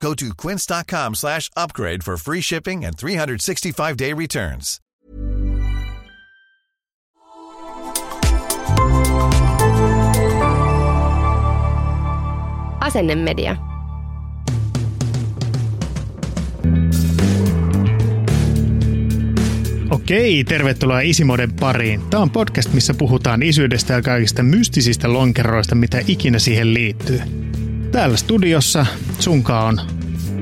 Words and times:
Go 0.00 0.14
to 0.14 0.26
quince.com 0.36 1.14
slash 1.14 1.50
upgrade 1.56 2.02
for 2.04 2.16
free 2.16 2.40
shipping 2.40 2.84
and 2.84 2.96
365-day 2.96 4.12
returns. 4.12 4.80
Asennemedia. 12.80 13.56
Okei, 19.90 20.44
tervetuloa 20.44 21.00
Isimoden 21.00 21.52
pariin. 21.52 22.00
Tämä 22.10 22.22
on 22.22 22.30
podcast, 22.30 22.72
missä 22.72 22.94
puhutaan 22.94 23.42
isyydestä 23.42 23.94
ja 23.94 24.02
kaikista 24.02 24.42
mystisistä 24.42 25.12
lonkeroista, 25.12 25.74
mitä 25.74 25.98
ikinä 26.06 26.38
siihen 26.38 26.74
liittyy. 26.74 27.20
Täällä 27.96 28.16
studiossa 28.16 28.86
sunka 29.18 29.60
on 29.60 29.80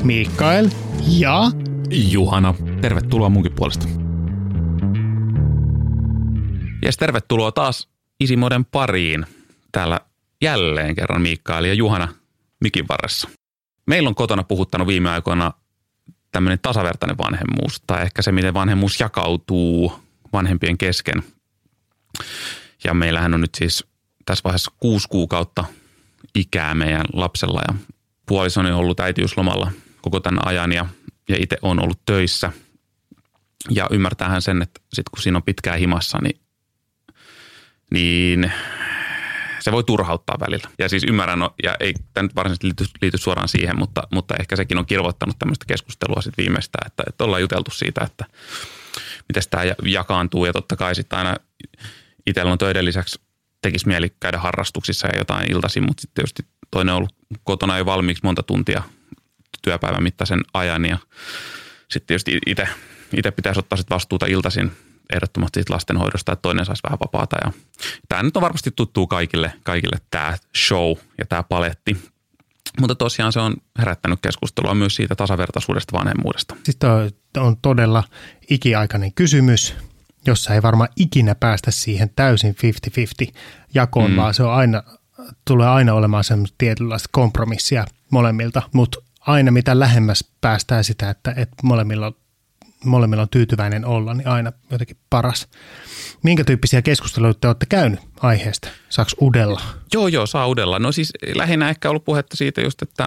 Mikael 0.02 0.68
ja... 1.08 1.42
Juhana, 1.90 2.54
tervetuloa 2.80 3.28
munkin 3.28 3.52
puolesta. 3.52 3.86
Jes, 6.84 6.96
tervetuloa 6.96 7.52
taas 7.52 7.88
Isimoden 8.20 8.64
pariin. 8.64 9.26
Täällä 9.72 10.00
jälleen 10.42 10.94
kerran 10.94 11.22
Mikael 11.22 11.64
ja 11.64 11.74
Juhana 11.74 12.08
mikin 12.60 12.88
varressa. 12.88 13.28
Meillä 13.86 14.08
on 14.08 14.14
kotona 14.14 14.42
puhuttanut 14.42 14.88
viime 14.88 15.10
aikoina 15.10 15.52
tämmöinen 16.32 16.58
tasavertainen 16.62 17.18
vanhemmuus 17.18 17.82
tai 17.86 18.02
ehkä 18.02 18.22
se, 18.22 18.32
miten 18.32 18.54
vanhemmuus 18.54 19.00
jakautuu 19.00 19.92
vanhempien 20.32 20.78
kesken. 20.78 21.22
Ja 22.84 22.94
meillähän 22.94 23.34
on 23.34 23.40
nyt 23.40 23.54
siis 23.54 23.84
tässä 24.24 24.44
vaiheessa 24.44 24.72
kuusi 24.80 25.08
kuukautta 25.08 25.64
ikää 26.34 26.74
meidän 26.74 27.04
lapsella 27.12 27.60
ja 27.68 27.74
puolisoni 28.26 28.70
on 28.70 28.78
ollut 28.78 29.00
äitiyslomalla 29.00 29.72
koko 30.00 30.20
tämän 30.20 30.46
ajan 30.46 30.72
ja, 30.72 30.86
ja 31.28 31.36
itse 31.40 31.56
on 31.62 31.82
ollut 31.82 32.00
töissä. 32.06 32.52
Ja 33.70 33.86
ymmärtäähän 33.90 34.42
sen, 34.42 34.62
että 34.62 34.80
sitten 34.84 35.10
kun 35.10 35.22
siinä 35.22 35.38
on 35.38 35.42
pitkään 35.42 35.78
himassa, 35.78 36.18
niin, 36.22 36.40
niin 37.90 38.52
se 39.60 39.72
voi 39.72 39.84
turhauttaa 39.84 40.40
välillä. 40.40 40.68
Ja 40.78 40.88
siis 40.88 41.04
ymmärrän, 41.04 41.38
no, 41.38 41.54
ja 41.62 41.76
ei 41.80 41.94
tämä 42.14 42.22
nyt 42.22 42.34
varsinaisesti 42.34 42.66
liity, 42.66 42.84
liity 43.02 43.18
suoraan 43.18 43.48
siihen, 43.48 43.78
mutta, 43.78 44.02
mutta 44.12 44.34
ehkä 44.40 44.56
sekin 44.56 44.78
on 44.78 44.86
kirvoittanut 44.86 45.38
tämmöistä 45.38 45.64
keskustelua 45.68 46.22
sitten 46.22 46.42
viimeistään, 46.44 46.86
että, 46.86 47.02
että 47.08 47.24
ollaan 47.24 47.42
juteltu 47.42 47.70
siitä, 47.70 48.04
että 48.04 48.24
miten 49.28 49.42
tämä 49.50 49.62
jakaantuu 49.84 50.46
ja 50.46 50.52
totta 50.52 50.76
kai 50.76 50.94
sitten 50.94 51.18
aina 51.18 51.36
itsellä 52.26 52.52
on 52.52 52.58
töiden 52.58 52.84
lisäksi 52.84 53.20
tekisi 53.64 53.88
mieli 53.88 54.16
käydä 54.20 54.38
harrastuksissa 54.38 55.08
ja 55.08 55.18
jotain 55.18 55.52
iltaisin, 55.52 55.82
mutta 55.86 56.00
sitten 56.00 56.14
tietysti 56.14 56.42
toinen 56.70 56.94
on 56.94 56.98
ollut 56.98 57.14
kotona 57.44 57.78
jo 57.78 57.86
valmiiksi 57.86 58.24
monta 58.24 58.42
tuntia 58.42 58.82
työpäivän 59.62 60.02
mittaisen 60.02 60.40
ajan 60.54 60.84
ja 60.84 60.98
sitten 61.90 62.06
tietysti 62.06 62.38
itse, 62.46 62.68
itse 63.16 63.30
pitäisi 63.30 63.60
ottaa 63.60 63.76
sitten 63.76 63.94
vastuuta 63.94 64.26
iltaisin 64.26 64.72
ehdottomasti 65.12 65.58
siitä 65.58 65.74
lastenhoidosta, 65.74 66.32
että 66.32 66.42
toinen 66.42 66.64
saisi 66.64 66.82
vähän 66.82 66.98
vapaata. 67.00 67.36
Ja 67.44 67.52
tämä 68.08 68.22
nyt 68.22 68.36
on 68.36 68.42
varmasti 68.42 68.70
tuttuu 68.76 69.06
kaikille, 69.06 69.52
kaikille 69.62 69.96
tämä 70.10 70.36
show 70.56 70.96
ja 71.18 71.26
tämä 71.26 71.42
paletti. 71.42 71.96
Mutta 72.80 72.94
tosiaan 72.94 73.32
se 73.32 73.40
on 73.40 73.56
herättänyt 73.78 74.18
keskustelua 74.22 74.74
myös 74.74 74.94
siitä 74.94 75.14
tasavertaisuudesta 75.14 75.98
vanhemmuudesta. 75.98 76.56
Siis 76.62 76.78
on 77.36 77.56
todella 77.56 78.04
ikiaikainen 78.50 79.14
kysymys, 79.14 79.74
jossa 80.26 80.54
ei 80.54 80.62
varmaan 80.62 80.88
ikinä 80.96 81.34
päästä 81.34 81.70
siihen 81.70 82.10
täysin 82.16 82.56
50-50 83.28 83.32
jakoon, 83.74 84.10
mm. 84.10 84.16
vaan 84.16 84.34
se 84.34 84.42
on 84.42 84.52
aina, 84.52 84.82
tulee 85.44 85.68
aina 85.68 85.94
olemaan 85.94 86.24
semmoista 86.24 86.54
tietynlaista 86.58 87.08
kompromissia 87.12 87.84
molemmilta, 88.10 88.62
mutta 88.72 88.98
aina 89.20 89.50
mitä 89.50 89.78
lähemmäs 89.78 90.24
päästään 90.40 90.84
sitä, 90.84 91.10
että, 91.10 91.30
että 91.30 91.56
molemmilla 91.62 92.12
molemmilla 92.84 93.22
on 93.22 93.28
tyytyväinen 93.28 93.84
olla, 93.84 94.14
niin 94.14 94.28
aina 94.28 94.52
jotenkin 94.70 94.96
paras. 95.10 95.48
Minkä 96.22 96.44
tyyppisiä 96.44 96.82
keskusteluita 96.82 97.40
te 97.40 97.46
olette 97.46 97.66
käynyt 97.66 98.00
aiheesta? 98.20 98.68
Saaks 98.88 99.16
udella? 99.22 99.60
Joo, 99.92 100.08
joo, 100.08 100.26
saa 100.26 100.48
udella. 100.48 100.78
No 100.78 100.92
siis 100.92 101.12
lähinnä 101.34 101.70
ehkä 101.70 101.90
ollut 101.90 102.04
puhetta 102.04 102.36
siitä 102.36 102.60
just, 102.60 102.82
että 102.82 103.06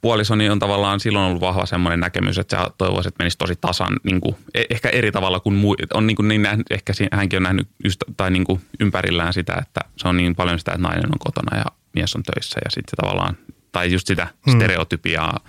puolisoni 0.00 0.50
on 0.50 0.58
tavallaan 0.58 1.00
silloin 1.00 1.24
ollut 1.24 1.40
vahva 1.40 1.66
semmoinen 1.66 2.00
näkemys, 2.00 2.38
että 2.38 2.56
sä 2.56 2.70
toivoisit, 2.78 3.08
että 3.08 3.22
menisi 3.22 3.38
tosi 3.38 3.54
tasan, 3.60 3.96
niin 4.02 4.20
kuin, 4.20 4.36
e- 4.54 4.64
ehkä 4.70 4.88
eri 4.88 5.12
tavalla 5.12 5.40
kuin 5.40 5.54
muu, 5.54 5.76
on 5.94 6.06
niin, 6.06 6.16
kuin 6.16 6.28
niin 6.28 6.42
nähnyt, 6.42 6.66
ehkä 6.70 6.92
hänkin 7.12 7.36
on 7.36 7.42
nähnyt 7.42 7.68
ystä, 7.84 8.04
tai 8.16 8.30
niin 8.30 8.44
kuin 8.44 8.60
ympärillään 8.80 9.32
sitä, 9.32 9.54
että 9.54 9.80
se 9.96 10.08
on 10.08 10.16
niin 10.16 10.34
paljon 10.34 10.58
sitä, 10.58 10.72
että 10.72 10.82
nainen 10.82 11.06
on 11.06 11.18
kotona 11.18 11.56
ja 11.58 11.64
mies 11.94 12.16
on 12.16 12.22
töissä 12.22 12.60
ja 12.64 12.70
sitten 12.70 12.96
tavallaan, 12.96 13.36
tai 13.72 13.92
just 13.92 14.06
sitä 14.06 14.26
hmm. 14.46 14.56
stereotypiaa. 14.56 15.40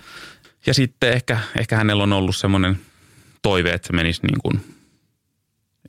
Ja 0.66 0.74
sitten 0.74 1.12
ehkä, 1.12 1.38
ehkä 1.58 1.76
hänellä 1.76 2.02
on 2.02 2.12
ollut 2.12 2.36
semmoinen 2.36 2.80
toive, 3.42 3.70
että 3.70 3.86
se 3.86 3.92
menisi 3.92 4.26
niin 4.26 4.40
kuin 4.42 4.60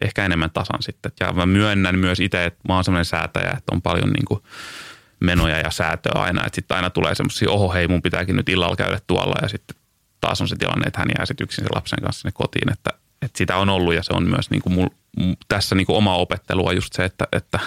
ehkä 0.01 0.25
enemmän 0.25 0.51
tasan 0.51 0.81
sitten. 0.81 1.11
Ja 1.19 1.33
mä 1.33 1.45
myönnän 1.45 1.99
myös 1.99 2.19
itse, 2.19 2.45
että 2.45 2.59
mä 2.67 2.75
oon 2.75 2.83
semmoinen 2.83 3.05
säätäjä, 3.05 3.51
että 3.57 3.75
on 3.75 3.81
paljon 3.81 4.09
niin 4.09 4.25
kuin 4.25 4.43
menoja 5.21 5.59
ja 5.59 5.71
säätöä 5.71 6.21
aina. 6.21 6.45
Että 6.45 6.55
sitten 6.55 6.75
aina 6.75 6.89
tulee 6.89 7.15
semmoisia, 7.15 7.51
oho 7.51 7.73
hei, 7.73 7.87
mun 7.87 8.01
pitääkin 8.01 8.35
nyt 8.35 8.49
illalla 8.49 8.75
käydä 8.75 8.99
tuolla 9.07 9.35
ja 9.41 9.47
sitten 9.47 9.75
taas 10.21 10.41
on 10.41 10.47
se 10.47 10.55
tilanne, 10.55 10.87
että 10.87 10.99
hän 10.99 11.09
jää 11.17 11.25
sitten 11.25 11.45
yksin 11.45 11.63
sen 11.63 11.75
lapsen 11.75 11.99
kanssa 12.03 12.21
sinne 12.21 12.31
kotiin. 12.31 12.71
Että, 12.71 12.89
että 13.21 13.37
sitä 13.37 13.57
on 13.57 13.69
ollut 13.69 13.93
ja 13.93 14.03
se 14.03 14.13
on 14.13 14.23
myös 14.23 14.49
niin 14.49 14.61
kuin 14.61 14.73
mul, 14.73 14.87
tässä 15.47 15.75
niin 15.75 15.85
kuin 15.87 15.97
oma 15.97 16.15
opettelua 16.15 16.73
just 16.73 16.93
se, 16.93 17.05
että, 17.05 17.27
että, 17.31 17.59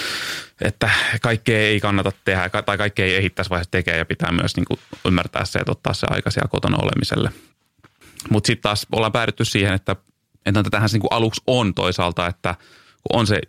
että 0.68 0.90
kaikkea 1.22 1.58
ei 1.58 1.80
kannata 1.80 2.12
tehdä 2.24 2.50
tai 2.66 2.78
kaikkea 2.78 3.06
ei 3.06 3.16
ehdi 3.16 3.30
tässä 3.30 3.50
vaiheessa 3.50 3.70
tekemään 3.70 3.98
ja 3.98 4.04
pitää 4.04 4.32
myös 4.32 4.56
niin 4.56 4.64
kuin 4.64 4.80
ymmärtää 5.04 5.44
se, 5.44 5.58
että 5.58 5.72
ottaa 5.72 5.94
se 5.94 6.06
aika 6.10 6.30
siellä 6.30 6.48
kotona 6.48 6.78
olemiselle. 6.82 7.30
Mutta 8.30 8.46
sitten 8.46 8.62
taas 8.62 8.86
ollaan 8.92 9.12
päädytty 9.12 9.44
siihen, 9.44 9.74
että, 9.74 9.96
että 10.46 10.62
tätähän 10.62 10.88
se 10.88 10.98
niin 10.98 11.08
aluksi 11.10 11.42
on 11.46 11.74
toisaalta, 11.74 12.26
että 12.26 12.54
kun 13.02 13.20
on 13.20 13.26
se 13.26 13.40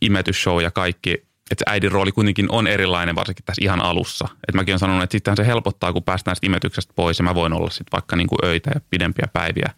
imetysshow 0.00 0.62
ja 0.62 0.70
kaikki, 0.70 1.26
että 1.50 1.64
äidin 1.66 1.92
rooli 1.92 2.12
kuitenkin 2.12 2.46
on 2.50 2.66
erilainen 2.66 3.14
varsinkin 3.14 3.44
tässä 3.44 3.64
ihan 3.64 3.80
alussa. 3.80 4.28
Et 4.48 4.54
mäkin 4.54 4.72
olen 4.72 4.78
sanonut, 4.78 5.02
että 5.02 5.12
sittenhän 5.12 5.36
se 5.36 5.46
helpottaa, 5.46 5.92
kun 5.92 6.02
päästään 6.02 6.36
imetyksestä 6.42 6.92
pois 6.96 7.18
ja 7.18 7.24
mä 7.24 7.34
voin 7.34 7.52
olla 7.52 7.70
sitten 7.70 7.92
vaikka 7.92 8.16
niin 8.16 8.26
kuin 8.26 8.38
öitä 8.44 8.70
ja 8.74 8.80
pidempiä 8.90 9.28
päiviä 9.32 9.70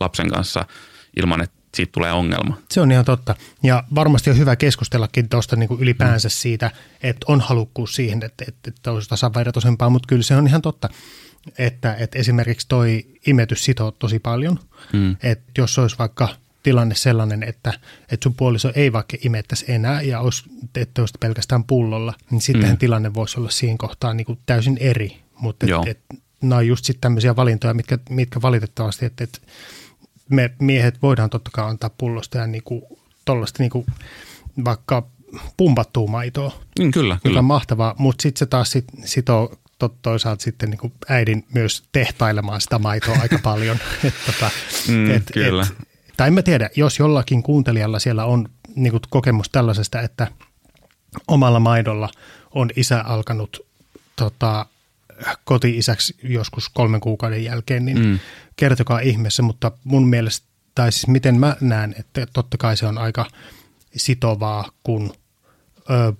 lapsen 0.00 0.30
kanssa 0.30 0.66
ilman, 1.16 1.40
että 1.40 1.56
siitä 1.74 1.92
tulee 1.92 2.12
ongelma. 2.12 2.58
Se 2.70 2.80
on 2.80 2.92
ihan 2.92 3.04
totta. 3.04 3.34
Ja 3.62 3.84
varmasti 3.94 4.30
on 4.30 4.38
hyvä 4.38 4.56
keskustellakin 4.56 5.28
tuosta 5.28 5.56
niin 5.56 5.78
ylipäänsä 5.78 6.28
mm. 6.28 6.32
siitä, 6.32 6.70
että 7.02 7.26
on 7.28 7.40
halukkuus 7.40 7.94
siihen, 7.94 8.22
että, 8.22 8.44
että, 8.48 8.70
että 8.70 8.92
olisi 8.92 9.08
tasavertaisempaa, 9.08 9.90
mutta 9.90 10.06
kyllä 10.06 10.22
se 10.22 10.36
on 10.36 10.46
ihan 10.46 10.62
totta, 10.62 10.88
että, 11.58 11.94
että 11.94 12.18
esimerkiksi 12.18 12.68
toi 12.68 13.06
imetys 13.26 13.64
sitoo 13.64 13.90
tosi 13.90 14.18
paljon. 14.18 14.58
Mm. 14.92 15.16
Että 15.22 15.52
jos 15.58 15.78
olisi 15.78 15.98
vaikka 15.98 16.28
tilanne 16.64 16.94
sellainen, 16.94 17.42
että, 17.42 17.72
että 18.10 18.24
sun 18.24 18.34
puoliso 18.34 18.72
ei 18.74 18.92
vaikka 18.92 19.16
imettäisi 19.24 19.64
enää 19.68 20.02
ja 20.02 20.20
olisi, 20.20 20.42
että 20.76 21.02
olisi 21.02 21.14
pelkästään 21.20 21.64
pullolla, 21.64 22.14
niin 22.30 22.40
sittenhän 22.40 22.74
mm. 22.74 22.78
tilanne 22.78 23.14
voisi 23.14 23.40
olla 23.40 23.50
siinä 23.50 23.76
kohtaa 23.78 24.14
niin 24.14 24.24
kuin 24.24 24.38
täysin 24.46 24.78
eri. 24.80 25.20
Mutta 25.40 25.66
et, 25.66 25.88
et, 25.88 26.20
nämä 26.42 26.56
on 26.56 26.66
just 26.66 26.84
sitten 26.84 27.00
tämmöisiä 27.00 27.36
valintoja, 27.36 27.74
mitkä, 27.74 27.98
mitkä 28.10 28.42
valitettavasti, 28.42 29.06
että 29.06 29.24
et 29.24 29.42
me 30.28 30.50
miehet 30.58 31.02
voidaan 31.02 31.30
totta 31.30 31.50
kai 31.52 31.70
antaa 31.70 31.90
pullosta 31.98 32.38
ja 32.38 32.46
niinku, 32.46 32.98
tollaista 33.24 33.62
niinku, 33.62 33.86
vaikka 34.64 35.06
pumpattua 35.56 36.06
maitoa. 36.06 36.60
Mm, 36.80 36.90
kyllä, 36.90 37.18
kyllä. 37.22 37.38
on 37.38 37.44
mahtavaa, 37.44 37.94
mutta 37.98 38.22
sitten 38.22 38.38
se 38.38 38.46
taas 38.46 38.70
sit, 38.70 38.84
sitoo 39.04 39.58
to, 39.78 39.96
toisaalta 40.02 40.42
sitten 40.42 40.70
niin 40.70 40.78
kuin 40.78 40.92
äidin 41.08 41.44
myös 41.54 41.82
tehtailemaan 41.92 42.60
sitä 42.60 42.78
maitoa 42.78 43.16
aika 43.22 43.38
paljon. 43.42 43.76
et, 44.04 44.14
tota, 44.26 44.50
mm, 44.88 45.10
et, 45.10 45.22
kyllä. 45.32 45.66
Et, 45.80 45.93
tai 46.16 46.28
en 46.28 46.34
mä 46.34 46.42
tiedä, 46.42 46.70
jos 46.76 46.98
jollakin 46.98 47.42
kuuntelijalla 47.42 47.98
siellä 47.98 48.24
on 48.24 48.48
niin 48.74 48.90
kuin 48.90 49.02
kokemus 49.10 49.48
tällaisesta, 49.50 50.00
että 50.00 50.26
omalla 51.28 51.60
maidolla 51.60 52.08
on 52.50 52.70
isä 52.76 53.00
alkanut 53.00 53.66
tota, 54.16 54.66
koti-isäksi 55.44 56.16
joskus 56.22 56.68
kolmen 56.68 57.00
kuukauden 57.00 57.44
jälkeen, 57.44 57.84
niin 57.84 57.98
mm. 57.98 58.18
kertokaa 58.56 59.00
ihmeessä, 59.00 59.42
mutta 59.42 59.72
mun 59.84 60.08
mielestä, 60.08 60.46
tai 60.74 60.92
siis 60.92 61.06
miten 61.06 61.40
mä 61.40 61.56
näen, 61.60 61.94
että 61.98 62.26
totta 62.32 62.58
kai 62.58 62.76
se 62.76 62.86
on 62.86 62.98
aika 62.98 63.26
sitovaa, 63.96 64.70
kun 64.82 65.12
ö, 65.90 66.12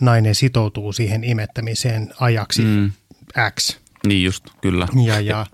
nainen 0.00 0.34
sitoutuu 0.34 0.92
siihen 0.92 1.24
imettämiseen 1.24 2.14
ajaksi 2.20 2.62
mm. 2.62 2.92
X. 3.60 3.76
Niin 4.06 4.24
just, 4.24 4.44
kyllä. 4.60 4.88
Ja, 5.06 5.20
ja, 5.20 5.46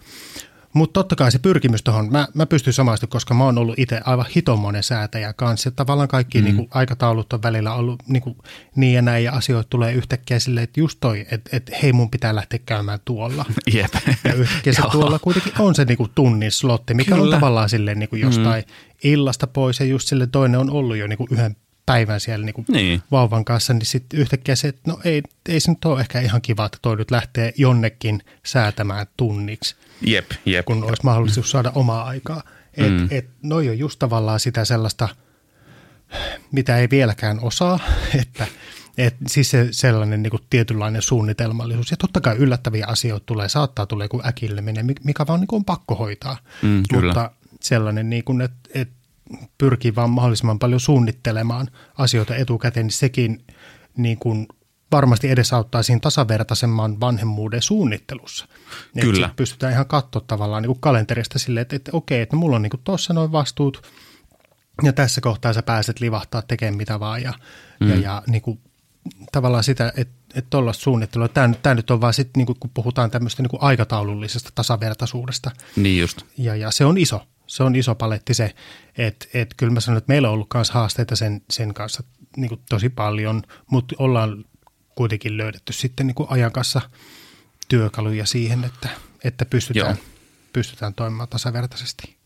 Mutta 0.72 1.00
totta 1.00 1.16
kai 1.16 1.32
se 1.32 1.38
pyrkimys 1.38 1.82
tuohon, 1.82 2.12
mä, 2.12 2.28
mä 2.34 2.46
pystyn 2.46 2.72
samaistumaan, 2.72 3.10
koska 3.10 3.34
mä 3.34 3.44
oon 3.44 3.58
ollut 3.58 3.78
itse 3.78 4.00
aivan 4.04 4.26
hitomonen 4.36 4.82
säätäjä 4.82 5.32
kanssa. 5.32 5.70
Tavallaan 5.70 6.08
kaikki 6.08 6.38
mm. 6.38 6.44
niin 6.44 6.56
kuin, 6.56 6.68
aikataulut 6.70 7.32
on 7.32 7.42
välillä 7.42 7.74
ollut 7.74 8.02
niin, 8.08 8.22
kuin, 8.22 8.36
niin 8.76 8.94
ja 8.94 9.02
näin 9.02 9.24
ja 9.24 9.32
asioita 9.32 9.68
tulee 9.70 9.92
yhtäkkiä 9.92 10.38
silleen, 10.38 10.64
että 10.64 10.80
just 10.80 10.98
toi, 11.00 11.26
että, 11.30 11.56
että 11.56 11.76
hei 11.82 11.92
mun 11.92 12.10
pitää 12.10 12.34
lähteä 12.34 12.58
käymään 12.66 12.98
tuolla. 13.04 13.44
Jep. 13.74 13.94
Ja 14.24 14.34
yhtäkkiä 14.34 14.72
se 14.72 14.82
tuolla 14.92 15.18
kuitenkin 15.18 15.52
on 15.58 15.74
se 15.74 15.84
niin 15.84 15.98
kuin, 15.98 16.10
tunnin 16.14 16.52
slotti, 16.52 16.94
mikä 16.94 17.14
Kyllä. 17.14 17.24
on 17.24 17.30
tavallaan 17.30 17.68
silleen 17.68 17.98
niin 17.98 18.08
kuin 18.08 18.22
jostain 18.22 18.64
mm. 18.64 18.72
illasta 19.04 19.46
pois 19.46 19.80
ja 19.80 19.86
just 19.86 20.08
sille 20.08 20.26
toinen 20.26 20.60
on 20.60 20.70
ollut 20.70 20.96
jo 20.96 21.06
niin 21.06 21.18
kuin 21.18 21.28
yhden 21.30 21.56
päivän 21.88 22.20
siellä 22.20 22.46
niin 22.46 22.54
kuin 22.54 22.64
niin. 22.68 23.02
vauvan 23.10 23.44
kanssa, 23.44 23.72
niin 23.72 23.86
sitten 23.86 24.20
yhtäkkiä 24.20 24.56
se, 24.56 24.68
että 24.68 24.80
no 24.86 25.00
ei, 25.04 25.22
ei 25.48 25.60
se 25.60 25.70
nyt 25.70 25.84
ole 25.84 26.00
ehkä 26.00 26.20
ihan 26.20 26.42
kiva, 26.42 26.66
että 26.66 26.78
toi 26.82 26.96
nyt 26.96 27.10
lähtee 27.10 27.52
jonnekin 27.56 28.22
säätämään 28.46 29.06
tunniksi. 29.16 29.76
Jep, 30.00 30.30
jep. 30.46 30.66
Kun 30.66 30.84
olisi 30.84 31.04
mahdollisuus 31.04 31.50
saada 31.50 31.72
omaa 31.74 32.04
aikaa. 32.04 32.42
Et, 32.76 32.92
mm. 32.92 33.08
et, 33.10 33.28
noi 33.42 33.68
on 33.68 33.78
just 33.78 33.98
tavallaan 33.98 34.40
sitä 34.40 34.64
sellaista, 34.64 35.08
mitä 36.52 36.76
ei 36.76 36.90
vieläkään 36.90 37.40
osaa, 37.40 37.78
että 38.20 38.46
et 38.98 39.16
siis 39.26 39.50
se 39.50 39.68
sellainen 39.70 40.22
niin 40.22 40.30
kuin 40.30 40.42
tietynlainen 40.50 41.02
suunnitelmallisuus. 41.02 41.90
Ja 41.90 41.96
totta 41.96 42.20
kai 42.20 42.36
yllättäviä 42.36 42.86
asioita 42.86 43.26
tulee, 43.26 43.48
saattaa 43.48 43.86
tulla 43.86 44.04
joku 44.04 44.22
äkilleminen, 44.26 44.86
mikä 45.04 45.26
vaan 45.26 45.40
niin 45.40 45.48
kuin 45.48 45.58
on 45.58 45.64
pakko 45.64 45.94
hoitaa. 45.94 46.36
Mm, 46.62 46.82
Mutta 46.92 47.30
sellainen, 47.60 48.10
niin 48.10 48.24
kuin, 48.24 48.40
että, 48.40 48.68
että 48.74 48.97
pyrkii 49.58 49.94
vaan 49.94 50.10
mahdollisimman 50.10 50.58
paljon 50.58 50.80
suunnittelemaan 50.80 51.68
asioita 51.98 52.36
etukäteen, 52.36 52.86
niin 52.86 52.92
sekin 52.92 53.44
niin 53.96 54.18
kuin 54.18 54.46
varmasti 54.92 55.30
edesauttaa 55.30 55.82
siinä 55.82 56.00
tasavertaisemman 56.00 57.00
vanhemmuuden 57.00 57.62
suunnittelussa. 57.62 58.48
Kyllä. 59.00 59.26
Että 59.26 59.36
pystytään 59.36 59.72
ihan 59.72 59.86
katsoa 59.86 60.22
tavallaan 60.26 60.62
niin 60.62 60.68
kuin 60.68 60.80
kalenterista 60.80 61.38
silleen, 61.38 61.62
että, 61.62 61.76
että 61.76 61.90
okei, 61.94 62.20
että 62.20 62.36
mulla 62.36 62.56
on 62.56 62.62
niin 62.62 62.72
tuossa 62.84 63.14
noin 63.14 63.32
vastuut, 63.32 63.82
ja 64.82 64.92
tässä 64.92 65.20
kohtaa 65.20 65.52
sä 65.52 65.62
pääset 65.62 66.00
livahtaa 66.00 66.42
tekemään 66.42 66.76
mitä 66.76 67.00
vaan, 67.00 67.22
ja, 67.22 67.32
mm. 67.80 67.88
ja, 67.88 67.96
ja 67.96 68.22
niin 68.26 68.42
kuin, 68.42 68.60
tavallaan 69.32 69.64
sitä, 69.64 69.92
että 69.96 70.18
että 70.34 70.50
tuollaista 70.50 70.82
suunnittelua. 70.82 71.28
Tämä, 71.28 71.54
tämä 71.62 71.74
nyt 71.74 71.90
on 71.90 72.00
vaan 72.00 72.14
sitten, 72.14 72.44
niin 72.46 72.56
kun 72.60 72.70
puhutaan 72.74 73.10
tämmöistä 73.10 73.42
niin 73.42 73.50
kuin 73.50 73.62
aikataulullisesta 73.62 74.50
tasavertaisuudesta. 74.54 75.50
Niin 75.76 76.00
just. 76.00 76.22
Ja, 76.38 76.56
ja 76.56 76.70
se 76.70 76.84
on 76.84 76.98
iso 76.98 77.22
se 77.48 77.62
on 77.62 77.76
iso 77.76 77.94
paletti 77.94 78.34
se, 78.34 78.54
että, 78.98 79.26
että 79.34 79.54
kyllä 79.56 79.72
mä 79.72 79.80
sanon, 79.80 79.98
että 79.98 80.12
meillä 80.12 80.28
on 80.28 80.34
ollut 80.34 80.48
myös 80.54 80.70
haasteita 80.70 81.16
sen, 81.16 81.42
sen 81.50 81.74
kanssa 81.74 82.02
niin 82.36 82.48
kuin 82.48 82.60
tosi 82.68 82.88
paljon, 82.88 83.42
mutta 83.70 83.94
ollaan 83.98 84.44
kuitenkin 84.94 85.36
löydetty 85.36 85.72
sitten 85.72 86.06
niin 86.06 86.14
kuin 86.14 86.30
ajan 86.30 86.52
kanssa 86.52 86.80
työkaluja 87.68 88.26
siihen, 88.26 88.64
että, 88.64 88.88
että 89.24 89.44
pystytään, 89.44 89.96
pystytään 90.52 90.94
toimimaan 90.94 91.28
tasavertaisesti. 91.28 92.16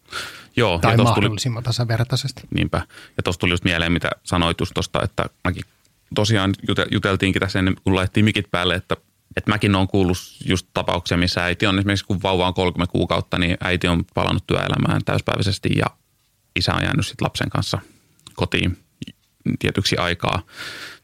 Joo, 0.57 0.79
tai 0.79 0.93
ja 0.93 1.03
mahdollisimman 1.03 1.63
tuli, 1.63 1.69
tasavertaisesti. 1.69 2.43
Niinpä. 2.55 2.87
Ja 3.17 3.23
tuosta 3.23 3.41
tuli 3.41 3.53
just 3.53 3.65
mieleen, 3.65 3.93
mitä 3.93 4.11
sanoit 4.23 4.61
just 4.61 4.75
tuosta, 4.75 5.03
että 5.03 5.25
mäkin 5.45 5.65
tosiaan 6.15 6.55
juteltiinkin 6.91 7.41
tässä 7.41 7.59
ennen 7.59 7.77
kuin 7.85 7.95
laitettiin 7.95 8.25
mikit 8.25 8.51
päälle, 8.51 8.75
että 8.75 8.97
et 9.37 9.47
mäkin 9.47 9.75
olen 9.75 9.89
kuullut 9.89 10.19
just 10.47 10.67
tapauksia, 10.75 11.17
missä 11.17 11.45
äiti 11.45 11.67
on 11.67 11.79
esimerkiksi 11.79 12.05
kun 12.05 12.23
vauva 12.23 12.47
on 12.47 12.55
30 12.55 12.93
kuukautta, 12.93 13.39
niin 13.39 13.57
äiti 13.61 13.89
on 13.89 14.05
palannut 14.15 14.47
työelämään 14.47 15.01
täyspäiväisesti 15.05 15.69
ja 15.77 15.87
isä 16.57 16.75
on 16.75 16.83
jäänyt 16.83 17.07
sitten 17.07 17.25
lapsen 17.25 17.51
kanssa 17.51 17.79
kotiin 18.35 18.79
tietyksi 19.59 19.97
aikaa. 19.97 20.43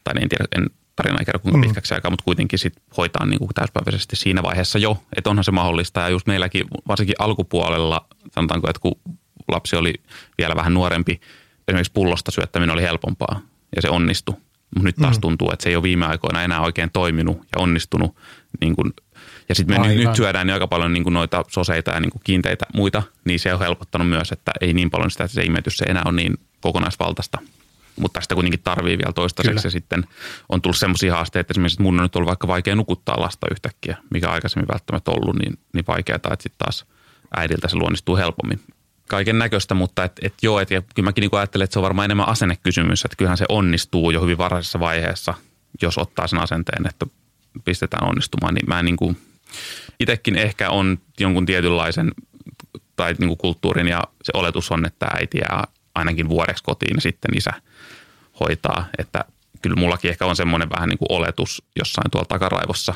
Tai 0.03 0.13
en 0.21 0.29
tiedä, 0.29 0.45
en 0.57 0.69
tarina 0.95 1.19
ei 1.19 1.25
kerro 1.25 1.39
kuinka 1.39 1.57
mm. 1.57 1.61
pitkäksi 1.61 1.93
aikaa, 1.93 2.11
mutta 2.11 2.23
kuitenkin 2.23 2.59
sit 2.59 2.73
hoitaa 2.97 3.25
niin 3.25 3.39
kuin 3.39 3.49
täyspäiväisesti 3.55 4.15
siinä 4.15 4.43
vaiheessa 4.43 4.79
jo, 4.79 5.03
että 5.17 5.29
onhan 5.29 5.43
se 5.43 5.51
mahdollista. 5.51 5.99
Ja 5.99 6.09
just 6.09 6.27
meilläkin 6.27 6.65
varsinkin 6.87 7.15
alkupuolella, 7.19 8.07
sanotaanko, 8.31 8.69
että 8.69 8.79
kun 8.79 8.95
lapsi 9.47 9.75
oli 9.75 9.93
vielä 10.37 10.55
vähän 10.55 10.73
nuorempi, 10.73 11.21
esimerkiksi 11.67 11.91
pullosta 11.93 12.31
syöttäminen 12.31 12.73
oli 12.73 12.81
helpompaa 12.81 13.41
ja 13.75 13.81
se 13.81 13.89
onnistui 13.89 14.35
mutta 14.75 14.87
nyt 14.87 14.95
taas 14.95 15.17
mm. 15.17 15.21
tuntuu, 15.21 15.51
että 15.51 15.63
se 15.63 15.69
ei 15.69 15.75
ole 15.75 15.83
viime 15.83 16.05
aikoina 16.05 16.43
enää 16.43 16.61
oikein 16.61 16.89
toiminut 16.93 17.37
ja 17.37 17.61
onnistunut. 17.61 18.15
Niin 18.61 18.75
kuin, 18.75 18.93
ja 19.49 19.55
sitten 19.55 19.81
me 19.81 19.87
Aivan. 19.87 20.03
nyt 20.03 20.15
syödään 20.15 20.47
niin 20.47 20.53
aika 20.53 20.67
paljon 20.67 20.93
niin 20.93 21.03
kuin 21.03 21.13
noita 21.13 21.45
soseita 21.47 21.91
ja 21.91 21.99
niin 21.99 22.11
kuin 22.11 22.21
kiinteitä 22.23 22.65
muita, 22.73 23.03
niin 23.25 23.39
se 23.39 23.53
on 23.53 23.59
helpottanut 23.59 24.09
myös, 24.09 24.31
että 24.31 24.51
ei 24.61 24.73
niin 24.73 24.89
paljon 24.89 25.11
sitä, 25.11 25.23
että 25.23 25.35
se 25.35 25.43
imetys 25.43 25.77
se 25.77 25.85
enää 25.85 26.03
on 26.05 26.15
niin 26.15 26.33
kokonaisvaltaista. 26.61 27.37
Mutta 27.99 28.21
sitä 28.21 28.35
kuitenkin 28.35 28.61
tarvii 28.63 28.97
vielä 28.97 29.13
toistaiseksi 29.13 29.55
Kyllä. 29.55 29.67
ja 29.67 29.71
sitten 29.71 30.07
on 30.49 30.61
tullut 30.61 30.77
sellaisia 30.77 31.15
haasteita, 31.15 31.41
että 31.41 31.53
esimerkiksi 31.53 31.81
mun 31.81 31.99
on 31.99 32.03
nyt 32.03 32.15
ollut 32.15 32.27
vaikka 32.27 32.47
vaikea 32.47 32.75
nukuttaa 32.75 33.19
lasta 33.19 33.47
yhtäkkiä, 33.51 33.97
mikä 34.11 34.29
aikaisemmin 34.29 34.67
välttämättä 34.67 35.11
ollut 35.11 35.35
niin, 35.35 35.59
niin 35.73 35.85
vaikeaa, 35.87 36.15
että 36.15 36.29
sitten 36.39 36.59
taas 36.59 36.85
äidiltä 37.37 37.67
se 37.67 37.75
luonnistuu 37.75 38.17
helpommin 38.17 38.59
kaiken 39.09 39.39
näköistä, 39.39 39.75
mutta 39.75 40.03
et, 40.03 40.11
et 40.21 40.33
joo, 40.41 40.59
et, 40.59 40.71
ja 40.71 40.81
kyllä 40.95 41.07
mäkin 41.07 41.21
niin 41.21 41.39
ajattelen, 41.39 41.63
että 41.63 41.73
se 41.73 41.79
on 41.79 41.83
varmaan 41.83 42.05
enemmän 42.05 42.27
asennekysymys, 42.27 43.05
että 43.05 43.15
kyllähän 43.17 43.37
se 43.37 43.45
onnistuu 43.49 44.11
jo 44.11 44.21
hyvin 44.21 44.37
varhaisessa 44.37 44.79
vaiheessa, 44.79 45.33
jos 45.81 45.97
ottaa 45.97 46.27
sen 46.27 46.39
asenteen, 46.39 46.87
että 46.87 47.05
pistetään 47.65 48.09
onnistumaan, 48.09 48.53
niin 48.53 48.65
mä 48.67 48.83
niin 48.83 48.97
kuin, 48.97 49.17
itsekin 49.99 50.35
ehkä 50.35 50.69
on 50.69 50.97
jonkun 51.19 51.45
tietynlaisen 51.45 52.11
tai 52.95 53.15
niin 53.19 53.27
kuin 53.27 53.37
kulttuurin 53.37 53.87
ja 53.87 54.03
se 54.23 54.31
oletus 54.33 54.71
on, 54.71 54.85
että 54.85 55.05
äiti 55.05 55.37
jää 55.37 55.63
ainakin 55.95 56.29
vuodeksi 56.29 56.63
kotiin 56.63 56.97
ja 56.97 57.01
sitten 57.01 57.37
isä 57.37 57.53
hoitaa, 58.39 58.85
että 58.97 59.25
kyllä 59.61 59.75
mullakin 59.75 60.11
ehkä 60.11 60.25
on 60.25 60.35
semmoinen 60.35 60.69
vähän 60.69 60.89
niin 60.89 60.99
kuin 60.99 61.11
oletus 61.11 61.63
jossain 61.79 62.11
tuolla 62.11 62.27
takaraivossa, 62.27 62.93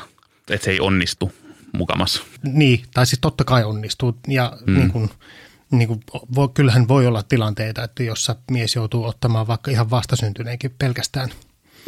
että 0.50 0.64
se 0.64 0.70
ei 0.70 0.80
onnistu 0.80 1.32
mukamassa. 1.72 2.22
Niin, 2.42 2.84
tai 2.94 3.06
siis 3.06 3.20
totta 3.20 3.44
kai 3.44 3.64
onnistuu 3.64 4.18
ja 4.28 4.52
mm. 4.66 4.74
niin 4.74 4.90
kuin– 4.90 5.10
niin 5.78 5.88
kuin, 5.88 6.00
voi, 6.34 6.48
kyllähän 6.54 6.88
voi 6.88 7.06
olla 7.06 7.22
tilanteita, 7.22 7.84
että 7.84 8.02
jossa 8.02 8.36
mies 8.50 8.74
joutuu 8.74 9.04
ottamaan 9.04 9.46
vaikka 9.46 9.70
ihan 9.70 9.90
vastasyntyneenkin 9.90 10.74
pelkästään 10.78 11.30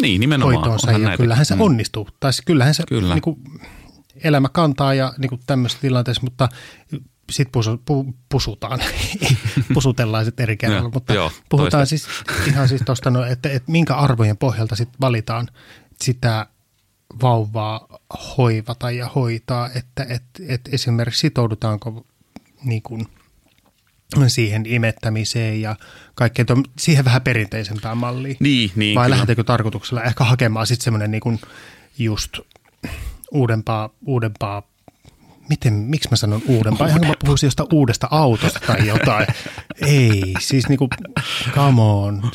niin, 0.02 0.20
nimenomaan. 0.20 0.54
hoitoonsa 0.54 0.92
ja 0.92 0.98
näitä. 0.98 1.16
kyllähän 1.16 1.46
se 1.46 1.54
mm. 1.54 1.60
onnistuu. 1.60 2.08
Tai 2.20 2.32
kyllähän 2.44 2.74
se 2.74 2.82
Kyllä. 2.88 3.14
niin 3.14 3.22
kuin, 3.22 3.38
elämä 4.24 4.48
kantaa 4.48 4.94
ja 4.94 5.14
niin 5.18 5.28
kuin 5.28 5.40
tämmöisessä 5.46 5.80
tilanteessa, 5.80 6.22
mutta 6.22 6.48
sitten 7.30 7.52
pusu, 7.52 7.82
pu, 7.84 8.14
pusutaan, 8.28 8.80
pusutellaan 9.74 10.24
sitten 10.24 10.44
eri 10.44 10.56
kerralla, 10.56 10.90
mutta 10.94 11.14
joo, 11.14 11.32
puhutaan 11.48 11.70
toista. 11.70 11.86
siis 11.86 12.06
ihan 12.48 12.68
siis 12.68 12.82
tuosta, 12.84 13.10
no, 13.10 13.24
että, 13.24 13.48
että 13.48 13.72
minkä 13.72 13.94
arvojen 13.94 14.36
pohjalta 14.36 14.76
sitten 14.76 15.00
valitaan 15.00 15.48
sitä 16.00 16.46
vauvaa 17.22 17.98
hoivata 18.38 18.90
ja 18.90 19.08
hoitaa, 19.14 19.70
että, 19.74 20.02
että, 20.02 20.42
että 20.48 20.70
esimerkiksi 20.72 21.20
sitoudutaanko 21.20 22.06
niin 22.64 22.82
kuin– 22.82 23.06
siihen 24.26 24.66
imettämiseen 24.66 25.60
ja 25.60 25.76
kaikkeen 26.14 26.46
tuon, 26.46 26.64
siihen 26.78 27.04
vähän 27.04 27.22
perinteisempään 27.22 27.98
malliin. 27.98 28.36
Niin, 28.40 28.70
niin 28.76 28.94
Vai 28.94 29.10
lähdetäänkö 29.10 29.44
tarkoituksella 29.44 30.02
ehkä 30.02 30.24
hakemaan 30.24 30.66
sitten 30.66 30.84
semmoinen 30.84 31.10
niin 31.10 31.40
just 31.98 32.38
uudempaa, 33.32 33.90
uudempaa 34.06 34.62
miten, 35.48 35.72
miksi 35.72 36.08
mä 36.10 36.16
sanon 36.16 36.42
uudempaa? 36.48 36.86
Ihan 36.86 37.06
mä 37.06 37.12
puhuisin 37.24 37.46
jostain 37.46 37.68
uudesta 37.72 38.08
autosta 38.10 38.60
tai 38.66 38.86
jotain. 38.86 39.26
Ei, 39.86 40.34
siis 40.40 40.68
niinku, 40.68 40.88
come 41.54 41.82
on. 41.82 42.30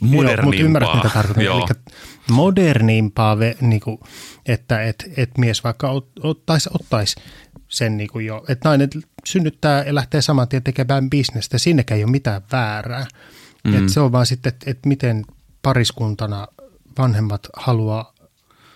Modernimpaa. 0.00 0.44
Mutta 0.44 0.62
ymmärrät, 0.62 0.94
mitä 0.94 1.10
tarkoitan. 1.14 1.44
Eli 1.44 1.94
modernimpaa, 2.30 3.36
niinku, 3.60 4.00
että 4.46 4.82
et, 4.82 5.04
et 5.16 5.38
mies 5.38 5.64
vaikka 5.64 6.02
ottaisi, 6.22 6.70
ottaisi 6.74 7.16
sen 7.68 7.96
niin 7.96 8.10
kuin 8.10 8.26
jo, 8.26 8.44
että 8.48 8.68
nainen 8.68 8.88
synnyttää 9.24 9.84
ja 9.84 9.94
lähtee 9.94 10.22
saman 10.22 10.48
tien 10.48 10.62
tekemään 10.62 11.10
bisnestä, 11.10 11.58
sinnekään 11.58 11.98
ei 11.98 12.04
ole 12.04 12.10
mitään 12.10 12.42
väärää. 12.52 13.06
Mm. 13.64 13.78
Et 13.78 13.88
se 13.88 14.00
on 14.00 14.12
vaan 14.12 14.26
sitten, 14.26 14.52
että, 14.52 14.70
että 14.70 14.88
miten 14.88 15.24
pariskuntana 15.62 16.48
vanhemmat 16.98 17.48
haluaa, 17.56 18.14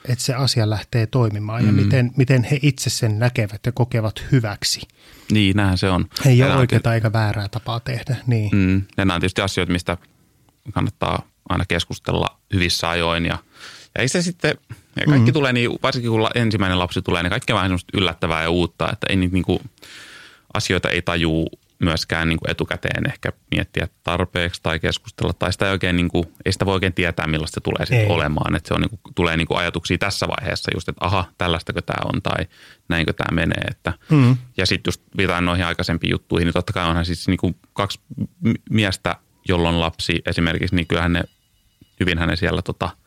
että 0.09 0.25
se 0.25 0.35
asia 0.35 0.71
lähtee 0.71 1.07
toimimaan 1.07 1.63
mm. 1.63 1.67
ja 1.67 1.73
miten, 1.73 2.13
miten 2.17 2.45
he 2.45 2.59
itse 2.63 2.91
sen 2.91 3.19
näkevät 3.19 3.67
ja 3.67 3.73
kokevat 3.73 4.25
hyväksi. 4.33 4.81
Niin, 5.31 5.57
näinhän 5.57 5.79
se 5.79 5.91
on. 5.91 6.07
Ei 6.27 6.43
ole 6.43 6.57
oikeaa 6.57 6.95
eikä 6.95 7.13
väärää 7.13 7.49
tapaa 7.49 7.81
tehdä. 7.81 8.17
Niin. 8.27 8.51
Mm. 8.53 8.77
Ja 8.77 9.05
nämä 9.05 9.15
on 9.15 9.21
tietysti 9.21 9.41
asioita, 9.41 9.73
mistä 9.73 9.97
kannattaa 10.73 11.23
aina 11.49 11.65
keskustella 11.69 12.41
hyvissä 12.53 12.91
ajoin 12.91 13.27
ja– 13.27 13.39
ja 13.95 14.03
ei 14.03 14.09
se 14.09 14.23
sitten, 14.23 14.55
ja 14.69 14.77
kaikki 14.95 15.13
mm-hmm. 15.13 15.33
tulee 15.33 15.53
niin, 15.53 15.71
varsinkin 15.83 16.11
kun 16.11 16.31
ensimmäinen 16.35 16.79
lapsi 16.79 17.03
tulee, 17.03 17.23
niin 17.23 17.31
kaikki 17.31 17.53
on 17.53 17.57
vähän 17.57 17.79
yllättävää 17.95 18.43
ja 18.43 18.51
uutta, 18.51 18.93
että 18.93 19.07
ei 19.11 19.17
niitä 19.17 19.33
niin 19.33 19.45
kuin, 19.45 19.59
asioita 20.55 20.91
ei 20.91 21.03
tajuu 21.03 21.51
myöskään 21.79 22.29
niin 22.29 22.39
kuin 22.39 22.51
etukäteen 22.51 23.07
ehkä 23.07 23.33
miettiä 23.51 23.89
tarpeeksi 24.03 24.61
tai 24.63 24.81
keskustella. 24.81 25.33
Tai 25.33 25.53
sitä 25.53 25.67
ei, 25.67 25.73
oikein, 25.73 25.97
niin 25.97 26.09
kuin, 26.09 26.25
ei 26.45 26.53
sitä 26.53 26.67
voi 26.67 26.75
oikein 26.75 26.93
tietää, 26.93 27.27
millaista 27.27 27.55
se 27.55 27.61
tulee 27.61 27.87
sitten 27.87 28.11
olemaan. 28.11 28.55
Että 28.57 28.69
se 28.69 28.75
on, 28.75 28.81
niin 28.81 28.91
kuin, 28.91 29.01
tulee 29.15 29.37
niin 29.37 29.47
kuin 29.47 29.59
ajatuksia 29.59 29.99
tässä 29.99 30.29
vaiheessa 30.29 30.71
just, 30.75 30.89
että 30.89 31.07
aha, 31.07 31.25
tällaistakö 31.39 31.83
tämä 31.83 32.11
on 32.15 32.23
tai 32.23 32.47
näinkö 32.89 33.13
tämä 33.13 33.35
menee. 33.35 33.65
Että, 33.71 33.93
mm. 34.11 34.37
Ja 34.57 34.67
sitten 34.67 34.89
just 34.89 35.03
viitaan 35.17 35.45
noihin 35.45 35.67
aikaisempiin 35.67 36.11
juttuihin, 36.11 36.47
niin 36.47 36.55
totta 36.55 36.73
kai 36.73 36.89
onhan 36.89 37.05
siis 37.05 37.29
niin 37.29 37.39
kuin 37.39 37.57
kaksi 37.73 38.01
miestä, 38.71 39.17
jolla 39.49 39.69
on 39.69 39.81
lapsi 39.81 40.23
esimerkiksi, 40.27 40.77
niin 40.77 40.87
kyllähän 40.87 41.13
ne, 41.13 41.25
hyvinhän 42.01 42.29
ne 42.29 42.37
siellä 42.37 42.63
tota– 42.63 42.91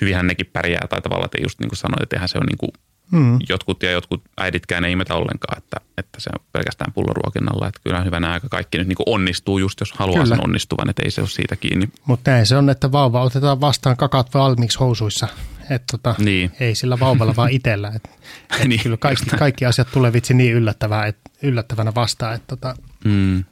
hyvinhän 0.00 0.26
nekin 0.26 0.46
pärjää 0.52 0.86
tai 0.88 1.00
tavallaan, 1.00 1.26
että 1.26 1.42
just 1.42 1.60
niin 1.60 1.68
kuin 1.68 1.78
sanoit, 1.78 2.02
että 2.02 2.16
eihän 2.16 2.28
se 2.28 2.38
on 2.38 2.46
niin 2.46 2.58
kuin 2.58 2.70
mm. 3.12 3.38
jotkut 3.48 3.82
ja 3.82 3.90
jotkut 3.90 4.22
äiditkään 4.38 4.84
ei 4.84 4.92
imetä 4.92 5.14
ollenkaan, 5.14 5.58
että, 5.58 5.76
että 5.98 6.20
se 6.20 6.30
on 6.38 6.44
pelkästään 6.52 6.92
pulloruokinnalla. 6.92 7.68
Että 7.68 7.80
kyllä 7.84 8.04
hyvänä 8.04 8.32
aika 8.32 8.48
kaikki 8.48 8.78
nyt 8.78 8.88
niin 8.88 8.96
onnistuu 9.06 9.58
just, 9.58 9.80
jos 9.80 9.92
haluaa 9.92 10.22
kyllä. 10.22 10.36
sen 10.36 10.44
onnistuvan, 10.44 10.90
että 10.90 11.02
ei 11.02 11.10
se 11.10 11.20
ole 11.20 11.28
siitä 11.28 11.56
kiinni. 11.56 11.88
Mutta 12.04 12.30
näin 12.30 12.46
se 12.46 12.56
on, 12.56 12.70
että 12.70 12.92
vauva 12.92 13.22
otetaan 13.22 13.60
vastaan 13.60 13.96
kakat 13.96 14.34
valmiiksi 14.34 14.78
housuissa. 14.78 15.28
Että 15.70 15.86
tota, 15.90 16.14
niin. 16.18 16.52
ei 16.60 16.74
sillä 16.74 17.00
vauvalla 17.00 17.36
vaan 17.36 17.50
itsellä. 17.50 17.92
Et, 17.96 18.10
et 18.60 18.68
niin, 18.68 18.82
kyllä 18.82 18.96
kaikki, 18.96 19.30
kaikki 19.38 19.66
asiat 19.66 19.88
tulee 19.92 20.12
vitsi 20.12 20.34
niin 20.34 20.54
yllättävää, 20.54 21.06
et, 21.06 21.16
yllättävänä 21.42 21.94
vastaan, 21.94 22.34
että 22.34 22.46
tota, 22.46 22.74
mm. 23.04 23.44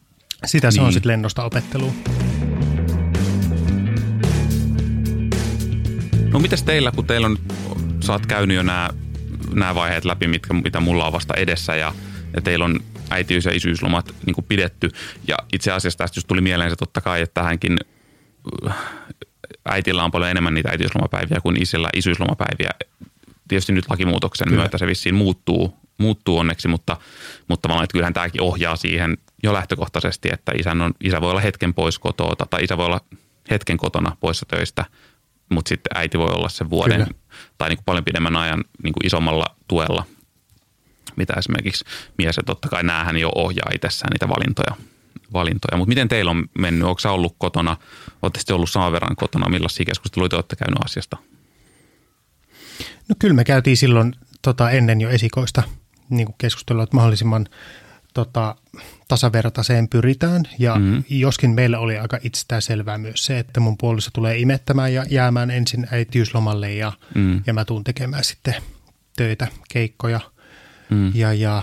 sitä 0.46 0.70
se 0.70 0.78
niin. 0.78 0.86
on 0.86 0.92
sitten 0.92 1.12
lennosta 1.12 1.44
opettelua. 1.44 1.92
No 6.32 6.38
mitäs 6.38 6.62
teillä, 6.62 6.90
kun 6.90 7.06
teillä 7.06 7.26
on, 7.26 7.38
sä 8.00 8.12
oot 8.12 8.26
käynyt 8.26 8.56
jo 8.56 8.62
nämä, 8.62 8.90
nämä 9.54 9.74
vaiheet 9.74 10.04
läpi, 10.04 10.28
mitkä, 10.28 10.54
mitä 10.54 10.80
mulla 10.80 11.06
on 11.06 11.12
vasta 11.12 11.34
edessä 11.36 11.76
ja, 11.76 11.94
ja 12.36 12.40
teillä 12.40 12.64
on 12.64 12.80
äitiys- 13.10 13.44
ja 13.44 13.52
isyyslomat 13.54 14.14
niin 14.26 14.34
kuin 14.34 14.44
pidetty. 14.48 14.90
Ja 15.28 15.36
itse 15.52 15.72
asiassa 15.72 15.98
tästä 15.98 16.18
just 16.18 16.28
tuli 16.28 16.40
mieleen 16.40 16.70
se 16.70 16.76
totta 16.76 17.00
kai, 17.00 17.22
että 17.22 17.40
tähänkin 17.40 17.76
äh, 18.68 18.76
äitillä 19.64 20.04
on 20.04 20.10
paljon 20.10 20.30
enemmän 20.30 20.54
niitä 20.54 20.70
äitiyslomapäiviä 20.70 21.40
kuin 21.40 21.62
isillä 21.62 21.88
isyyslomapäiviä. 21.94 22.70
Tietysti 23.48 23.72
nyt 23.72 23.90
lakimuutoksen 23.90 24.48
Kyllä. 24.48 24.62
myötä 24.62 24.78
se 24.78 24.86
vissiin 24.86 25.14
muuttuu, 25.14 25.76
muuttuu 25.98 26.38
onneksi, 26.38 26.68
mutta, 26.68 26.96
mutta 27.48 27.68
mä 27.68 27.74
että 27.74 27.92
kyllähän 27.92 28.14
tämäkin 28.14 28.42
ohjaa 28.42 28.76
siihen 28.76 29.18
jo 29.42 29.52
lähtökohtaisesti, 29.52 30.28
että 30.32 30.52
isän 30.58 30.82
on, 30.82 30.94
isä 31.00 31.20
voi 31.20 31.30
olla 31.30 31.40
hetken 31.40 31.74
pois 31.74 31.98
kotoa 31.98 32.46
tai 32.50 32.64
isä 32.64 32.76
voi 32.76 32.86
olla 32.86 33.00
hetken 33.50 33.76
kotona 33.76 34.16
poissa 34.20 34.46
töistä– 34.46 34.84
mutta 35.50 35.68
sitten 35.68 35.90
äiti 35.94 36.18
voi 36.18 36.34
olla 36.34 36.48
sen 36.48 36.70
vuoden 36.70 37.04
Kyllä. 37.04 37.20
Tai 37.58 37.68
niin 37.68 37.76
kuin 37.76 37.84
paljon 37.84 38.04
pidemmän 38.04 38.36
ajan 38.36 38.64
niin 38.82 38.92
kuin 38.92 39.06
isommalla 39.06 39.56
tuella, 39.68 40.04
mitä 41.16 41.34
esimerkiksi 41.38 41.84
mies. 42.18 42.36
Ja 42.36 42.42
totta 42.46 42.68
kai 42.68 42.82
näähän 42.82 43.16
jo 43.16 43.30
ohjaa 43.34 43.70
itsessään 43.74 44.10
niitä 44.12 44.28
valintoja. 44.28 44.76
valintoja. 45.32 45.76
Mutta 45.76 45.88
miten 45.88 46.08
teillä 46.08 46.30
on 46.30 46.44
mennyt? 46.58 46.88
Sä 47.00 47.10
ollut 47.10 47.34
kotona? 47.38 47.76
Olette 48.22 48.54
ollut 48.54 48.70
saman 48.70 48.92
verran 48.92 49.16
kotona? 49.16 49.48
Millaisia 49.48 49.84
keskusteluita 49.84 50.36
olette 50.36 50.56
käynyt 50.56 50.84
asiasta? 50.84 51.16
No 53.08 53.14
kyllä 53.18 53.34
me 53.34 53.44
käytiin 53.44 53.76
silloin 53.76 54.14
tota, 54.42 54.70
ennen 54.70 55.00
jo 55.00 55.10
esikoista 55.10 55.62
niin 56.10 56.34
keskustelua, 56.38 56.82
että 56.82 56.96
mahdollisimman 56.96 57.48
tota, 58.24 58.56
tasavertaiseen 59.08 59.88
pyritään. 59.88 60.42
Ja 60.58 60.74
mm-hmm. 60.74 61.04
joskin 61.08 61.50
meillä 61.50 61.78
oli 61.78 61.98
aika 61.98 62.18
itsestään 62.22 62.62
selvää 62.62 62.98
myös 62.98 63.26
se, 63.26 63.38
että 63.38 63.60
mun 63.60 63.78
puoliso 63.78 64.10
tulee 64.14 64.38
imettämään 64.38 64.94
ja 64.94 65.04
jäämään 65.10 65.50
ensin 65.50 65.86
äitiyslomalle 65.90 66.74
ja, 66.74 66.92
mm. 67.14 67.42
ja 67.46 67.54
mä 67.54 67.64
tuun 67.64 67.84
tekemään 67.84 68.24
sitten 68.24 68.54
töitä, 69.16 69.46
keikkoja. 69.72 70.20
Mm. 70.90 71.12
Ja, 71.14 71.32
ja 71.32 71.62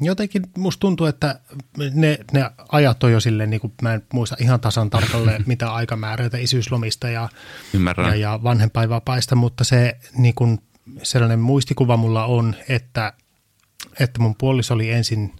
jotenkin 0.00 0.42
musta 0.56 0.80
tuntuu, 0.80 1.06
että 1.06 1.40
ne, 1.94 2.18
ne 2.32 2.50
ajat 2.68 3.04
on 3.04 3.12
jo 3.12 3.20
silleen, 3.20 3.50
niin 3.50 3.60
kuin 3.60 3.72
mä 3.82 3.94
en 3.94 4.02
muista 4.12 4.36
ihan 4.40 4.60
tasan 4.60 4.90
tarkalleen, 4.90 5.44
mitä 5.52 5.72
aikamääräitä 5.72 6.38
isyyslomista 6.38 7.08
ja, 7.08 7.28
ja, 7.96 8.14
ja 8.14 8.40
vanhempainvapaista, 8.42 9.34
mutta 9.34 9.64
se 9.64 9.96
niin 10.16 10.34
kuin 10.34 10.58
sellainen 11.02 11.38
muistikuva 11.38 11.96
mulla 11.96 12.24
on, 12.24 12.54
että, 12.68 13.12
että 14.00 14.20
mun 14.20 14.34
puoliso 14.34 14.74
oli 14.74 14.90
ensin– 14.90 15.32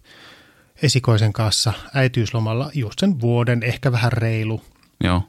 esikoisen 0.83 1.33
kanssa 1.33 1.73
äitiyslomalla 1.95 2.71
just 2.75 2.99
sen 2.99 3.21
vuoden, 3.21 3.63
ehkä 3.63 3.93
vähän 3.93 4.13
reilu. 4.13 4.63
Joo. 5.05 5.23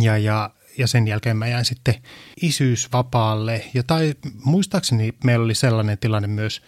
Ja, 0.00 0.18
ja, 0.18 0.50
ja 0.78 0.86
sen 0.86 1.08
jälkeen 1.08 1.36
mä 1.36 1.48
jäin 1.48 1.64
sitten 1.64 1.94
isyysvapaalle. 2.42 3.64
Ja 3.74 3.82
tai 3.82 4.14
muistaakseni 4.44 5.14
meillä 5.24 5.44
oli 5.44 5.54
sellainen 5.54 5.98
tilanne 5.98 6.28
myös 6.28 6.62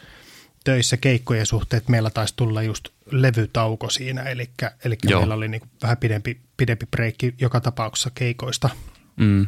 töissä 0.64 0.96
keikkojen 0.96 1.46
suhteen, 1.46 1.78
että 1.78 1.90
meillä 1.90 2.10
taisi 2.10 2.34
tulla 2.36 2.62
just 2.62 2.88
levytauko 3.10 3.90
siinä. 3.90 4.22
Eli, 4.22 4.50
eli 4.84 4.96
meillä 5.04 5.34
oli 5.34 5.48
niin 5.48 5.62
vähän 5.82 5.96
pidempi, 5.96 6.40
pidempi 6.56 6.86
breikki 6.86 7.34
joka 7.40 7.60
tapauksessa 7.60 8.10
keikoista. 8.14 8.70
Mm. 9.16 9.46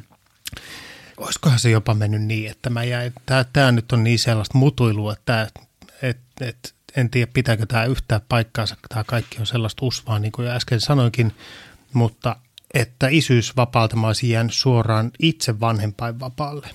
Olisikohan 1.17 1.59
se 1.59 1.71
jopa 1.71 1.95
mennyt 1.95 2.23
niin, 2.23 2.51
että 2.51 2.71
mä 2.71 2.85
jäin, 2.85 3.13
tämä 3.53 3.73
nyt 3.73 3.93
on 3.93 4.05
niin 4.05 4.19
sellaista 4.19 4.59
mutuilua, 4.59 5.13
että 5.13 5.51
et, 6.03 6.19
et, 6.41 6.75
en 6.97 7.11
tiedä 7.11 7.31
pitääkö 7.35 7.67
tämä 7.67 7.85
yhtään 7.85 8.21
paikkaansa, 8.29 8.77
tämä 8.89 9.05
kaikki 9.05 9.37
on 9.41 9.47
sellaista 9.47 9.87
usvaa, 9.87 10.19
niin 10.19 10.33
kuin 10.33 10.47
jo 10.47 10.53
äsken 10.53 10.81
sanoinkin, 10.81 11.33
mutta 11.93 12.37
että 12.75 13.09
isyysvapaalta 13.11 13.97
mä 13.97 14.07
olisin 14.07 14.31
jäänyt 14.31 14.55
suoraan 14.55 15.11
itse 15.19 15.61
vanhempainvapaalle. 15.61 16.69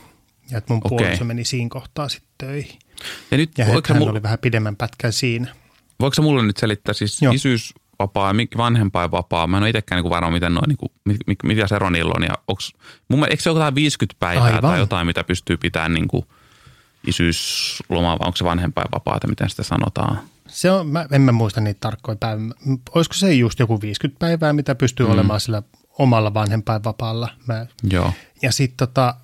Ja 0.51 0.57
että 0.57 0.73
mun 0.73 0.81
okay. 0.83 0.97
puoliso 0.97 1.25
meni 1.25 1.45
siinä 1.45 1.69
kohtaa 1.69 2.09
sitten 2.09 2.31
töihin. 2.37 2.79
Ja, 3.31 3.37
nyt, 3.37 3.57
ja 3.57 3.65
hän, 3.65 3.81
hän 3.89 4.09
oli 4.09 4.23
vähän 4.23 4.39
pidemmän 4.39 4.75
pätkän 4.75 5.13
siinä. 5.13 5.55
Voiko 5.99 6.13
sä 6.13 6.21
mulle 6.21 6.43
nyt 6.43 6.57
selittää 6.57 6.93
siis 6.93 7.21
Joo. 7.21 7.33
isyysvapaa 7.33 8.29
ja 8.29 8.57
vanhempainvapaa? 8.57 9.47
Mä 9.47 9.57
en 9.57 9.63
ole 9.63 9.69
itsekään 9.69 10.03
niin 10.03 10.09
varma, 10.09 10.31
miten 10.31 10.53
noin, 10.53 10.67
niin 10.67 10.77
kuin, 10.77 10.91
mit, 11.05 11.37
mitä 11.43 11.67
se 11.67 11.75
ero 11.75 11.89
niillä 11.89 12.13
on. 12.15 12.23
Ja 12.23 12.33
onks, 12.47 12.73
mun, 13.07 13.27
eikö 13.29 13.43
se 13.43 13.49
ole 13.49 13.59
jotain 13.59 13.75
50 13.75 14.19
päivää 14.19 14.43
Aivan. 14.43 14.61
tai 14.61 14.79
jotain, 14.79 15.07
mitä 15.07 15.23
pystyy 15.23 15.57
pitämään 15.57 15.93
niin 15.93 16.07
isyysloma 17.07 18.19
vai 18.19 18.25
onko 18.25 18.35
se 18.35 18.43
vanhempainvapaata, 18.43 19.27
miten 19.27 19.49
sitä 19.49 19.63
sanotaan? 19.63 20.19
Se 20.47 20.71
on, 20.71 20.87
mä, 20.87 21.05
en 21.11 21.21
mä 21.21 21.31
muista 21.31 21.61
niitä 21.61 21.77
tarkkoja 21.79 22.15
päivää. 22.15 22.49
Olisiko 22.95 23.13
se 23.13 23.33
just 23.33 23.59
joku 23.59 23.81
50 23.81 24.19
päivää, 24.19 24.53
mitä 24.53 24.75
pystyy 24.75 25.05
mm. 25.05 25.11
olemaan 25.11 25.39
sillä 25.39 25.63
omalla 25.99 26.33
vanhempainvapaalla? 26.33 27.29
Mä, 27.47 27.65
Joo. 27.83 28.13
Ja 28.41 28.51
sitten 28.51 28.77
tota, 28.77 29.15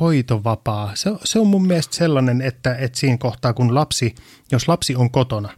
hoitovapaa, 0.00 0.90
se, 0.94 1.10
se 1.24 1.38
on 1.38 1.46
mun 1.46 1.66
mielestä 1.66 1.96
sellainen, 1.96 2.42
että, 2.42 2.74
että 2.74 2.98
siinä 2.98 3.18
kohtaa 3.18 3.52
kun 3.52 3.74
lapsi, 3.74 4.14
jos 4.52 4.68
lapsi 4.68 4.96
on 4.96 5.10
kotona, 5.10 5.48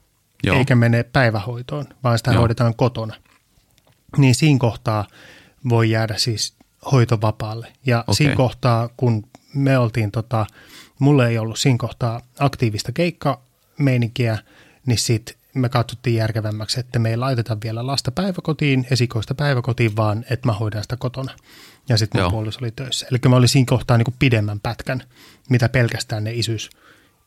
Joo. 0.45 0.57
eikä 0.57 0.75
mene 0.75 1.03
päivähoitoon, 1.03 1.85
vaan 2.05 2.19
sitä 2.19 2.31
Joo. 2.31 2.41
hoidetaan 2.41 2.75
kotona, 2.75 3.15
niin 4.17 4.35
siinä 4.35 4.59
kohtaa 4.59 5.07
voi 5.69 5.91
jäädä 5.91 6.15
siis 6.17 6.55
hoitovapaalle. 6.93 7.73
Ja 7.87 8.01
okay. 8.01 8.15
siinä 8.15 8.37
kohtaa, 8.37 8.89
kun 8.97 9.29
me 9.55 9.79
oltiin 9.79 10.11
tota, 10.11 10.47
mulle 11.01 11.29
ei 11.29 11.39
ollut 11.39 11.59
siinä 11.59 11.79
kohtaa 11.79 12.21
aktiivista 12.39 12.93
keikkameininkiä, 12.93 14.39
niin 14.87 14.99
sitten 14.99 15.37
me 15.55 15.69
katsottiin 15.69 16.17
järkevämmäksi, 16.17 16.81
että 16.81 16.99
me 16.99 17.11
ei 17.11 17.17
laiteta 17.17 17.57
vielä 17.65 17.87
lasta 17.87 18.11
päiväkotiin, 18.11 18.87
esikoista 18.91 19.35
päiväkotiin, 19.35 19.97
vaan 19.97 20.25
että 20.31 20.49
mä 20.49 20.53
hoidan 20.53 20.83
sitä 20.83 20.97
kotona. 20.97 21.33
Ja 21.89 21.99
sitten 21.99 22.23
mun 22.23 22.31
puoliso 22.31 22.59
oli 22.63 22.71
töissä. 22.71 23.07
Eli 23.11 23.19
mä 23.29 23.37
olin 23.37 23.49
siinä 23.49 23.67
kohtaa 23.69 23.97
niin 23.97 24.05
kuin 24.05 24.15
pidemmän 24.19 24.61
pätkän, 24.61 25.03
mitä 25.49 25.69
pelkästään 25.69 26.25
ne 26.25 26.33
isyys, 26.33 26.71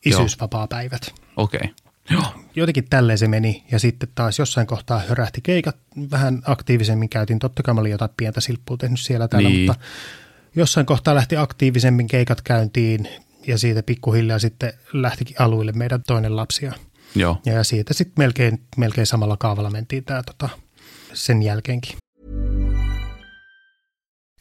isyysvapaa-päivät. 0.04 1.14
Okei. 1.36 1.60
Okay. 1.64 1.74
Joo. 2.10 2.24
Jotenkin 2.54 2.84
tälleen 2.90 3.18
se 3.18 3.28
meni. 3.28 3.64
Ja 3.70 3.78
sitten 3.78 4.08
taas 4.14 4.38
jossain 4.38 4.66
kohtaa 4.66 5.02
hörähti 5.08 5.40
keikat. 5.40 5.76
Vähän 6.10 6.42
aktiivisemmin 6.46 7.08
käytin. 7.08 7.38
Totta 7.38 7.62
kai 7.62 7.74
mä 7.74 7.80
olin 7.80 7.92
jotain 7.92 8.10
pientä 8.16 8.40
silppua 8.40 8.76
tehnyt 8.76 9.00
siellä 9.00 9.28
täällä, 9.28 9.48
niin. 9.48 9.70
mutta 9.70 9.84
jossain 10.56 10.86
kohtaa 10.86 11.14
lähti 11.14 11.36
aktiivisemmin 11.36 12.06
keikat 12.06 12.42
käyntiin 12.42 13.08
ja 13.46 13.58
siitä 13.58 13.82
pikkuhiljaa 13.82 14.38
sitten 14.38 14.72
lähtikin 14.92 15.40
aluille 15.40 15.72
meidän 15.72 16.02
toinen 16.02 16.36
lapsia. 16.36 16.72
Joo. 17.14 17.36
Ja 17.46 17.64
siitä 17.64 17.94
sitten 17.94 18.14
melkein, 18.18 18.62
melkein 18.76 19.06
samalla 19.06 19.36
kaavalla 19.36 19.70
mentiin 19.70 20.04
tää, 20.04 20.22
tota, 20.22 20.48
sen 21.12 21.42
jälkeenkin. 21.42 21.96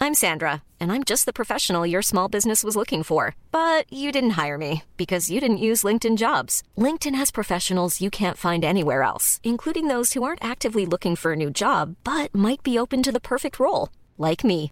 I'm 0.03 0.15
Sandra, 0.15 0.51
and 0.81 0.91
I'm 0.91 1.03
just 1.09 1.25
the 1.25 1.31
professional 1.31 1.85
your 1.85 2.01
small 2.01 2.27
business 2.27 2.63
was 2.63 2.75
looking 2.75 3.03
for. 3.03 3.35
But 3.51 3.85
you 3.89 4.11
didn't 4.11 4.31
hire 4.31 4.57
me 4.57 4.81
because 4.97 5.29
you 5.33 5.39
didn't 5.39 5.63
use 5.63 5.87
LinkedIn 5.87 6.17
jobs. 6.17 6.61
LinkedIn 6.77 7.15
has 7.15 7.31
professionals 7.31 8.01
you 8.01 8.09
can't 8.09 8.37
find 8.37 8.65
anywhere 8.65 9.03
else, 9.03 9.39
including 9.43 9.87
those 9.87 10.11
who 10.11 10.23
aren't 10.23 10.43
actively 10.43 10.85
looking 10.85 11.15
for 11.15 11.31
a 11.31 11.37
new 11.37 11.49
job, 11.49 11.95
but 12.03 12.35
might 12.35 12.63
be 12.63 12.77
open 12.77 13.01
to 13.03 13.11
the 13.13 13.21
perfect 13.21 13.59
role, 13.59 13.89
like 14.17 14.43
me. 14.43 14.71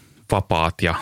vapaat 0.31 0.75
ja 0.81 0.95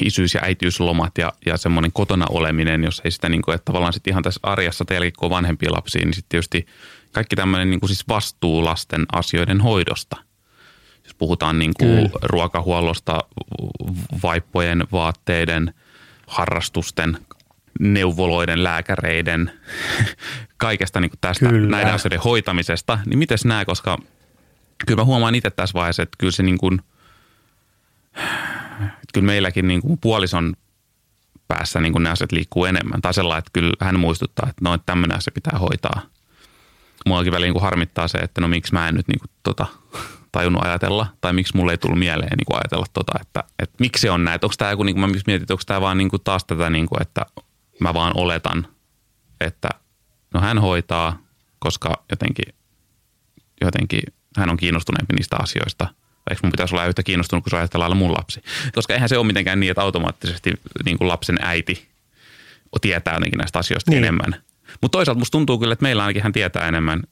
isyys- 0.00 0.34
ja 0.34 0.40
äitiyslomat 0.44 1.18
ja, 1.18 1.32
ja 1.46 1.56
semmoinen 1.56 1.92
kotona 1.92 2.26
oleminen, 2.30 2.84
jos 2.84 3.02
ei 3.04 3.10
sitä 3.10 3.28
niin 3.28 3.42
kuin, 3.42 3.54
että 3.54 3.64
tavallaan 3.64 3.92
sitten 3.92 4.10
ihan 4.10 4.22
tässä 4.22 4.40
arjessa 4.42 4.84
teilläkin, 4.84 5.12
kun 5.18 5.26
on 5.26 5.30
vanhempia 5.30 5.72
lapsia, 5.72 6.04
niin 6.04 6.14
sitten 6.14 6.28
tietysti 6.28 6.66
kaikki 7.12 7.36
tämmöinen 7.36 7.70
niin 7.70 7.80
kuin 7.80 7.88
siis 7.88 8.08
vastuu 8.08 8.64
lasten 8.64 9.06
asioiden 9.12 9.60
hoidosta. 9.60 10.16
Jos 11.04 11.14
puhutaan 11.14 11.58
niin 11.58 11.72
kuin 11.78 12.10
ruokahuollosta, 12.22 13.18
vaippojen, 14.22 14.84
vaatteiden, 14.92 15.74
harrastusten, 16.26 17.18
neuvoloiden, 17.80 18.64
lääkäreiden, 18.64 19.50
kaikesta 20.56 21.00
niin 21.00 21.10
kuin 21.10 21.20
tästä 21.20 21.48
kyllä. 21.48 21.68
näiden 21.68 21.94
asioiden 21.94 22.20
hoitamisesta, 22.20 22.98
niin 23.06 23.18
miten 23.18 23.38
nämä, 23.44 23.64
koska 23.64 23.98
kyllä 24.86 25.00
mä 25.00 25.04
huomaan 25.04 25.34
itse 25.34 25.50
tässä 25.50 25.74
vaiheessa, 25.74 26.02
että 26.02 26.16
kyllä 26.18 26.32
se 26.32 26.42
niin 26.42 26.58
kuin, 26.58 26.80
kyllä 29.14 29.26
meilläkin 29.26 29.68
niin 29.68 29.80
kuin 29.80 29.98
puolison 29.98 30.56
päässä 31.48 31.80
niin 31.80 31.92
kuin 31.92 32.02
ne 32.02 32.10
asiat 32.10 32.32
liikkuu 32.32 32.64
enemmän. 32.64 33.02
Tai 33.02 33.14
sellainen, 33.14 33.38
että 33.38 33.50
kyllä 33.52 33.72
hän 33.80 34.00
muistuttaa, 34.00 34.48
että 34.48 34.64
no, 34.64 34.74
että 34.74 34.86
tämmöinen 34.86 35.16
asia 35.16 35.32
pitää 35.34 35.58
hoitaa. 35.58 36.02
Muakin 37.06 37.32
väliin 37.32 37.52
niin 37.52 37.62
harmittaa 37.62 38.08
se, 38.08 38.18
että 38.18 38.40
no 38.40 38.48
miksi 38.48 38.72
mä 38.72 38.88
en 38.88 38.94
nyt 38.94 39.08
niin 39.08 39.18
kuin, 39.18 39.30
tota, 39.42 39.66
tajunnut 40.32 40.64
ajatella, 40.64 41.06
tai 41.20 41.32
miksi 41.32 41.56
mulle 41.56 41.72
ei 41.72 41.78
tullut 41.78 41.98
mieleen 41.98 42.36
niin 42.36 42.46
kuin 42.46 42.56
ajatella 42.56 42.86
tota, 42.92 43.12
että, 43.20 43.44
että 43.58 43.76
miksi 43.80 44.00
se 44.00 44.10
on 44.10 44.24
näin. 44.24 44.38
Onko 44.42 44.54
tämä 44.58 44.70
joku, 44.70 44.82
niin 44.82 44.94
kuin 44.94 45.00
mä 45.00 45.06
mietin, 45.06 45.42
että 45.42 45.54
onko 45.54 45.62
tämä 45.66 45.80
vaan 45.80 45.98
niin 45.98 46.10
kuin 46.10 46.22
taas 46.24 46.44
tätä, 46.44 46.70
niin 46.70 46.86
kuin, 46.86 47.02
että 47.02 47.26
mä 47.80 47.94
vaan 47.94 48.12
oletan, 48.16 48.66
että 49.40 49.68
no 50.34 50.40
hän 50.40 50.58
hoitaa, 50.58 51.18
koska 51.58 52.04
jotenkin, 52.10 52.54
jotenkin 53.60 54.02
hän 54.36 54.50
on 54.50 54.56
kiinnostuneempi 54.56 55.14
niistä 55.14 55.36
asioista. 55.40 55.88
Eikö 56.30 56.40
mun 56.42 56.52
pitäisi 56.52 56.74
olla 56.74 56.86
yhtä 56.86 57.02
kiinnostunut, 57.02 57.44
kun 57.44 57.50
se 57.50 57.56
ajatellaan 57.56 57.96
mun 57.96 58.12
lapsi? 58.12 58.42
Koska 58.74 58.94
eihän 58.94 59.08
se 59.08 59.18
ole 59.18 59.26
mitenkään 59.26 59.60
niin, 59.60 59.70
että 59.70 59.82
automaattisesti 59.82 60.52
niin 60.84 60.98
kuin 60.98 61.08
lapsen 61.08 61.38
äiti 61.42 61.88
tietää 62.80 63.14
jotenkin 63.14 63.38
näistä 63.38 63.58
asioista 63.58 63.90
niin. 63.90 64.04
enemmän. 64.04 64.42
Mutta 64.80 64.98
toisaalta 64.98 65.18
musta 65.18 65.32
tuntuu 65.32 65.58
kyllä, 65.58 65.72
että 65.72 65.82
meillä 65.82 66.02
ainakin 66.02 66.22
hän 66.22 66.32
tietää 66.32 66.68
enemmän 66.68 67.02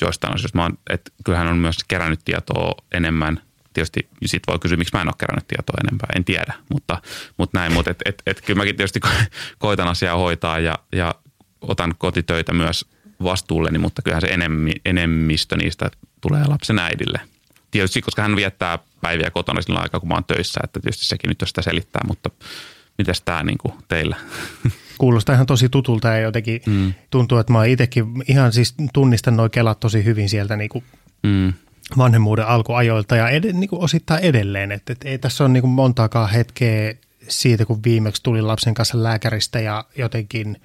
joistain 0.00 0.34
asioista. 0.34 0.58
Mä 0.58 0.62
oon, 0.62 0.78
että 0.90 1.10
kyllähän 1.24 1.48
on 1.48 1.56
myös 1.56 1.76
kerännyt 1.88 2.20
tietoa 2.24 2.74
enemmän– 2.92 3.40
tietysti 3.72 4.08
sit 4.26 4.42
voi 4.46 4.58
kysyä, 4.58 4.76
miksi 4.76 4.96
mä 4.96 5.02
en 5.02 5.08
ole 5.08 5.14
kerännyt 5.18 5.48
tietoa 5.48 5.76
enempää, 5.88 6.08
en 6.16 6.24
tiedä, 6.24 6.54
mutta, 6.68 7.02
mutta 7.36 7.58
näin, 7.58 7.72
mutta 7.72 7.90
et, 7.90 8.02
et, 8.04 8.22
et, 8.26 8.40
kyllä 8.40 8.58
mäkin 8.58 8.76
tietysti 8.76 9.00
koitan 9.58 9.88
asiaa 9.88 10.16
hoitaa 10.16 10.58
ja, 10.58 10.78
ja 10.92 11.14
otan 11.60 11.94
kotitöitä 11.98 12.54
myös 12.54 12.84
vastuulleni, 13.22 13.78
mutta 13.78 14.02
kyllähän 14.02 14.20
se 14.20 14.26
enemmi, 14.26 14.72
enemmistö 14.84 15.56
niistä 15.56 15.90
tulee 16.20 16.44
lapsen 16.46 16.78
äidille. 16.78 17.20
Tietysti, 17.72 18.02
koska 18.02 18.22
hän 18.22 18.36
viettää 18.36 18.78
päiviä 19.00 19.30
kotona 19.30 19.62
sillä 19.62 19.80
aikaa, 19.80 20.00
kun 20.00 20.08
mä 20.08 20.14
oon 20.14 20.24
töissä, 20.24 20.60
että 20.64 20.80
tietysti 20.80 21.06
sekin 21.06 21.28
nyt 21.28 21.42
sitä 21.46 21.62
selittää, 21.62 22.02
mutta 22.08 22.30
miten 22.98 23.14
tämä 23.24 23.42
niin 23.42 23.58
kuin 23.58 23.74
teillä? 23.88 24.16
Kuulostaa 24.98 25.34
ihan 25.34 25.46
tosi 25.46 25.68
tutulta 25.68 26.08
ja 26.08 26.18
jotenkin 26.18 26.62
mm. 26.66 26.94
tuntuu, 27.10 27.38
että 27.38 27.52
mä 27.52 27.64
itsekin 27.64 28.04
ihan 28.28 28.52
siis 28.52 28.74
tunnistan 28.92 29.36
nuo 29.36 29.48
kelat 29.48 29.80
tosi 29.80 30.04
hyvin 30.04 30.28
sieltä 30.28 30.56
niin 30.56 30.68
kuin 30.68 30.84
mm 31.22 31.52
vanhemmuuden 31.98 32.46
alkuajoilta 32.46 33.16
ja 33.16 33.28
ed, 33.28 33.52
niin 33.52 33.68
kuin 33.68 33.82
osittain 33.82 34.24
edelleen. 34.24 34.72
Että, 34.72 34.92
että 34.92 35.08
ei 35.08 35.18
tässä 35.18 35.44
ole 35.44 35.52
niin 35.52 35.60
kuin 35.60 35.70
montaakaan 35.70 36.30
hetkeä 36.30 36.94
siitä, 37.28 37.66
kun 37.66 37.84
viimeksi 37.84 38.22
tulin 38.22 38.46
lapsen 38.46 38.74
kanssa 38.74 39.02
lääkäristä 39.02 39.60
ja 39.60 39.84
jotenkin 39.98 40.60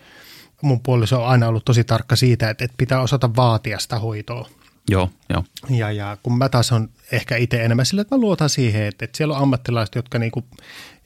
mun 0.62 0.80
puoliso 0.80 1.24
on 1.24 1.30
aina 1.30 1.48
ollut 1.48 1.66
tosi 1.66 1.84
tarkka 1.84 2.16
siitä, 2.16 2.50
että, 2.50 2.66
että 2.66 2.76
pitää 2.78 3.02
osata 3.02 3.36
vaatia 3.36 3.80
sitä 3.80 4.00
hoitoa. 4.00 4.50
Joo, 4.92 5.10
joo. 5.30 5.44
Ja, 5.70 5.92
ja 5.92 6.18
kun 6.24 6.38
mä 6.38 6.50
taas 6.50 6.72
on 6.72 6.90
ehkä 7.12 7.36
itse 7.36 7.66
enemmän 7.66 7.86
sillä, 7.86 8.02
että 8.02 8.16
mä 8.16 8.22
luotan 8.22 8.50
siihen, 8.50 8.84
että, 8.84 9.06
että 9.06 9.18
siellä 9.18 9.36
on 9.36 9.42
ammattilaiset, 9.42 9.96
jotka 9.96 10.20
niinku, 10.20 10.44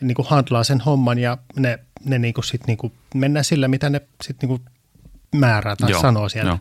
niinku 0.02 0.24
handlaa 0.24 0.64
sen 0.64 0.82
homman 0.82 1.20
ja 1.20 1.38
ne, 1.56 1.80
ne 2.06 2.20
niinku 2.20 2.42
sit 2.42 2.68
niinku 2.68 2.92
mennään 3.16 3.46
sillä, 3.46 3.68
mitä 3.68 3.90
ne 3.90 4.02
sit 4.24 4.38
niinku 4.42 4.60
määrää 5.36 5.76
tai 5.76 5.92
joo, 5.92 6.02
sanoo 6.02 6.30
siellä. 6.30 6.50
Joo. 6.50 6.60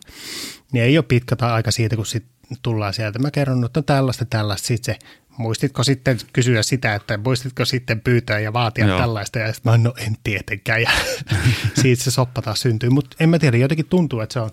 Niin 0.71 0.83
ei 0.83 0.97
ole 0.97 1.05
pitkä 1.07 1.35
aika 1.39 1.71
siitä, 1.71 1.95
kun 1.95 2.05
sit 2.05 2.25
tullaan 2.61 2.93
sieltä. 2.93 3.19
Mä 3.19 3.31
kerron, 3.31 3.65
että 3.65 3.79
on 3.79 3.83
tällaista, 3.83 4.25
tällaista. 4.25 4.67
Sitten 4.67 4.95
se, 4.95 4.99
muistitko 5.37 5.83
sitten 5.83 6.17
kysyä 6.33 6.63
sitä, 6.63 6.95
että 6.95 7.17
muistitko 7.17 7.65
sitten 7.65 8.01
pyytää 8.01 8.39
ja 8.39 8.53
vaatia 8.53 8.87
Joo. 8.87 8.99
tällaista? 8.99 9.39
Ja 9.39 9.53
sitten 9.53 9.71
mä 9.71 9.77
no 9.77 9.93
en 9.97 10.15
tietenkään. 10.23 10.81
Ja 10.81 10.91
siitä 11.81 12.03
se 12.03 12.11
soppa 12.11 12.41
taas 12.41 12.61
syntyy. 12.61 12.89
Mutta 12.89 13.17
en 13.19 13.29
mä 13.29 13.39
tiedä, 13.39 13.57
jotenkin 13.57 13.85
tuntuu, 13.85 14.19
että 14.19 14.33
se 14.33 14.39
on 14.39 14.49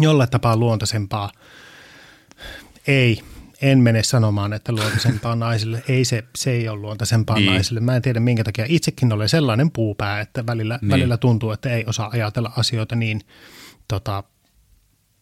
jollain 0.00 0.30
tapaa 0.30 0.56
luontaisempaa. 0.56 1.30
Ei, 2.86 3.22
en 3.62 3.78
mene 3.78 4.02
sanomaan, 4.02 4.52
että 4.52 4.72
luontaisempaa 4.72 5.36
naisille. 5.46 5.82
Ei 5.88 6.04
se, 6.04 6.24
se 6.36 6.50
ei 6.50 6.68
ole 6.68 6.80
luontaisempaa 6.80 7.36
niin. 7.36 7.52
naisille. 7.52 7.80
Mä 7.80 7.96
en 7.96 8.02
tiedä 8.02 8.20
minkä 8.20 8.44
takia. 8.44 8.64
Itsekin 8.68 9.12
olen 9.12 9.28
sellainen 9.28 9.70
puupää, 9.70 10.20
että 10.20 10.46
välillä, 10.46 10.78
niin. 10.82 10.90
välillä 10.90 11.16
tuntuu, 11.16 11.50
että 11.50 11.70
ei 11.70 11.84
osaa 11.86 12.10
ajatella 12.12 12.52
asioita 12.56 12.96
niin 12.96 13.20
tota, 13.88 14.24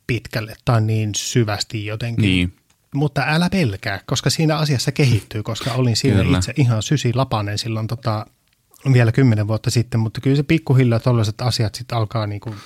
pitkälle 0.07 0.55
tai 0.64 0.81
niin 0.81 1.14
syvästi 1.14 1.87
jotenkin. 1.87 2.23
Niin. 2.23 2.55
Mutta 2.94 3.25
älä 3.27 3.51
pelkää, 3.51 4.01
koska 4.07 4.31
siinä 4.31 4.57
asiassa 4.57 4.92
kehittyy, 4.92 5.42
koska 5.42 5.73
olin 5.73 5.97
siinä 5.97 6.23
kyllä. 6.23 6.38
itse 6.38 6.53
ihan 6.57 6.83
sysi 6.83 7.14
lapanen 7.14 7.59
silloin 7.59 7.87
tota, 7.87 8.27
vielä 8.92 9.12
kymmenen 9.12 9.49
vuotta 9.49 9.71
sitten, 9.71 10.01
mutta 10.01 10.21
kyllä 10.21 10.37
se 10.37 10.42
pikkuhiljaa 10.42 11.01
tällaiset 11.01 11.40
asiat 11.40 11.75
sitten 11.75 11.99
alkaa 11.99 12.27
niin 12.27 12.40
kuin 12.40 12.57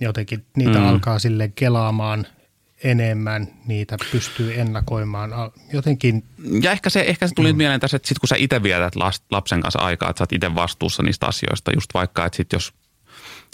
jotenkin, 0.00 0.44
niitä 0.56 0.78
mm. 0.78 0.86
alkaa 0.86 1.18
sille 1.18 1.52
kelaamaan 1.54 2.26
enemmän, 2.84 3.48
niitä 3.66 3.96
pystyy 4.12 4.60
ennakoimaan 4.60 5.30
jotenkin. 5.72 6.24
Ja 6.62 6.72
ehkä 6.72 6.90
se, 6.90 7.00
ehkä 7.00 7.28
se 7.28 7.34
tuli 7.34 7.52
mm. 7.52 7.56
mieleen 7.56 7.80
tässä, 7.80 7.96
että 7.96 8.08
sit 8.08 8.18
kun 8.18 8.28
sä 8.28 8.36
itse 8.38 8.62
vietät 8.62 8.94
lapsen 9.30 9.60
kanssa 9.60 9.78
aikaa, 9.78 10.10
että 10.10 10.18
sä 10.18 10.22
oot 10.22 10.32
itse 10.32 10.54
vastuussa 10.54 11.02
niistä 11.02 11.26
asioista, 11.26 11.70
just 11.74 11.94
vaikka, 11.94 12.26
että 12.26 12.36
sit 12.36 12.52
jos, 12.52 12.72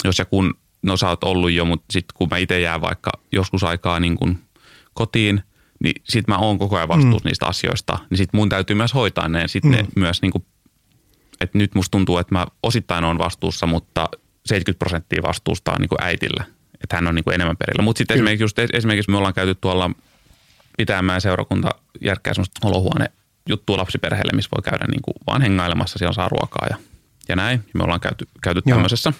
jos 0.03 0.19
ja 0.19 0.25
kun 0.25 0.53
no 0.81 0.97
sä 0.97 1.09
oot 1.09 1.23
ollut 1.23 1.51
jo, 1.51 1.65
mutta 1.65 1.85
sitten 1.91 2.13
kun 2.17 2.27
mä 2.31 2.37
itse 2.37 2.59
jään 2.59 2.81
vaikka 2.81 3.11
joskus 3.31 3.63
aikaa 3.63 3.99
niin 3.99 4.15
kuin 4.15 4.39
kotiin, 4.93 5.43
niin 5.83 6.01
sitten 6.03 6.35
mä 6.35 6.37
oon 6.37 6.59
koko 6.59 6.75
ajan 6.75 6.87
vastuussa 6.87 7.25
mm. 7.25 7.29
niistä 7.29 7.45
asioista, 7.45 7.99
niin 8.09 8.17
sitten 8.17 8.37
mun 8.37 8.49
täytyy 8.49 8.75
myös 8.75 8.93
hoitaa 8.93 9.27
ne. 9.27 9.47
Sitten 9.47 9.71
mm. 9.71 9.77
ne 9.77 9.85
myös 9.95 10.21
niin 10.21 10.31
kuin, 10.31 10.45
että 11.41 11.57
nyt 11.57 11.75
musta 11.75 11.91
tuntuu, 11.91 12.17
että 12.17 12.35
mä 12.35 12.47
osittain 12.63 13.03
on 13.03 13.17
vastuussa, 13.17 13.67
mutta 13.67 14.09
70 14.45 14.79
prosenttia 14.79 15.23
vastuusta 15.23 15.71
on 15.71 15.81
niin 15.81 15.89
kuin 15.89 16.03
äitillä. 16.03 16.43
Että 16.83 16.95
hän 16.95 17.07
on 17.07 17.15
niin 17.15 17.23
kuin 17.23 17.33
enemmän 17.33 17.57
perillä. 17.57 17.83
Mutta 17.83 17.97
sitten 17.97 18.15
esimerkiksi, 18.15 18.43
just, 18.43 18.59
esimerkiksi 18.59 19.11
me 19.11 19.17
ollaan 19.17 19.33
käyty 19.33 19.55
tuolla 19.55 19.91
pitämään 20.77 21.21
seurakunta 21.21 21.69
järkkää 22.01 22.33
semmoista 22.33 22.67
olohuone 22.67 23.11
juttua 23.49 23.77
lapsiperheelle, 23.77 24.31
missä 24.35 24.49
voi 24.55 24.63
käydä 24.63 24.85
niin 24.87 25.01
kuin 25.01 25.15
vaan 25.27 25.41
hengailemassa, 25.41 25.99
siellä 25.99 26.13
saa 26.13 26.29
ruokaa 26.29 26.67
ja, 26.69 26.77
ja 27.29 27.35
näin. 27.35 27.65
Me 27.73 27.83
ollaan 27.83 27.99
käyty, 27.99 28.27
käyty 28.43 28.61
tämmöisessä. 28.61 29.13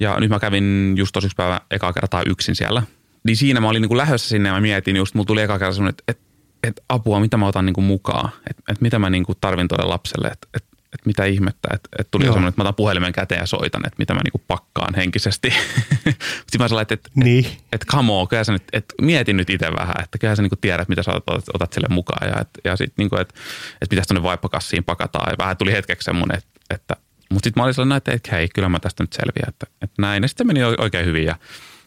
Ja 0.00 0.20
nyt 0.20 0.30
mä 0.30 0.38
kävin 0.38 0.94
just 0.96 1.12
tosiksi 1.12 1.34
päivä 1.36 1.60
ekaa 1.70 1.92
kertaa 1.92 2.22
yksin 2.26 2.54
siellä. 2.54 2.82
Niin 3.24 3.36
siinä 3.36 3.60
mä 3.60 3.68
olin 3.68 3.82
niin 3.82 3.88
kuin 3.88 3.98
lähdössä 3.98 4.28
sinne 4.28 4.48
ja 4.48 4.54
mä 4.54 4.60
mietin 4.60 4.96
just, 4.96 5.14
mulla 5.14 5.26
tuli 5.26 5.42
eka 5.42 5.58
kerta 5.58 5.74
semmoinen, 5.74 5.94
että, 5.98 6.04
että, 6.08 6.24
että 6.62 6.82
apua, 6.88 7.20
mitä 7.20 7.36
mä 7.36 7.46
otan 7.46 7.66
niin 7.66 7.74
kuin 7.74 7.84
mukaan. 7.84 8.30
Että, 8.50 8.62
että 8.68 8.82
mitä 8.82 8.98
mä 8.98 9.10
niin 9.10 9.24
kuin 9.24 9.38
tarvin 9.40 9.68
tuolle 9.68 9.84
lapselle, 9.84 10.28
että, 10.28 10.48
että, 10.54 10.75
että 10.96 11.06
mitä 11.06 11.24
ihmettä. 11.24 11.68
Että, 11.74 11.88
että 11.98 12.10
tuli 12.10 12.24
semmoinen, 12.24 12.48
että 12.48 12.60
mä 12.60 12.62
otan 12.62 12.74
puhelimen 12.74 13.12
käteen 13.12 13.38
ja 13.38 13.46
soitan, 13.46 13.86
että 13.86 13.96
mitä 13.98 14.14
mä 14.14 14.20
niin 14.24 14.32
kuin 14.32 14.44
pakkaan 14.48 14.94
henkisesti. 14.94 15.50
Sitten 16.40 16.58
mä 16.58 16.68
sanoin, 16.68 16.82
että, 16.82 16.94
että, 16.94 17.10
niin. 17.14 17.46
että, 17.46 17.62
että 17.72 17.86
come 17.86 18.12
on, 18.12 18.28
kyllä 18.28 18.44
sä 18.44 18.52
nyt, 18.52 18.62
että 18.72 18.94
mietin 19.02 19.36
nyt 19.36 19.50
itse 19.50 19.72
vähän, 19.72 19.94
että 20.02 20.18
kyllä 20.18 20.36
sä 20.36 20.42
niin 20.42 20.50
kuin 20.50 20.60
tiedät, 20.60 20.88
mitä 20.88 21.02
sä 21.02 21.12
otat, 21.12 21.44
otat 21.54 21.72
sille 21.72 21.88
mukaan. 21.90 22.28
Ja, 22.28 22.40
että, 22.40 22.60
ja 22.64 22.76
sitten 22.76 22.94
niin 22.98 23.10
kuin, 23.10 23.20
että, 23.20 23.34
että 23.74 23.90
pitäisi 23.90 24.08
tuonne 24.08 24.22
vaippakassiin 24.22 24.84
pakataan. 24.84 25.30
Ja 25.30 25.38
vähän 25.38 25.56
tuli 25.56 25.72
hetkeksi 25.72 26.04
semmoinen, 26.04 26.38
että, 26.38 26.50
että 26.70 26.96
mutta 27.30 27.46
sitten 27.46 27.60
mä 27.60 27.64
olin 27.64 27.74
sellainen, 27.74 27.96
että, 27.96 28.12
että 28.12 28.36
hei, 28.36 28.48
kyllä 28.54 28.68
mä 28.68 28.78
tästä 28.78 29.02
nyt 29.02 29.12
selviän, 29.12 29.48
että, 29.48 29.66
että 29.82 30.02
näin. 30.02 30.22
Ja 30.22 30.28
sitten 30.28 30.46
meni 30.46 30.64
oikein 30.64 31.06
hyvin 31.06 31.24
ja, 31.24 31.36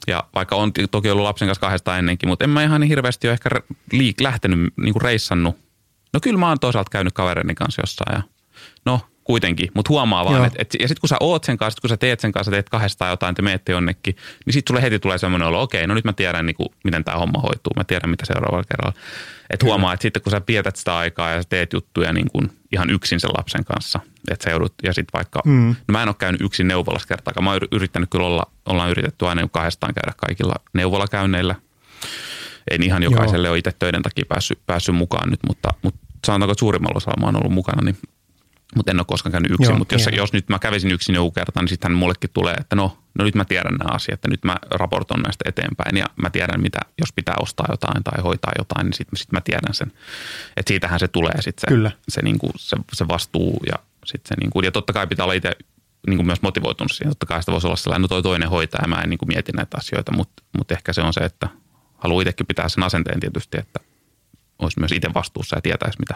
ja 0.07 0.23
vaikka 0.35 0.55
on 0.55 0.71
toki 0.91 1.09
ollut 1.09 1.23
lapsen 1.23 1.47
kanssa 1.47 1.61
kahdesta 1.61 1.97
ennenkin, 1.97 2.29
mutta 2.29 2.45
en 2.45 2.49
mä 2.49 2.63
ihan 2.63 2.81
niin 2.81 2.89
hirveästi 2.89 3.27
ole 3.27 3.33
ehkä 3.33 3.49
liik- 3.93 4.21
lähtenyt, 4.21 4.73
niin 4.77 4.93
kuin 4.93 5.01
reissannut. 5.01 5.57
No 6.13 6.19
kyllä 6.19 6.39
mä 6.39 6.47
oon 6.47 6.59
toisaalta 6.59 6.89
käynyt 6.89 7.13
kavereiden 7.13 7.55
kanssa 7.55 7.81
jossain 7.81 8.15
ja 8.15 8.23
no 8.89 9.01
kuitenkin, 9.23 9.71
mutta 9.73 9.89
huomaa 9.89 10.25
vaan, 10.25 10.45
että 10.45 10.61
et, 10.61 10.75
ja 10.79 10.87
sitten 10.87 11.01
kun 11.01 11.09
sä 11.09 11.17
oot 11.19 11.43
sen 11.43 11.57
kanssa, 11.57 11.81
kun 11.81 11.89
sä 11.89 11.97
teet 11.97 12.19
sen 12.19 12.31
kanssa, 12.31 12.51
teet 12.51 12.69
kahdestaan 12.69 13.11
jotain, 13.11 13.35
te 13.35 13.41
menette 13.41 13.71
jonnekin, 13.71 14.15
niin 14.45 14.53
sitten 14.53 14.73
sulle 14.73 14.81
heti 14.81 14.99
tulee 14.99 15.17
semmoinen 15.17 15.47
olo, 15.47 15.61
okei, 15.61 15.87
no 15.87 15.93
nyt 15.93 16.05
mä 16.05 16.13
tiedän, 16.13 16.45
niin 16.45 16.55
kuin, 16.55 16.69
miten 16.83 17.03
tämä 17.03 17.17
homma 17.17 17.39
hoituu, 17.39 17.73
mä 17.75 17.83
tiedän, 17.83 18.09
mitä 18.09 18.25
seuraavalla 18.25 18.63
kerralla. 18.63 18.93
Että 19.49 19.65
huomaa, 19.65 19.93
että 19.93 20.01
sitten 20.01 20.21
kun 20.21 20.31
sä 20.31 20.41
pietät 20.41 20.75
sitä 20.75 20.97
aikaa 20.97 21.29
ja 21.29 21.41
sä 21.41 21.49
teet 21.49 21.73
juttuja 21.73 22.13
niin 22.13 22.27
kuin 22.31 22.51
ihan 22.71 22.89
yksin 22.89 23.19
sen 23.19 23.29
lapsen 23.37 23.65
kanssa, 23.65 23.99
että 24.31 24.43
sä 24.43 24.49
joudut, 24.49 24.73
ja 24.83 24.93
sitten 24.93 25.13
vaikka, 25.13 25.41
mm. 25.45 25.75
no 25.87 25.91
mä 25.91 26.01
en 26.01 26.09
ole 26.09 26.15
käynyt 26.19 26.41
yksin 26.41 26.67
neuvolassa 26.67 27.07
kertaakaan, 27.07 27.43
mä 27.43 27.51
oon 27.51 27.59
yrittänyt 27.71 28.09
kyllä 28.09 28.25
olla, 28.25 28.43
ollaan 28.65 28.89
yritetty 28.89 29.27
aina 29.27 29.47
kahdestaan 29.47 29.93
käydä 29.93 30.13
kaikilla 30.17 30.55
neuvolakäynneillä. 30.73 31.55
En 32.71 32.83
ihan 32.83 33.03
jokaiselle 33.03 33.47
Joo. 33.47 33.51
ole 33.51 33.59
itse 33.59 33.71
töiden 33.79 34.01
takia 34.01 34.25
päässyt, 34.29 34.59
päässyt 34.65 34.95
mukaan 34.95 35.29
nyt, 35.29 35.39
mutta, 35.47 35.69
mutta 35.81 35.99
sanotaanko, 36.25 36.51
että 36.51 36.59
suurimmalla 36.59 36.97
osalla 36.97 37.21
mä 37.21 37.25
oon 37.25 37.35
ollut 37.35 37.53
mukana, 37.53 37.81
niin 37.81 37.97
mutta 38.75 38.91
en 38.91 38.99
ole 38.99 39.05
koskaan 39.05 39.31
käynyt 39.31 39.51
yksin. 39.51 39.69
Joo, 39.69 39.77
Mutta 39.77 39.95
jos, 39.95 40.09
jos 40.11 40.33
nyt 40.33 40.49
mä 40.49 40.59
kävisin 40.59 40.91
yksin 40.91 41.15
joku 41.15 41.31
kerta, 41.31 41.61
niin 41.61 41.69
sittenhän 41.69 41.97
mullekin 41.97 42.29
tulee, 42.33 42.53
että 42.53 42.75
no, 42.75 42.97
no 43.19 43.25
nyt 43.25 43.35
mä 43.35 43.45
tiedän 43.45 43.75
nämä 43.75 43.95
asiat, 43.95 44.13
että 44.13 44.27
nyt 44.27 44.43
mä 44.43 44.57
raportoin 44.71 45.21
näistä 45.21 45.49
eteenpäin 45.49 45.97
ja 45.97 46.05
mä 46.21 46.29
tiedän, 46.29 46.61
mitä, 46.61 46.79
jos 47.01 47.13
pitää 47.13 47.35
ostaa 47.41 47.67
jotain 47.69 48.03
tai 48.03 48.23
hoitaa 48.23 48.51
jotain, 48.57 48.85
niin 48.85 48.93
sitten 48.93 49.17
sit 49.17 49.31
mä 49.31 49.41
tiedän 49.41 49.73
sen. 49.73 49.91
Että 50.57 50.69
siitähän 50.69 50.99
se 50.99 51.07
tulee 51.07 51.41
sitten 51.41 51.61
se, 51.61 51.67
Kyllä. 51.67 51.91
se, 52.09 52.21
niinku, 52.21 52.51
se, 52.57 52.77
se 52.93 53.07
vastuu 53.07 53.59
ja 53.71 53.79
sitten 54.05 54.29
se 54.29 54.35
niinku, 54.39 54.61
ja 54.61 54.71
totta 54.71 54.93
kai 54.93 55.07
pitää 55.07 55.23
olla 55.23 55.33
itse 55.33 55.51
niinku 56.07 56.23
myös 56.23 56.41
motivoitunut 56.41 56.91
siihen. 56.91 57.11
Totta 57.11 57.25
kai 57.25 57.41
sitä 57.41 57.51
voisi 57.51 57.67
olla 57.67 57.75
sellainen, 57.75 58.01
no 58.01 58.07
toi 58.07 58.23
toinen 58.23 58.49
hoitaa 58.49 58.81
ja 58.81 58.87
mä 58.87 59.01
en 59.01 59.09
niinku 59.09 59.25
mieti 59.25 59.51
näitä 59.51 59.77
asioita, 59.77 60.11
mutta 60.11 60.43
mut 60.57 60.71
ehkä 60.71 60.93
se 60.93 61.01
on 61.01 61.13
se, 61.13 61.19
että 61.19 61.49
haluaa 61.97 62.21
itsekin 62.21 62.47
pitää 62.47 62.69
sen 62.69 62.83
asenteen 62.83 63.19
tietysti, 63.19 63.57
että 63.59 63.79
olisi 64.59 64.79
myös 64.79 64.91
itse 64.91 65.13
vastuussa 65.13 65.57
ja 65.57 65.61
tietäisi, 65.61 65.99
mitä, 65.99 66.15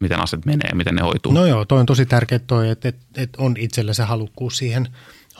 miten 0.00 0.20
asiat 0.20 0.44
menee 0.44 0.68
ja 0.68 0.76
miten 0.76 0.94
ne 0.94 1.02
hoituu. 1.02 1.32
No 1.32 1.46
joo, 1.46 1.64
toi 1.64 1.80
on 1.80 1.86
tosi 1.86 2.06
tärkeä 2.06 2.38
toi, 2.38 2.70
että, 2.70 2.88
että, 2.88 3.04
että 3.16 3.42
on 3.42 3.54
itsellä 3.58 3.94
se 3.94 4.02
halukkuus 4.02 4.58
siihen 4.58 4.88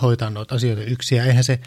hoitaa 0.03 0.31
noita 0.31 0.55
asioita 0.55 0.83
yksin. 0.83 1.19
Ja 1.19 1.25
eihän 1.25 1.45
se, 1.45 1.61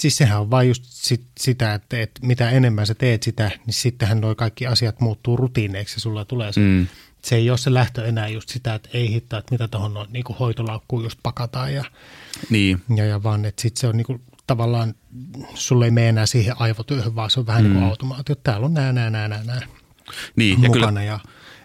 siis 0.00 0.16
sehän 0.16 0.40
on 0.40 0.50
vain 0.50 0.68
just 0.68 0.84
sit, 0.86 1.22
sitä, 1.40 1.74
että, 1.74 2.00
että 2.00 2.26
mitä 2.26 2.50
enemmän 2.50 2.86
sä 2.86 2.94
teet 2.94 3.22
sitä, 3.22 3.50
niin 3.66 3.74
sittenhän 3.74 4.20
nuo 4.20 4.34
kaikki 4.34 4.66
asiat 4.66 5.00
muuttuu 5.00 5.36
rutiineiksi 5.36 5.96
ja 5.96 6.00
sulla 6.00 6.24
tulee 6.24 6.52
se, 6.52 6.60
mm. 6.60 6.86
se 7.22 7.36
ei 7.36 7.50
ole 7.50 7.58
se 7.58 7.74
lähtö 7.74 8.06
enää 8.06 8.28
just 8.28 8.48
sitä, 8.48 8.74
että 8.74 8.88
ei 8.92 9.10
hittaa, 9.10 9.38
että 9.38 9.54
mitä 9.54 9.68
tuohon 9.68 9.96
on, 9.96 10.06
niin 10.10 10.24
hoitolaukkuun 10.40 11.02
just 11.02 11.18
pakataan 11.22 11.74
ja, 11.74 11.84
Niin, 12.50 12.82
ja, 12.96 13.04
ja 13.04 13.22
vaan, 13.22 13.44
että 13.44 13.62
sitten 13.62 13.80
se 13.80 13.86
on 13.86 13.96
niin 13.96 14.06
kuin, 14.06 14.20
tavallaan, 14.46 14.94
sulle 15.54 15.84
ei 15.84 15.90
mene 15.90 16.08
enää 16.08 16.26
siihen 16.26 16.54
aivotyöhön, 16.58 17.14
vaan 17.14 17.30
se 17.30 17.40
on 17.40 17.46
vähän 17.46 17.62
mm. 17.62 17.68
niin 17.68 17.78
kuin 17.78 17.90
automaatio. 17.90 18.34
Täällä 18.34 18.66
on 18.66 18.74
nää, 18.74 18.92
nää, 18.92 19.10
nää, 19.10 19.28
nää, 19.28 19.60
niin. 20.36 20.62
Ja 20.62 20.68
mukana. 20.68 20.86
kyllä, 20.86 21.02
Ja, 21.02 21.20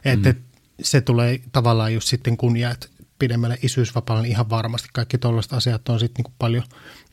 et, 0.05 0.23
mm. 0.23 0.35
se 0.81 1.01
tulee 1.01 1.39
tavallaan 1.51 1.93
just 1.93 2.07
sitten, 2.07 2.37
kun 2.37 2.57
jäät 2.57 2.89
pidemmälle 3.19 3.57
isyysvapaalle, 3.61 4.23
niin 4.23 4.31
ihan 4.31 4.49
varmasti 4.49 4.89
kaikki 4.93 5.17
tuollaiset 5.17 5.53
asiat 5.53 5.89
on 5.89 5.99
sitten 5.99 6.19
niinku 6.19 6.33
paljon 6.39 6.63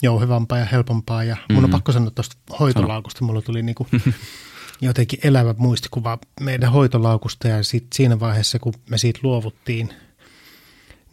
jouhevampaa 0.03 0.59
ja 0.59 0.65
helpompaa. 0.65 1.25
Ja 1.25 1.37
mm. 1.49 1.55
mun 1.55 1.65
on 1.65 1.71
pakko 1.71 1.93
sanoa 1.93 2.11
tuosta 2.11 2.37
hoitolaukusta, 2.61 3.25
mulla 3.25 3.43
tuli 3.43 3.63
niinku 3.63 3.87
jotenkin 4.81 5.19
elävä 5.23 5.55
muistikuva 5.59 6.19
meidän 6.41 6.73
hoitolaukusta 6.73 7.49
ja 7.49 7.63
sit 7.63 7.87
siinä 7.95 8.21
vaiheessa, 8.21 8.59
kun 8.59 8.75
me 8.91 8.99
siitä 8.99 9.21
luovuttiin, 9.23 9.91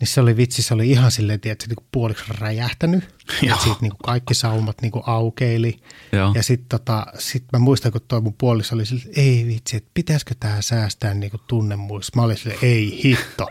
niin 0.03 0.07
se 0.13 0.21
oli 0.21 0.37
vitsi, 0.37 0.61
se 0.61 0.73
oli 0.73 0.89
ihan 0.89 1.11
silleen, 1.11 1.35
että 1.45 1.63
se 1.63 1.67
niinku 1.67 1.83
puoliksi 1.91 2.23
räjähtänyt. 2.39 3.03
Ja 3.41 3.55
siitä 3.55 3.77
niinku 3.81 3.97
kaikki 4.03 4.33
saumat 4.33 4.81
niinku 4.81 5.03
aukeili. 5.05 5.79
Joo. 6.11 6.31
Ja 6.35 6.43
sitten 6.43 6.69
tota, 6.69 7.05
sit 7.19 7.43
mä 7.53 7.59
muistan, 7.59 7.91
kun 7.91 8.01
toi 8.07 8.21
mun 8.21 8.33
puoliso 8.37 8.75
oli 8.75 8.85
silleen, 8.85 9.09
ei 9.15 9.45
vitsi, 9.47 9.77
että 9.77 9.89
pitäisikö 9.93 10.35
tää 10.39 10.61
säästää 10.61 11.13
niinku 11.13 11.37
tunnemuissa. 11.47 12.11
Mä 12.15 12.21
olin 12.21 12.37
silleen, 12.37 12.59
ei 12.61 13.01
hitto. 13.03 13.47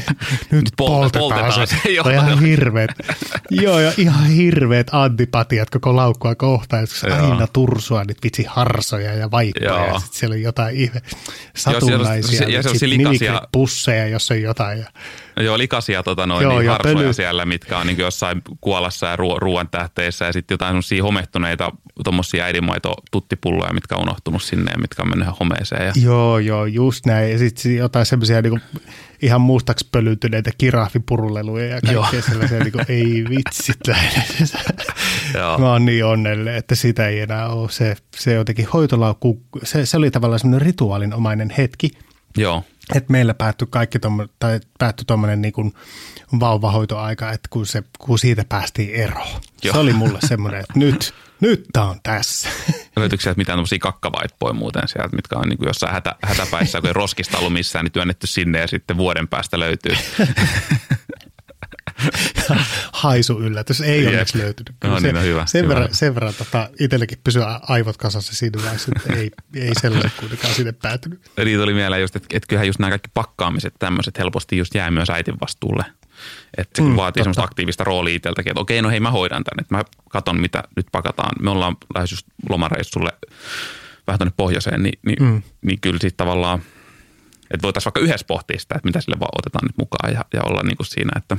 Nyt 0.50 0.64
pol- 0.76 0.86
poltetaan, 0.86 1.20
poltetaan 1.22 1.66
se. 1.68 1.76
se, 1.82 1.90
joo. 1.90 2.08
Ihan 2.10 2.40
hirveet. 2.42 2.90
Joo, 3.50 3.80
ja 3.80 3.92
ihan 3.96 4.26
hirveet 4.26 4.86
antipatiat 4.92 5.70
koko 5.70 5.96
laukkua 5.96 6.34
kohtaan. 6.34 6.86
se 6.86 7.08
Joo. 7.08 7.30
aina 7.32 7.46
tursua 7.46 8.04
niitä 8.04 8.20
vitsi 8.24 8.44
harsoja 8.48 9.12
ja 9.14 9.30
vaippoja. 9.30 9.72
Ja 9.80 9.86
Joo. 9.86 9.98
sitten 10.00 10.18
siellä 10.18 10.34
on 10.34 10.42
jotain 10.42 10.76
ihme 10.76 11.00
siellä 11.56 11.76
on- 11.76 11.82
satunnaisia. 11.82 12.48
ja 12.48 12.62
se 12.62 12.68
on 12.68 12.78
sit 12.78 12.88
likaisia- 12.88 13.48
pusseja, 13.52 14.06
jos 14.08 14.30
on 14.30 14.42
jotain. 14.42 14.78
Ja, 14.78 14.86
Joo, 15.40 15.58
likaisia 15.58 16.02
tota, 16.02 16.26
noin, 16.26 16.42
Joo, 16.42 16.52
niin 16.58 16.66
ja 16.66 16.72
harsoja 16.72 16.94
pöly- 16.94 17.12
siellä, 17.12 17.46
mitkä 17.46 17.78
on 17.78 17.86
niin 17.86 17.98
jossain 17.98 18.42
kuolassa 18.60 19.06
ja 19.06 19.16
ruo- 19.16 19.38
ruoan 19.38 19.68
tähteissä 19.68 20.24
ja 20.24 20.32
sitten 20.32 20.54
jotain 20.54 20.70
semmoisia 20.70 21.02
homehtuneita 21.02 21.72
tuommoisia 22.04 22.44
äidinmaito-tuttipulloja, 22.44 23.72
mitkä 23.72 23.96
on 23.96 24.02
unohtunut 24.02 24.42
sinne 24.42 24.72
ja 24.72 24.78
mitkä 24.78 25.02
on 25.02 25.08
mennyt 25.08 25.28
homeeseen. 25.40 25.86
Ja, 25.86 25.92
Joo, 26.02 26.38
joo, 26.38 26.66
just 26.66 27.06
näin. 27.06 27.32
Ja 27.32 27.38
sitten 27.38 27.76
jotain 27.76 28.06
semmoisia 28.06 28.42
niinku 28.42 28.58
ihan 29.22 29.40
mustaksi 29.40 29.88
pölytyneitä 29.92 30.50
kirahvipuruleluja 30.58 31.66
ja 31.66 31.80
kaikkea 31.80 32.22
sellaisia, 32.22 32.58
niinku, 32.58 32.78
ei 32.88 33.24
vitsit. 33.30 33.80
Joo. 35.34 35.58
Mä 35.58 35.72
oon 35.72 35.84
niin 35.84 36.04
onnellinen, 36.04 36.54
että 36.54 36.74
sitä 36.74 37.08
ei 37.08 37.20
enää 37.20 37.48
ole. 37.48 37.70
Se, 37.70 37.96
se 38.16 38.34
jotenkin 38.34 38.68
hoitolaukku, 38.72 39.42
se, 39.62 39.86
se 39.86 39.96
oli 39.96 40.10
tavallaan 40.10 40.38
semmoinen 40.38 40.66
rituaalinomainen 40.66 41.50
hetki, 41.58 41.90
Joo, 42.36 42.64
että 42.94 43.12
meillä 43.12 43.34
päättyi 43.34 43.68
kaikki 43.70 43.98
tommo, 43.98 44.26
tai 44.38 44.60
päättyi 44.78 45.04
tuommoinen 45.04 45.42
niin 45.42 45.74
vauvahoitoaika, 46.40 47.32
että 47.32 47.48
kun, 47.50 47.66
se, 47.66 47.82
kun 47.98 48.18
siitä 48.18 48.44
päästiin 48.48 48.94
eroon. 48.94 49.40
Joo. 49.62 49.72
Se 49.72 49.78
oli 49.78 49.92
mulle 49.92 50.18
semmoinen, 50.26 50.60
että 50.60 50.78
nyt, 50.78 51.14
nyt 51.40 51.64
tää 51.72 51.84
on 51.84 52.00
tässä. 52.02 52.48
löytyykö 52.96 53.22
sieltä 53.22 53.38
mitään 53.38 53.56
tämmöisiä 53.56 53.78
kakkavaippoja 53.78 54.52
muuten 54.52 54.88
sieltä, 54.88 55.16
mitkä 55.16 55.38
on 55.38 55.48
niin 55.48 55.58
kuin 55.58 55.66
jossain 55.66 55.92
hätä, 55.92 56.14
hätäpäissä, 56.24 56.80
kun 56.80 56.88
ei 56.88 56.92
roskista 56.92 57.38
ollut 57.38 57.52
missään, 57.52 57.84
niin 57.84 57.92
työnnetty 57.92 58.26
sinne 58.26 58.60
ja 58.60 58.68
sitten 58.68 58.96
vuoden 58.96 59.28
päästä 59.28 59.58
löytyy. 59.58 59.96
haisu 62.92 63.40
yllätys. 63.40 63.80
Ei 63.80 64.02
Jep. 64.02 64.12
onneksi 64.12 64.38
löytynyt. 64.38 64.74
No 64.84 65.00
se, 65.00 65.06
niin, 65.06 65.14
no 65.14 65.20
hyvä, 65.20 65.46
sen 65.46 65.64
hyvä. 65.64 65.74
verran, 65.74 65.94
sen 65.94 66.14
verran 66.14 66.34
tota, 66.34 66.68
itsellekin 66.80 67.18
pysyy 67.24 67.42
aivot 67.68 67.96
kasassa 67.96 68.34
siinä 68.34 68.62
vaiheessa, 68.62 68.92
että 68.96 69.12
ei, 69.12 69.30
ei 69.54 69.72
sellainen 69.80 70.12
kuitenkaan 70.20 70.54
sinne 70.54 70.72
päätynyt. 70.72 71.30
Eli 71.36 71.56
tuli 71.56 71.74
mieleen 71.74 72.02
just, 72.02 72.16
että, 72.16 72.28
että 72.32 72.46
kyllähän 72.46 72.66
just 72.66 72.78
nämä 72.78 72.90
kaikki 72.90 73.10
pakkaamiset 73.14 73.74
tämmöiset 73.78 74.18
helposti 74.18 74.56
just 74.56 74.74
jää 74.74 74.90
myös 74.90 75.10
äitin 75.10 75.40
vastuulle. 75.40 75.84
Että 76.56 76.82
se 76.82 76.88
mm, 76.88 76.96
vaatii 76.96 77.22
semmoista 77.22 77.42
aktiivista 77.42 77.84
roolia 77.84 78.14
itseltäkin, 78.14 78.50
että 78.50 78.60
okei, 78.60 78.82
no 78.82 78.90
hei 78.90 79.00
mä 79.00 79.10
hoidan 79.10 79.44
tämän, 79.44 79.60
että 79.60 79.74
mä 79.76 79.84
katon 80.10 80.40
mitä 80.40 80.62
nyt 80.76 80.86
pakataan. 80.92 81.30
Me 81.40 81.50
ollaan 81.50 81.76
lähes 81.94 82.10
just 82.10 82.26
lomareissulle 82.48 83.12
vähän 84.06 84.18
tuonne 84.18 84.34
pohjoiseen, 84.36 84.82
niin, 84.82 84.98
niin, 85.06 85.22
mm. 85.22 85.42
niin 85.62 85.80
kyllä 85.80 85.98
sitten 86.00 86.26
tavallaan, 86.26 86.58
että 87.50 87.62
voitaisiin 87.62 87.92
vaikka 87.94 88.00
yhdessä 88.00 88.26
pohtia 88.26 88.58
sitä, 88.58 88.74
että 88.74 88.88
mitä 88.88 89.00
sille 89.00 89.20
vaan 89.20 89.38
otetaan 89.38 89.66
nyt 89.66 89.78
mukaan 89.78 90.12
ja, 90.12 90.24
ja 90.34 90.42
olla 90.42 90.62
niin 90.62 90.76
kuin 90.76 90.86
siinä, 90.86 91.10
että 91.16 91.36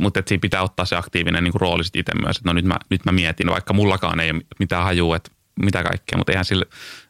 mutta 0.00 0.20
että 0.20 0.28
siinä 0.28 0.40
pitää 0.40 0.62
ottaa 0.62 0.84
se 0.84 0.96
aktiivinen 0.96 1.44
niin 1.44 1.54
rooli 1.54 1.82
itse 1.94 2.12
myös, 2.22 2.36
että 2.36 2.48
no 2.48 2.52
nyt 2.52 2.64
mä, 2.64 2.76
nyt 2.90 3.04
mä 3.04 3.12
mietin, 3.12 3.50
vaikka 3.50 3.74
mullakaan 3.74 4.20
ei 4.20 4.30
ole 4.30 4.42
mitään 4.58 4.84
hajua, 4.84 5.16
että 5.16 5.30
mitä 5.62 5.82
kaikkea, 5.82 6.18
mutta 6.18 6.32
eihän 6.32 6.44
sillä 6.44 6.64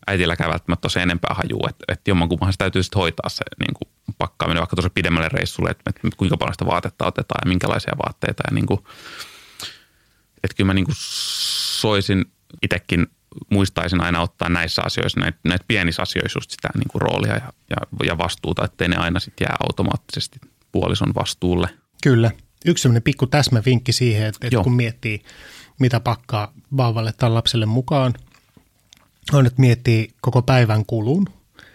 äitilläkään 0.07 0.51
välttämättä 0.51 0.89
se 0.89 1.03
enempää 1.03 1.35
hajua, 1.35 1.69
että, 1.71 1.85
että 1.89 2.11
jommankumman 2.11 2.53
se 2.53 2.59
täytyy 2.59 2.83
sitten 2.83 3.01
hoitaa 3.01 3.29
se 3.29 3.45
niin 3.59 3.75
kuin 3.75 3.89
pakkaaminen 4.19 4.61
vaikka 4.61 4.77
tuossa 4.77 4.91
pidemmälle 4.91 5.29
reissulle, 5.29 5.71
että, 5.71 5.91
että 5.91 6.17
kuinka 6.17 6.37
paljon 6.37 6.55
sitä 6.55 6.67
vaatetta 6.67 7.07
otetaan 7.07 7.41
ja 7.45 7.49
minkälaisia 7.49 7.93
vaatteita 8.07 8.43
ja 8.51 8.55
niin 8.55 8.67
kuin, 8.67 8.81
että 10.45 10.57
kyllä 10.57 10.67
mä 10.67 10.75
niin 10.75 10.85
kuin 10.85 10.97
soisin 11.81 12.25
itsekin 12.63 13.07
muistaisin 13.51 14.01
aina 14.01 14.21
ottaa 14.21 14.49
näissä 14.49 14.83
asioissa, 14.85 15.21
näitä, 15.21 15.39
näitä 15.45 15.65
pienissä 15.69 16.03
asioissa 16.03 16.37
just 16.37 16.51
sitä 16.51 16.69
niin 16.75 16.89
kuin 16.89 17.03
roolia 17.03 17.33
ja, 17.33 17.53
ja, 17.71 17.77
ja 18.07 18.19
vastuuta, 18.19 18.65
ettei 18.65 18.89
ne 18.89 18.97
aina 18.97 19.21
sitten 19.21 19.45
jää 19.45 19.57
automaattisesti 19.69 20.41
puolison 20.73 21.15
vastuulle. 21.15 21.69
Kyllä. 22.03 22.31
Yksi 22.65 22.83
sellainen 22.83 23.03
pikku 23.03 23.27
täsmävinkki 23.27 23.93
siihen, 23.93 24.27
että, 24.27 24.47
että 24.47 24.63
kun 24.63 24.75
miettii, 24.75 25.23
mitä 25.79 26.01
pakkaa 26.01 26.53
vauvalle 26.77 27.13
tai 27.13 27.31
lapselle 27.31 27.67
mukaan, 27.67 28.15
on, 29.33 29.47
että 29.47 29.61
miettii 29.61 30.15
koko 30.21 30.43
päivän 30.43 30.87
kulun. 30.87 31.27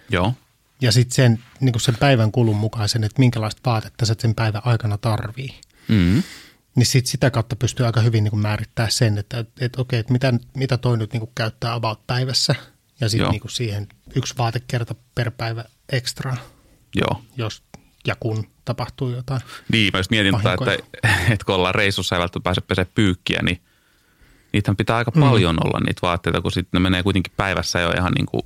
Joo, 0.09 0.33
ja 0.81 0.91
sitten 0.91 1.15
sen, 1.15 1.39
niin 1.59 1.79
sen 1.79 1.97
päivän 1.99 2.31
kulun 2.31 2.55
mukaan 2.55 2.89
sen, 2.89 3.03
että 3.03 3.19
minkälaista 3.19 3.61
vaatetta 3.65 4.05
sä 4.05 4.15
sen 4.19 4.35
päivän 4.35 4.61
aikana 4.65 4.97
tarvii. 4.97 5.59
mm, 5.87 6.23
Niin 6.75 6.85
sit 6.85 7.05
sitä 7.05 7.31
kautta 7.31 7.55
pystyy 7.55 7.85
aika 7.85 8.01
hyvin 8.01 8.23
niin 8.23 8.39
määrittää 8.39 8.89
sen, 8.89 9.17
että, 9.17 9.39
että, 9.39 9.65
että 9.65 9.81
okei, 9.81 9.99
että 9.99 10.13
mitä, 10.13 10.33
mitä 10.53 10.77
toi 10.77 10.97
nyt 10.97 11.13
niin 11.13 11.29
käyttää 11.35 11.73
about 11.73 12.07
päivässä. 12.07 12.55
Ja 13.01 13.09
sitten 13.09 13.29
niin 13.29 13.41
siihen 13.47 13.87
yksi 14.15 14.33
vaatekerta 14.37 14.95
per 15.15 15.31
päivä 15.31 15.65
ekstra, 15.89 16.37
joo. 16.95 17.21
jos 17.37 17.63
ja 18.07 18.15
kun 18.19 18.47
tapahtuu 18.65 19.09
jotain. 19.09 19.41
Niin, 19.71 19.89
mä 19.93 19.99
just 19.99 20.11
mietin, 20.11 20.35
että, 20.35 20.73
että 21.33 21.45
kun 21.45 21.55
ollaan 21.55 21.75
reissussa 21.75 22.15
ja 22.15 22.19
välttämättä 22.19 22.43
pääse 22.43 22.61
pesee 22.61 22.87
pyykkiä, 22.95 23.39
niin 23.43 23.61
niitähän 24.53 24.77
pitää 24.77 24.97
aika 24.97 25.11
mm. 25.15 25.21
paljon 25.21 25.57
olla 25.65 25.79
niitä 25.79 25.99
vaatteita, 26.01 26.41
kun 26.41 26.51
sitten 26.51 26.81
ne 26.81 26.89
menee 26.89 27.03
kuitenkin 27.03 27.33
päivässä 27.37 27.79
jo 27.79 27.91
ihan 27.91 28.11
niin 28.11 28.25
kuin 28.25 28.43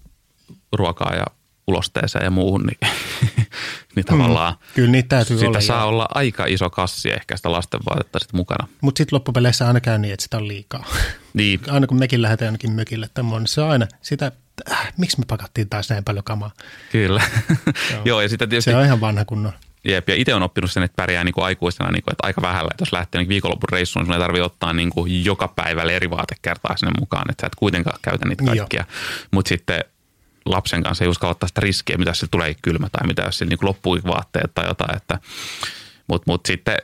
ruokaa 0.74 1.16
ja 1.16 1.26
ulosteeseen 1.68 2.26
ja 2.26 2.32
muuhun, 2.32 2.64
niin, 2.64 2.92
niin 3.96 4.06
tavallaan 4.06 4.56
Kyllä 4.76 4.92
niitä 4.92 5.10
täytyy 5.10 5.38
sitä 5.38 5.50
olla. 5.50 5.62
saa 5.62 5.80
ja- 5.80 5.86
olla 5.86 6.08
aika 6.14 6.46
iso 6.46 6.70
kassi 6.70 7.10
ehkä 7.12 7.38
sitä 7.38 7.52
lasten 7.52 7.80
vaatetta 7.90 8.20
sitten 8.20 8.38
mukana. 8.38 8.68
Mutta 8.82 8.98
sitten 8.98 9.16
loppupeleissä 9.16 9.68
aina 9.68 9.80
käy 9.80 9.98
niin, 9.98 10.14
että 10.14 10.24
sitä 10.24 10.38
on 10.38 10.48
liikaa. 10.48 10.86
Niin, 11.34 11.60
aina 11.70 11.88
kun 11.88 12.00
mekin 12.00 12.22
lähdetään 12.22 12.48
jonnekin 12.48 12.72
mökille 12.72 13.10
muualle, 13.22 13.40
niin 13.40 13.48
se 13.48 13.62
on 13.62 13.70
aina 13.70 13.88
sitä, 14.02 14.32
äh, 14.72 14.94
miksi 14.98 15.20
me 15.20 15.26
pakattiin 15.28 15.70
taas 15.70 15.90
näin 15.90 16.04
paljon 16.04 16.24
kamaa. 16.24 16.52
kyllä. 16.92 17.22
Joo. 17.92 18.02
Joo, 18.06 18.22
ja 18.22 18.30
sitten 18.30 18.50
tietysti 18.50 18.72
Se 18.72 18.78
on 18.78 18.86
ihan 18.86 19.02
vanha 19.02 19.26
kunnon. 19.26 19.54
Jep, 19.86 20.10
ja 20.10 20.16
itse 20.16 20.34
on 20.34 20.44
oppinut 20.44 20.72
sen, 20.72 20.84
että 20.84 20.96
pärjää 20.96 21.24
niin 21.24 21.34
kuin 21.34 21.46
aikuisena 21.46 21.92
niin 21.92 22.04
kuin, 22.04 22.12
että 22.12 22.28
aika 22.28 22.42
vähällä. 22.42 22.70
Että 22.72 22.82
jos 22.82 22.94
lähtee 22.94 23.22
niin 23.22 23.30
viikonlopun 23.30 23.70
reissuun, 23.72 24.02
niin 24.02 24.08
sun 24.08 24.14
ei 24.14 24.20
tarvitse 24.20 24.44
ottaa 24.44 24.74
niin 24.74 24.90
kuin 24.90 25.26
joka 25.26 25.48
päivälle 25.48 25.96
eri 25.96 26.10
vaatekertaa 26.10 26.78
sinne 26.78 26.92
mukaan, 27.00 27.32
että 27.32 27.42
sä 27.42 27.48
et 27.48 27.56
kuitenkaan 27.56 28.00
käytä 28.02 28.28
niitä 28.28 28.44
kaikkia. 28.44 28.86
Mutta 29.32 29.50
sitten 29.50 29.84
lapsen 30.46 30.84
kanssa 30.84 31.04
ei 31.04 31.10
uskalla 31.10 31.32
ottaa 31.32 31.48
sitä 31.48 31.62
riskiä, 31.62 31.98
mitä 31.98 32.14
se 32.14 32.28
tulee 32.28 32.56
kylmä 32.62 32.90
tai 32.90 33.08
mitä 33.08 33.22
jos 33.22 33.42
niin 33.42 33.58
loppuu 33.62 34.00
vaatteet 34.08 34.54
tai 34.54 34.68
jotain. 34.68 34.98
Että, 34.98 35.20
mutta 36.08 36.32
mut 36.32 36.46
sitten 36.46 36.78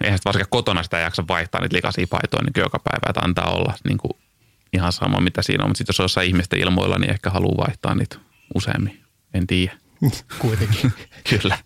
eihän 0.00 0.18
sitä 0.18 0.28
varsinkaan 0.28 0.50
kotona 0.50 0.82
sitä 0.82 0.98
jaksa 0.98 1.24
vaihtaa 1.28 1.60
niitä 1.60 1.76
likaisia 1.76 2.06
paitoja 2.10 2.42
niin 2.42 2.62
joka 2.62 2.78
päivä, 2.78 3.06
että 3.08 3.20
antaa 3.20 3.50
olla 3.50 3.74
niin 3.84 3.98
kuin 3.98 4.12
ihan 4.72 4.92
sama 4.92 5.20
mitä 5.20 5.42
siinä 5.42 5.64
on. 5.64 5.70
Mutta 5.70 5.78
sitten 5.78 5.92
jos 5.92 6.00
on 6.00 6.04
jossain 6.04 6.28
ihmisten 6.28 6.60
ilmoilla, 6.60 6.98
niin 6.98 7.10
ehkä 7.10 7.30
haluaa 7.30 7.66
vaihtaa 7.66 7.94
niitä 7.94 8.16
useammin. 8.54 9.00
En 9.34 9.46
tiedä. 9.46 9.72
Kuitenkin. 10.38 10.92
Kyllä. 11.30 11.58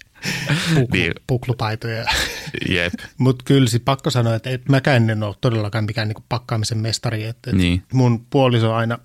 Puklu, 0.74 0.86
Niin. 0.92 1.12
puklupaitoja. 1.26 2.04
Jep. 2.68 2.92
Mutta 3.18 3.44
kyllä 3.44 3.68
sit 3.68 3.84
pakko 3.84 4.10
sanoa, 4.10 4.34
että 4.34 4.50
et 4.50 4.68
mäkään 4.68 5.10
en 5.10 5.22
ole 5.22 5.34
todellakaan 5.40 5.84
mikään 5.84 6.08
niinku 6.08 6.24
pakkaamisen 6.28 6.78
mestari. 6.78 7.24
Et, 7.24 7.36
et 7.46 7.54
Niin. 7.54 7.82
Mun 7.92 8.26
puoliso 8.30 8.74
aina 8.74 8.98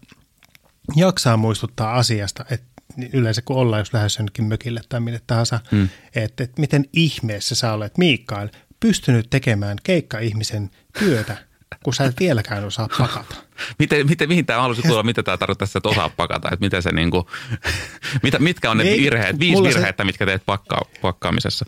jaksaa 0.95 1.37
muistuttaa 1.37 1.93
asiasta, 1.93 2.45
että 2.51 2.65
yleensä 3.13 3.41
kun 3.41 3.55
ollaan 3.55 3.79
jos 3.79 3.93
lähdössä 3.93 4.19
jonnekin 4.19 4.45
mökille 4.45 4.81
tai 4.89 4.99
minne 4.99 5.21
tahansa, 5.27 5.59
mm. 5.71 5.89
että 6.15 6.43
et 6.43 6.57
miten 6.57 6.85
ihmeessä 6.93 7.55
sä 7.55 7.73
olet 7.73 7.97
Miikkail 7.97 8.49
pystynyt 8.79 9.27
tekemään 9.29 9.77
keikka-ihmisen 9.83 10.71
työtä, 10.99 11.37
kun 11.83 11.93
sä 11.93 12.05
et 12.05 12.19
vieläkään 12.19 12.65
osaa 12.65 12.87
pakata. 12.97 13.35
Miten, 13.79 14.07
miten, 14.07 14.29
mihin 14.29 14.45
tämä 14.45 14.61
halusi 14.61 14.81
tulla, 14.81 15.03
mitä 15.03 15.23
tämä 15.23 15.37
tarkoittaa, 15.37 15.67
että 15.75 15.89
osaa 15.89 16.09
pakata, 16.09 16.49
että 16.51 16.65
miten 16.65 16.83
se 16.83 16.91
niinku, 16.91 17.29
mitä, 18.23 18.39
mitkä 18.39 18.71
on 18.71 18.77
ne 18.77 18.83
Ei, 18.83 19.01
virheet, 19.01 19.39
viisi 19.39 19.55
mulla 19.55 19.71
se- 19.71 20.03
mitkä 20.03 20.25
teet 20.25 20.45
pakka, 20.45 20.81
pakkaamisessa. 21.01 21.65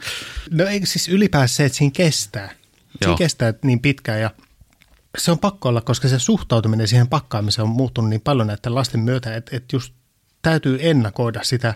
No 0.51 0.65
eikö 0.65 0.85
siis 0.85 1.07
ylipäänsä 1.07 1.55
se, 1.55 1.65
että 1.65 1.77
siinä 1.77 1.91
kestää. 1.95 2.47
Siinä 2.47 3.11
Joo. 3.11 3.17
kestää 3.17 3.53
niin 3.63 3.79
pitkään 3.79 4.21
ja 4.21 4.31
se 5.17 5.31
on 5.31 5.39
pakko 5.39 5.69
olla, 5.69 5.81
koska 5.81 6.07
se 6.07 6.19
suhtautuminen 6.19 6.87
siihen 6.87 7.07
pakkaamiseen 7.07 7.63
on 7.63 7.69
muuttunut 7.69 8.09
niin 8.09 8.21
paljon 8.21 8.47
näiden 8.47 8.75
lasten 8.75 8.99
myötä, 8.99 9.35
että, 9.35 9.57
että 9.57 9.75
just 9.75 9.93
täytyy 10.41 10.77
ennakoida 10.81 11.43
sitä, 11.43 11.73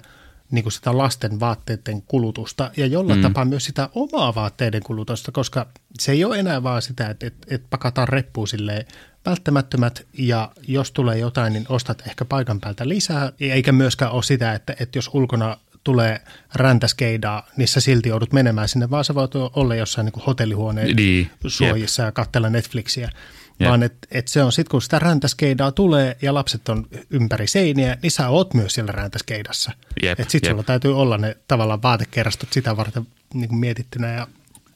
niin 0.52 0.64
kuin 0.64 0.74
sitä 0.74 0.98
lasten 0.98 1.40
vaatteiden 1.40 2.02
kulutusta 2.02 2.72
ja 2.78 2.86
jollain 2.86 3.20
mm. 3.20 3.24
tapaa 3.24 3.46
myös 3.46 3.66
sitä 3.66 3.90
omaa 3.96 4.36
vaatteiden 4.36 4.84
kulutusta, 4.84 5.32
koska 5.32 5.68
se 6.00 6.12
ei 6.12 6.26
ole 6.26 6.40
enää 6.40 6.64
vaan 6.64 6.82
sitä, 6.82 7.10
että, 7.10 7.28
että, 7.28 7.48
että 7.56 7.68
pakataan 7.70 8.08
reppuun 8.08 8.48
silleen 8.48 8.86
välttämättömät 9.26 10.08
ja 10.18 10.52
jos 10.68 10.92
tulee 10.92 11.18
jotain, 11.18 11.54
niin 11.54 11.66
ostat 11.70 12.04
ehkä 12.08 12.26
paikan 12.26 12.60
päältä 12.60 12.88
lisää, 12.88 13.32
eikä 13.40 13.72
myöskään 13.72 14.12
ole 14.12 14.24
sitä, 14.24 14.54
että, 14.54 14.76
että 14.80 14.98
jos 14.98 15.10
ulkona 15.14 15.58
tulee 15.84 16.22
räntäskeidaa, 16.56 17.48
niin 17.58 17.68
sä 17.68 17.80
silti 17.80 18.10
joudut 18.10 18.34
menemään 18.34 18.70
sinne, 18.70 18.90
vaan 18.90 19.06
sä 19.06 19.16
voit 19.16 19.36
olla 19.36 19.76
jossain 19.76 20.06
niin 20.06 20.14
kuin 20.14 20.24
hotellihuoneen 20.24 20.96
Niin, 20.96 21.32
suojissa 21.48 22.04
ja 22.04 22.12
katsella 22.12 22.50
Netflixiä. 22.50 23.10
Jep. 23.60 23.70
Vaan 23.70 23.84
että 23.84 24.08
et 24.12 24.28
se 24.28 24.44
on 24.44 24.52
sitten, 24.52 24.72
kun 24.72 24.82
sitä 24.82 25.00
räntäskeidaa 25.00 25.72
tulee 25.72 26.18
ja 26.22 26.34
lapset 26.34 26.70
on 26.70 26.88
ympäri 27.10 27.48
seiniä, 27.48 27.98
niin 28.02 28.12
sä 28.12 28.30
oot 28.30 28.54
myös 28.54 28.74
siellä 28.74 28.92
räntäskeidassa. 28.92 29.72
Että 30.02 30.26
sitten 30.28 30.52
sulla 30.52 30.64
täytyy 30.64 31.00
olla 31.00 31.18
ne 31.18 31.38
tavallaan 31.48 31.82
vaatekerrastot 31.82 32.54
sitä 32.54 32.78
varten 32.78 33.08
niin 33.34 33.50
kuin 33.50 33.60
mietittynä 33.60 34.14
ja 34.14 34.28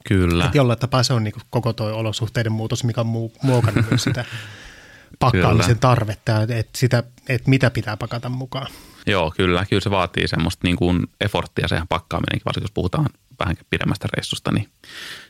Kyllä. 0.08 0.46
et 0.46 0.56
jollain 0.56 0.80
tapaa 0.80 1.04
se 1.04 1.14
on 1.14 1.24
niin 1.24 1.34
kuin 1.34 1.44
koko 1.50 1.74
tuo 1.74 1.88
olosuhteiden 1.88 2.52
muutos, 2.52 2.84
mikä 2.84 3.02
on 3.02 3.32
muokannut 3.44 3.90
myös 3.90 4.04
sitä 4.04 4.26
pakkaamisen 5.20 5.68
Kyllä. 5.68 5.80
tarvetta, 5.80 6.42
että 6.42 6.56
et 6.56 6.70
sitä, 6.76 7.04
että 7.30 7.50
mitä 7.50 7.70
pitää 7.70 7.98
pakata 7.98 8.30
mukaan. 8.30 8.68
Joo, 9.08 9.34
kyllä. 9.38 9.66
Kyllä 9.70 9.82
se 9.82 9.92
vaatii 9.92 10.28
semmoista 10.28 10.68
niin 10.68 10.76
kuin 10.76 11.08
efforttia 11.22 11.68
sehän 11.68 11.88
pakkaaminenkin, 11.88 12.46
varsinkin 12.46 12.64
jos 12.64 12.72
puhutaan 12.74 13.06
vähän 13.40 13.58
pidemmästä 13.70 14.08
reissusta, 14.16 14.52
niin, 14.52 14.70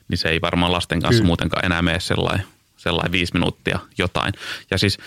niin 0.07 0.17
se 0.17 0.29
ei 0.29 0.41
varmaan 0.41 0.71
lasten 0.71 1.01
kanssa 1.01 1.19
Kyllä. 1.19 1.27
muutenkaan 1.27 1.65
enää 1.65 1.81
mene 1.81 1.99
sellainen, 1.99 2.45
sellainen 2.79 3.11
viisi 3.11 3.33
minuuttia 3.33 3.79
jotain. 3.97 4.33
Ja 4.71 4.77
siis 4.77 4.97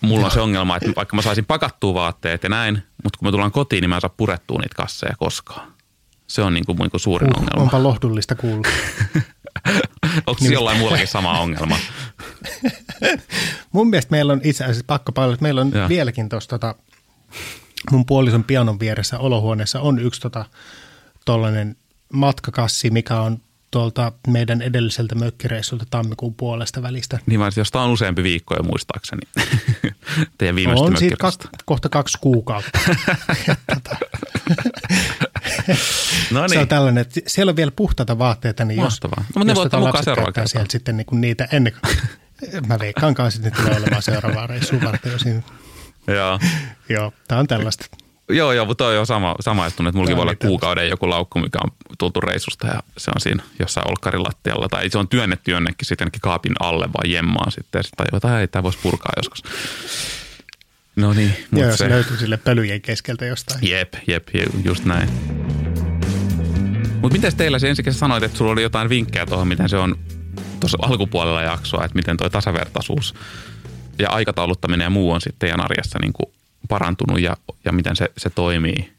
mulla 0.00 0.24
on 0.26 0.30
se 0.32 0.40
ongelma, 0.40 0.76
että 0.76 0.92
vaikka 0.96 1.16
mä 1.16 1.22
saisin 1.22 1.44
pakattua 1.44 1.94
vaatteet 1.94 2.42
ja 2.42 2.48
näin, 2.48 2.82
mutta 3.04 3.18
kun 3.18 3.28
me 3.28 3.30
tullaan 3.30 3.52
kotiin, 3.52 3.80
niin 3.82 3.88
mä 3.88 3.94
en 3.94 4.00
saa 4.00 4.14
purettua 4.16 4.58
niitä 4.60 4.74
kasseja 4.74 5.14
koskaan. 5.18 5.72
Se 6.26 6.42
on 6.42 6.54
niin 6.54 6.66
kuin, 6.66 6.78
niin 6.78 6.90
kuin 6.90 7.00
suurin 7.00 7.30
Uh, 7.30 7.38
ongelma. 7.40 7.62
onpa 7.62 7.82
lohdullista 7.82 8.34
kuulla. 8.34 8.68
Onko 10.26 10.38
niin. 10.40 10.52
jollain 10.52 10.78
muullakin 10.78 11.08
sama 11.08 11.40
ongelma? 11.40 11.76
Mun 13.72 13.90
mielestä 13.90 14.10
meillä 14.10 14.32
on 14.32 14.40
itse 14.44 14.64
asiassa 14.64 14.84
pakko 14.86 15.12
paljon, 15.12 15.34
että 15.34 15.42
meillä 15.42 15.60
on 15.60 15.72
Joo. 15.74 15.88
vieläkin 15.88 16.28
tuossa 16.28 16.50
tota, 16.50 16.74
mun 17.90 18.06
puolison 18.06 18.44
pianon 18.44 18.80
vieressä 18.80 19.18
olohuoneessa 19.18 19.80
on 19.80 19.98
yksi 19.98 20.20
tota, 20.20 20.44
tollainen 21.24 21.76
matkakassi, 22.12 22.90
mikä 22.90 23.20
on 23.20 23.38
tuolta 23.72 24.12
meidän 24.28 24.62
edelliseltä 24.62 25.14
mökkireissulta 25.14 25.84
tammikuun 25.90 26.34
puolesta 26.34 26.82
välistä. 26.82 27.18
Niin 27.26 27.40
vaan, 27.40 27.52
jos 27.56 27.70
tämä 27.70 27.84
on 27.84 27.90
useampi 27.90 28.22
viikko 28.22 28.54
jo 28.56 28.62
muistaakseni. 28.62 29.22
Teidän 30.38 30.56
viimeistä 30.56 30.84
on 30.84 30.96
siitä 30.96 31.12
mökkirasta. 31.12 31.48
kak, 31.48 31.62
kohta 31.64 31.88
kaksi 31.88 32.18
kuukautta. 32.20 32.78
Tota, 33.74 33.96
No 36.30 36.48
Se 36.48 36.54
on 36.54 36.60
niin. 36.60 36.68
tällainen, 36.68 37.02
että 37.02 37.20
siellä 37.26 37.50
on 37.50 37.56
vielä 37.56 37.72
puhtaita 37.76 38.18
vaatteita, 38.18 38.64
niin 38.64 38.80
jos, 38.80 38.84
Mahtavaa. 38.84 39.20
No, 39.20 39.24
mutta 39.34 39.44
ne 39.44 39.50
jos 39.52 39.58
tota 39.58 39.84
lapset 39.84 40.14
käyttää 40.14 40.46
sieltä 40.46 40.72
sitten 40.72 40.96
niin 40.96 41.06
kuin 41.06 41.20
niitä 41.20 41.48
ennen 41.52 41.72
kuin, 41.72 41.96
mä 42.68 42.78
veikkaan 42.78 43.14
kanssa, 43.14 43.40
että 43.40 43.50
ne 43.60 43.64
tulee 43.64 43.78
olemaan 43.78 44.02
seuraavaa 44.02 44.46
reissua 44.46 44.80
varten. 44.84 45.12
jo 45.12 45.18
siinä. 45.18 45.42
Joo. 46.06 46.40
Joo, 46.88 47.12
tämä 47.28 47.38
on 47.40 47.46
tällaista. 47.46 47.86
Joo, 48.28 48.52
joo, 48.52 48.66
mutta 48.66 48.84
toi 48.84 48.98
on 48.98 49.06
sama, 49.06 49.34
sama 49.40 49.64
juttu, 49.64 49.82
että 49.82 49.92
mullakin 49.96 50.16
voi 50.16 50.22
olla 50.22 50.32
niin 50.32 50.48
kuukauden 50.48 50.88
joku 50.88 51.10
laukku, 51.10 51.38
mikä 51.38 51.58
on 51.64 51.70
tultu 51.98 52.20
reissusta 52.20 52.66
ja 52.66 52.82
se 52.98 53.10
on 53.14 53.20
siinä 53.20 53.42
jossain 53.58 53.90
olkkarin 53.90 54.22
lattialla. 54.22 54.68
Tai 54.68 54.90
se 54.90 54.98
on 54.98 55.08
työnnetty 55.08 55.50
jonnekin 55.50 55.86
sitten 55.86 56.08
kaapin 56.20 56.52
alle 56.60 56.86
vaan 56.86 57.10
jemmaan 57.10 57.52
sitten 57.52 57.78
ja 57.78 57.82
sitten 57.82 58.06
että 58.12 58.40
ei, 58.40 58.48
tämä 58.48 58.62
voisi 58.62 58.78
purkaa 58.82 59.12
joskus. 59.16 59.42
No 60.96 61.12
niin, 61.12 61.28
Ja 61.28 61.46
mutta 61.50 61.66
jos 61.66 61.78
se 61.78 61.88
löytyy 61.88 62.16
sille 62.16 62.36
pölyjen 62.36 62.80
keskeltä 62.80 63.24
jostain. 63.24 63.68
jep, 63.68 63.94
jep, 64.06 64.28
jep, 64.34 64.48
just 64.64 64.84
näin. 64.84 65.08
Mutta 67.00 67.16
miten 67.16 67.36
teillä 67.36 67.58
se 67.58 67.74
sä 67.74 67.92
sanoit, 67.92 68.22
että 68.22 68.38
sulla 68.38 68.52
oli 68.52 68.62
jotain 68.62 68.88
vinkkejä 68.88 69.26
tuohon, 69.26 69.48
miten 69.48 69.68
se 69.68 69.76
on 69.76 69.98
tuossa 70.60 70.78
alkupuolella 70.82 71.42
jaksoa, 71.42 71.84
että 71.84 71.96
miten 71.96 72.16
tuo 72.16 72.28
tasavertaisuus 72.28 73.14
ja 73.98 74.10
aikatauluttaminen 74.10 74.84
ja 74.84 74.90
muu 74.90 75.10
on 75.10 75.20
sitten 75.20 75.38
teidän 75.38 75.64
arjessa 75.64 75.98
niin 76.02 76.12
kuin 76.12 76.32
parantunut 76.68 77.20
ja, 77.20 77.36
ja 77.64 77.72
miten 77.72 77.96
se, 77.96 78.08
se 78.16 78.30
toimii. 78.30 78.92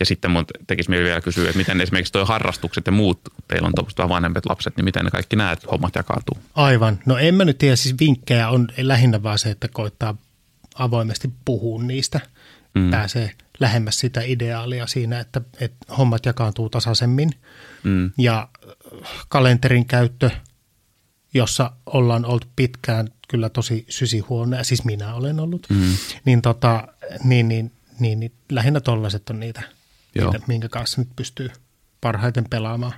Ja 0.00 0.06
sitten 0.06 0.30
mun 0.30 0.44
tekisi 0.66 0.90
mieli 0.90 1.04
vielä 1.04 1.20
kysyä, 1.20 1.44
että 1.44 1.58
miten 1.58 1.80
esimerkiksi 1.80 2.12
tuo 2.12 2.24
harrastukset 2.24 2.86
ja 2.86 2.92
muut, 2.92 3.20
teillä 3.48 3.66
on 3.66 3.72
vähän 3.98 4.08
vanhemmat 4.08 4.46
lapset, 4.46 4.76
niin 4.76 4.84
miten 4.84 5.04
ne 5.04 5.10
kaikki 5.10 5.36
näet 5.36 5.70
hommat 5.70 5.94
jakautuu? 5.94 6.38
Aivan. 6.54 6.98
No 7.06 7.18
en 7.18 7.34
mä 7.34 7.44
nyt 7.44 7.58
tiedä, 7.58 7.76
siis 7.76 7.94
vinkkejä 8.00 8.48
on 8.48 8.68
lähinnä 8.76 9.22
vaan 9.22 9.38
se, 9.38 9.50
että 9.50 9.68
koittaa 9.68 10.14
avoimesti 10.74 11.30
puhua 11.44 11.82
niistä. 11.82 12.20
Mm. 12.74 12.90
Pääsee 12.90 13.32
lähemmäs 13.60 14.00
sitä 14.00 14.20
ideaalia 14.24 14.86
siinä, 14.86 15.20
että, 15.20 15.40
että 15.60 15.94
hommat 15.98 16.26
jakaantuu 16.26 16.70
tasaisemmin. 16.70 17.30
Mm. 17.84 18.10
Ja 18.18 18.48
kalenterin 19.28 19.86
käyttö, 19.86 20.30
jossa 21.34 21.70
ollaan 21.86 22.24
oltu 22.24 22.46
pitkään 22.56 23.08
kyllä 23.28 23.48
tosi 23.48 23.84
sysihuone, 23.88 24.64
siis 24.64 24.84
minä 24.84 25.14
olen 25.14 25.40
ollut, 25.40 25.66
mm. 25.70 25.96
niin, 26.24 26.42
tota, 26.42 26.88
niin, 27.24 27.48
niin, 27.48 27.72
niin, 28.00 28.20
niin 28.20 28.32
lähinnä 28.52 28.80
tollaiset 28.80 29.30
on 29.30 29.40
niitä, 29.40 29.62
Joo. 30.14 30.32
niitä, 30.32 30.46
minkä 30.48 30.68
kanssa 30.68 31.00
nyt 31.00 31.08
pystyy 31.16 31.50
parhaiten 32.00 32.44
pelaamaan. 32.50 32.94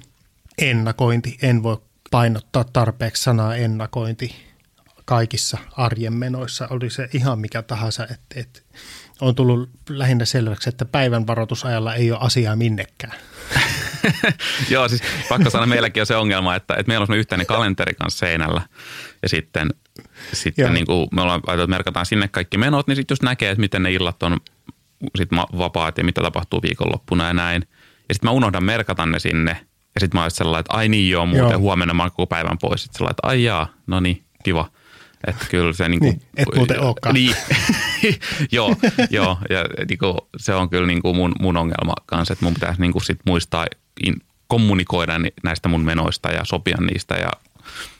Ennakointi, 0.58 1.38
en 1.42 1.62
voi 1.62 1.80
painottaa 2.10 2.64
tarpeeksi 2.64 3.22
sanaa 3.22 3.56
ennakointi 3.56 4.34
kaikissa 5.04 5.58
arjen 5.72 6.12
menoissa, 6.12 6.68
oli 6.70 6.90
se 6.90 7.08
ihan 7.12 7.38
mikä 7.38 7.62
tahansa, 7.62 8.02
että, 8.02 8.40
että 8.40 8.60
on 9.20 9.34
tullut 9.34 9.70
lähinnä 9.88 10.24
selväksi, 10.24 10.68
että 10.68 10.84
päivän 10.84 11.26
varoitusajalla 11.26 11.94
ei 11.94 12.12
ole 12.12 12.20
asiaa 12.22 12.56
minnekään. 12.56 13.18
Joo, 14.70 14.88
siis 14.88 15.02
pakko 15.28 15.50
sanoa, 15.50 15.66
meilläkin 15.66 16.02
on 16.02 16.06
se 16.06 16.16
ongelma, 16.16 16.54
että, 16.54 16.74
että 16.74 16.88
meillä 16.90 17.02
on 17.02 17.06
semmoinen 17.06 17.20
yhteinen 17.20 17.46
kalenteri 17.46 17.94
kanssa 17.94 18.18
seinällä 18.18 18.62
ja 19.22 19.28
sitten, 19.28 19.70
sitten 20.32 20.62
Joo. 20.62 20.72
niin 20.72 20.86
kuin 20.86 21.08
me 21.12 21.22
ollaan 21.22 21.40
että 21.48 21.66
merkataan 21.66 22.06
sinne 22.06 22.28
kaikki 22.28 22.58
menot, 22.58 22.86
niin 22.86 22.96
sitten 22.96 23.12
just 23.12 23.22
näkee, 23.22 23.50
että 23.50 23.60
miten 23.60 23.82
ne 23.82 23.92
illat 23.92 24.22
on 24.22 24.36
sit 25.18 25.30
vapaat 25.58 25.98
ja 25.98 26.04
mitä 26.04 26.22
tapahtuu 26.22 26.62
viikonloppuna 26.62 27.26
ja 27.26 27.34
näin. 27.34 27.62
Ja 28.08 28.14
sitten 28.14 28.28
mä 28.28 28.32
unohdan 28.32 28.64
merkata 28.64 29.06
ne 29.06 29.18
sinne 29.18 29.66
ja 29.94 30.00
sitten 30.00 30.18
mä 30.18 30.22
oon 30.22 30.30
sellainen, 30.30 30.60
että 30.60 30.76
ai 30.76 30.88
niin 30.88 31.10
joo, 31.10 31.26
muuten 31.26 31.50
Joo. 31.50 31.58
huomenna 31.58 31.94
mä 31.94 32.02
oon 32.02 32.10
koko 32.10 32.26
päivän 32.26 32.58
pois. 32.58 32.82
Sitten 32.82 32.98
sellainen, 32.98 33.12
että 33.12 33.28
ai 33.28 33.44
jaa, 33.44 33.68
no 33.86 34.00
niin, 34.00 34.24
kiva. 34.44 34.70
Että 35.26 35.46
kyllä 35.50 35.72
se 35.72 35.88
niin 35.88 36.00
kuin, 36.00 36.12
Niin, 36.12 36.22
et 36.36 36.48
muuten 36.54 36.80
olekaan. 36.80 37.14
Niin, 37.14 37.36
joo, 38.52 38.76
joo, 39.10 39.38
ja 39.50 39.64
niin 39.88 39.98
kuin, 39.98 40.14
se 40.36 40.54
on 40.54 40.70
kyllä 40.70 40.86
niin 40.86 41.02
kuin 41.02 41.16
mun, 41.16 41.32
mun 41.40 41.56
ongelma 41.56 41.94
kanssa, 42.06 42.32
että 42.32 42.44
mun 42.44 42.54
pitäisi 42.54 42.80
niin 42.80 42.92
kuin 42.92 43.04
sit 43.04 43.18
muistaa 43.26 43.66
in, 44.06 44.14
kommunikoida 44.48 45.18
ni- 45.18 45.32
näistä 45.42 45.68
mun 45.68 45.84
menoista 45.84 46.28
ja 46.28 46.44
sopia 46.44 46.76
niistä, 46.80 47.14
ja, 47.14 47.30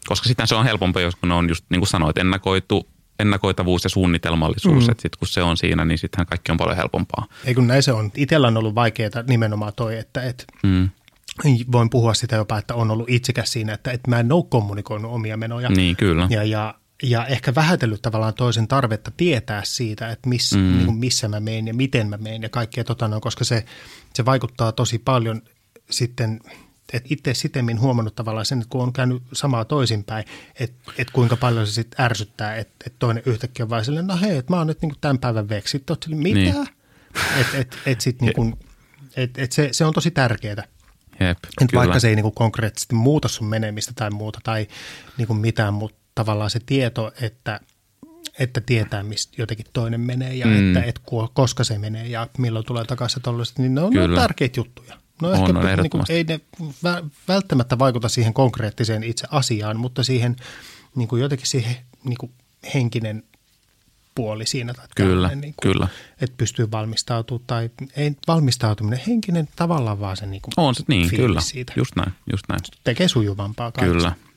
koska 0.07 0.29
sitten 0.29 0.47
se 0.47 0.55
on 0.55 0.65
helpompi, 0.65 1.03
jos 1.03 1.17
kun 1.17 1.29
ne 1.29 1.35
on 1.35 1.49
just 1.49 1.65
niin 1.71 1.81
kuin 1.81 1.89
sanoit, 1.89 2.19
ennakoitu, 2.19 2.89
ennakoitavuus 3.19 3.85
ja 3.85 3.91
suunnitelmallisuus, 3.91 4.85
mm. 4.87 4.91
että 4.91 5.03
sitten 5.03 5.19
kun 5.19 5.29
se 5.29 5.43
on 5.43 5.57
siinä, 5.57 5.85
niin 5.85 5.99
sittenhän 5.99 6.27
kaikki 6.27 6.53
on 6.53 6.59
paljon 6.59 6.77
helpompaa. 6.77 7.27
Ei 7.45 7.55
kun 7.55 7.67
näin 7.67 7.83
se 7.83 7.93
on. 7.93 8.11
Itellä 8.17 8.49
on 8.49 8.57
ollut 8.57 8.75
vaikeaa 8.75 9.11
nimenomaan 9.29 9.73
toi, 9.77 9.99
että, 9.99 10.23
että 10.23 10.45
Mm. 10.63 10.91
voin 11.73 11.91
puhua 11.91 12.15
sitä 12.15 12.37
jopa, 12.37 12.59
että 12.59 12.75
on 12.75 12.91
ollut 12.91 13.11
itsekäs 13.11 13.53
siinä, 13.53 13.73
että, 13.73 13.91
että 13.91 14.11
mä 14.11 14.21
en 14.21 14.33
ole 14.33 14.45
kommunikoinut 14.49 15.13
omia 15.13 15.37
menoja. 15.37 15.69
Niin, 15.69 15.97
kyllä. 15.97 16.27
Ja, 16.31 16.45
ja, 16.45 16.75
ja 17.03 17.27
ehkä 17.27 17.55
vähätellyt 17.55 18.03
tavallaan 18.03 18.35
toisen 18.35 18.69
tarvetta 18.69 19.11
tietää 19.17 19.65
siitä, 19.65 20.11
että 20.11 20.29
miss, 20.29 20.53
mm. 20.53 20.59
niin 20.59 20.85
kuin 20.85 20.97
missä 20.97 21.29
mä 21.29 21.41
menen 21.41 21.67
ja 21.67 21.75
miten 21.75 22.09
mä 22.09 22.17
menen 22.17 22.43
ja 22.43 22.49
kaikkea 22.49 22.85
tota 22.85 23.09
noin, 23.09 23.23
koska 23.23 23.45
se, 23.45 23.65
se 24.15 24.25
vaikuttaa 24.25 24.73
tosi 24.73 24.99
paljon 24.99 25.43
sitten, 25.91 26.41
että 26.93 27.09
itse 27.11 27.35
sitemmin 27.35 27.81
huomannut 27.81 28.15
tavallaan 28.15 28.47
sen, 28.47 28.59
että 28.59 28.71
kun 28.71 28.83
on 28.83 28.93
käynyt 28.93 29.23
samaa 29.33 29.65
toisinpäin, 29.65 30.25
että, 30.61 30.93
että 30.99 31.13
kuinka 31.13 31.37
paljon 31.37 31.67
se 31.67 31.73
sitten 31.73 32.05
ärsyttää, 32.05 32.57
että, 32.57 32.75
että 32.87 32.99
toinen 32.99 33.23
yhtäkkiä 33.27 33.65
on 33.65 33.71
vaan 33.71 33.85
silleen, 33.85 34.07
no 34.07 34.19
hei, 34.21 34.37
että 34.37 34.53
mä 34.53 34.57
oon 34.57 34.67
nyt 34.67 34.83
niin 34.83 34.91
kuin 34.91 35.01
tämän 35.01 35.19
päivän 35.19 35.49
veksi. 35.49 35.71
Sitten 35.71 35.93
oot 35.93 36.03
silleen, 36.03 36.23
mitä? 36.23 36.41
Niin. 36.41 36.69
Että 37.41 37.59
et, 37.59 37.79
et 37.87 38.01
sit 38.01 38.21
niin 38.23 38.35
kuin, 38.35 38.59
et, 39.17 39.39
et 39.39 39.53
se, 39.53 39.69
se 39.73 39.85
on 39.85 39.95
tosi 39.95 40.11
tärkeää. 40.11 40.65
Jep, 41.21 41.39
Et 41.45 41.51
kyllä. 41.59 41.81
vaikka 41.81 42.01
se 42.01 42.09
ei 42.09 42.17
niinku 42.17 42.31
konkreettisesti 42.31 42.95
muuta 42.95 43.29
sun 43.29 43.47
menemistä 43.47 43.93
tai 43.95 44.11
muuta 44.11 44.39
tai 44.45 44.67
niinku 45.19 45.35
mitään, 45.35 45.75
mutta 45.75 46.00
tavallaan 46.15 46.51
se 46.51 46.61
tieto, 46.67 47.13
että, 47.23 47.61
että 48.39 48.61
tietää, 48.61 49.03
mistä 49.03 49.35
jotenkin 49.39 49.67
toinen 49.73 50.01
menee 50.01 50.35
ja 50.35 50.47
Mm. 50.47 50.77
että 50.77 50.89
et, 50.89 50.99
ku- 50.99 51.31
koska 51.35 51.65
se 51.65 51.79
menee 51.79 52.07
ja 52.09 52.27
milloin 52.39 52.65
tulee 52.67 52.85
takaisin 52.85 53.23
tollaset, 53.23 53.59
niin 53.59 53.75
ne 53.75 53.81
on, 53.81 53.93
Kyllä. 53.93 54.21
tärkeitä 54.21 54.61
juttuja. 54.61 54.97
No 55.23 55.29
On, 55.29 55.35
ehkä 55.35 55.47
on 55.49 55.55
niinku, 55.55 55.67
ehdottomasti. 55.69 56.13
ei 56.13 56.25
ne 56.25 56.41
vä- 56.63 57.09
välttämättä 57.29 57.79
vaikuta 57.79 58.09
siihen 58.09 58.35
konkreettiseen 58.35 59.03
itse 59.03 59.27
asiaan, 59.31 59.77
mutta 59.77 60.03
siihen 60.03 60.37
niinku 60.95 61.17
jotenkin 61.17 61.47
siihen 61.47 61.77
niinku 62.05 62.31
henkinen 62.75 63.23
puoli 64.15 64.47
siinä. 64.47 64.75
Tai 64.75 64.87
Kyllä, 64.97 65.11
tällainen 65.11 65.41
niinku, 65.41 65.61
kyllä. 65.63 65.89
Että 66.21 66.37
pystyy 66.37 66.71
valmistautumaan 66.71 67.45
tai 67.47 67.71
ei 67.97 68.13
valmistautuminen, 68.29 69.01
henkinen 69.07 69.49
tavallaan 69.57 70.01
vaan 70.01 70.17
se 70.17 70.27
niinku 70.27 70.51
On 70.57 70.75
se 70.75 70.83
niin, 70.89 71.11
kyllä. 71.11 71.41
siitä. 71.41 71.73
Just 71.77 71.97
näin, 71.97 72.13
just 72.33 72.45
näin. 72.49 72.61
tekee 72.85 73.09
sujuvampaa 73.09 73.73
kaikista. 73.73 73.97
Kyllä. 73.99 74.30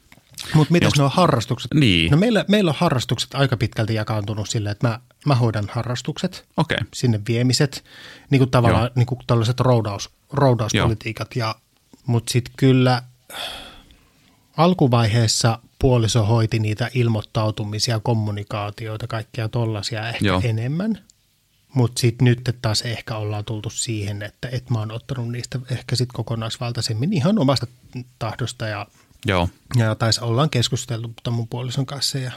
Mutta 0.56 0.74
ne 0.98 1.04
on 1.04 1.12
harrastukset? 1.14 1.74
Niin. 1.74 2.12
No 2.12 2.18
meillä, 2.18 2.46
meillä 2.48 2.70
on 2.70 2.78
harrastukset 2.80 3.36
aika 3.36 3.58
pitkälti 3.58 3.94
jakaantunut 3.94 4.50
sillä, 4.50 4.72
että 4.72 4.88
mä, 4.88 5.00
mä 5.26 5.36
hoidan 5.36 5.70
harrastukset, 5.72 6.46
Okei. 6.58 6.78
sinne 6.94 7.22
viemiset, 7.28 7.84
niin 8.30 8.40
kuin 8.40 8.52
tavallaan 8.52 8.84
Joo. 8.84 8.92
niin 8.96 9.06
kuin 9.06 9.20
tällaiset 9.28 9.60
roudaus, 9.60 10.10
roudauspolitiikat. 10.32 11.36
Ja, 11.36 11.56
mutta 12.06 12.32
sitten 12.32 12.54
kyllä 12.58 13.02
alkuvaiheessa 14.58 15.60
puoliso 15.80 16.26
hoiti 16.26 16.60
niitä 16.60 16.90
ilmoittautumisia, 16.94 18.00
kommunikaatioita, 18.00 19.08
kaikkia 19.08 19.50
tollaisia 19.50 20.10
ehkä 20.10 20.26
Joo. 20.26 20.42
enemmän. 20.44 21.00
Mutta 21.74 22.00
sitten 22.00 22.26
nyt 22.26 22.58
taas 22.62 22.82
ehkä 22.82 23.18
ollaan 23.18 23.46
tultu 23.46 23.70
siihen, 23.70 24.22
että 24.22 24.50
et 24.52 24.70
mä 24.70 24.80
oon 24.80 24.92
ottanut 24.92 25.32
niistä 25.32 25.60
ehkä 25.72 25.96
sitten 25.96 26.14
kokonaisvaltaisemmin 26.14 27.14
ihan 27.14 27.40
omasta 27.40 27.68
tahdosta 28.20 28.68
ja 28.68 28.88
Joo, 29.26 29.50
ja 29.76 29.96
taisi 29.96 30.22
ollaan 30.22 30.50
keskusteltu 30.50 31.14
mun 31.32 31.48
puolison 31.48 31.86
kanssa 31.86 32.18
ja 32.18 32.32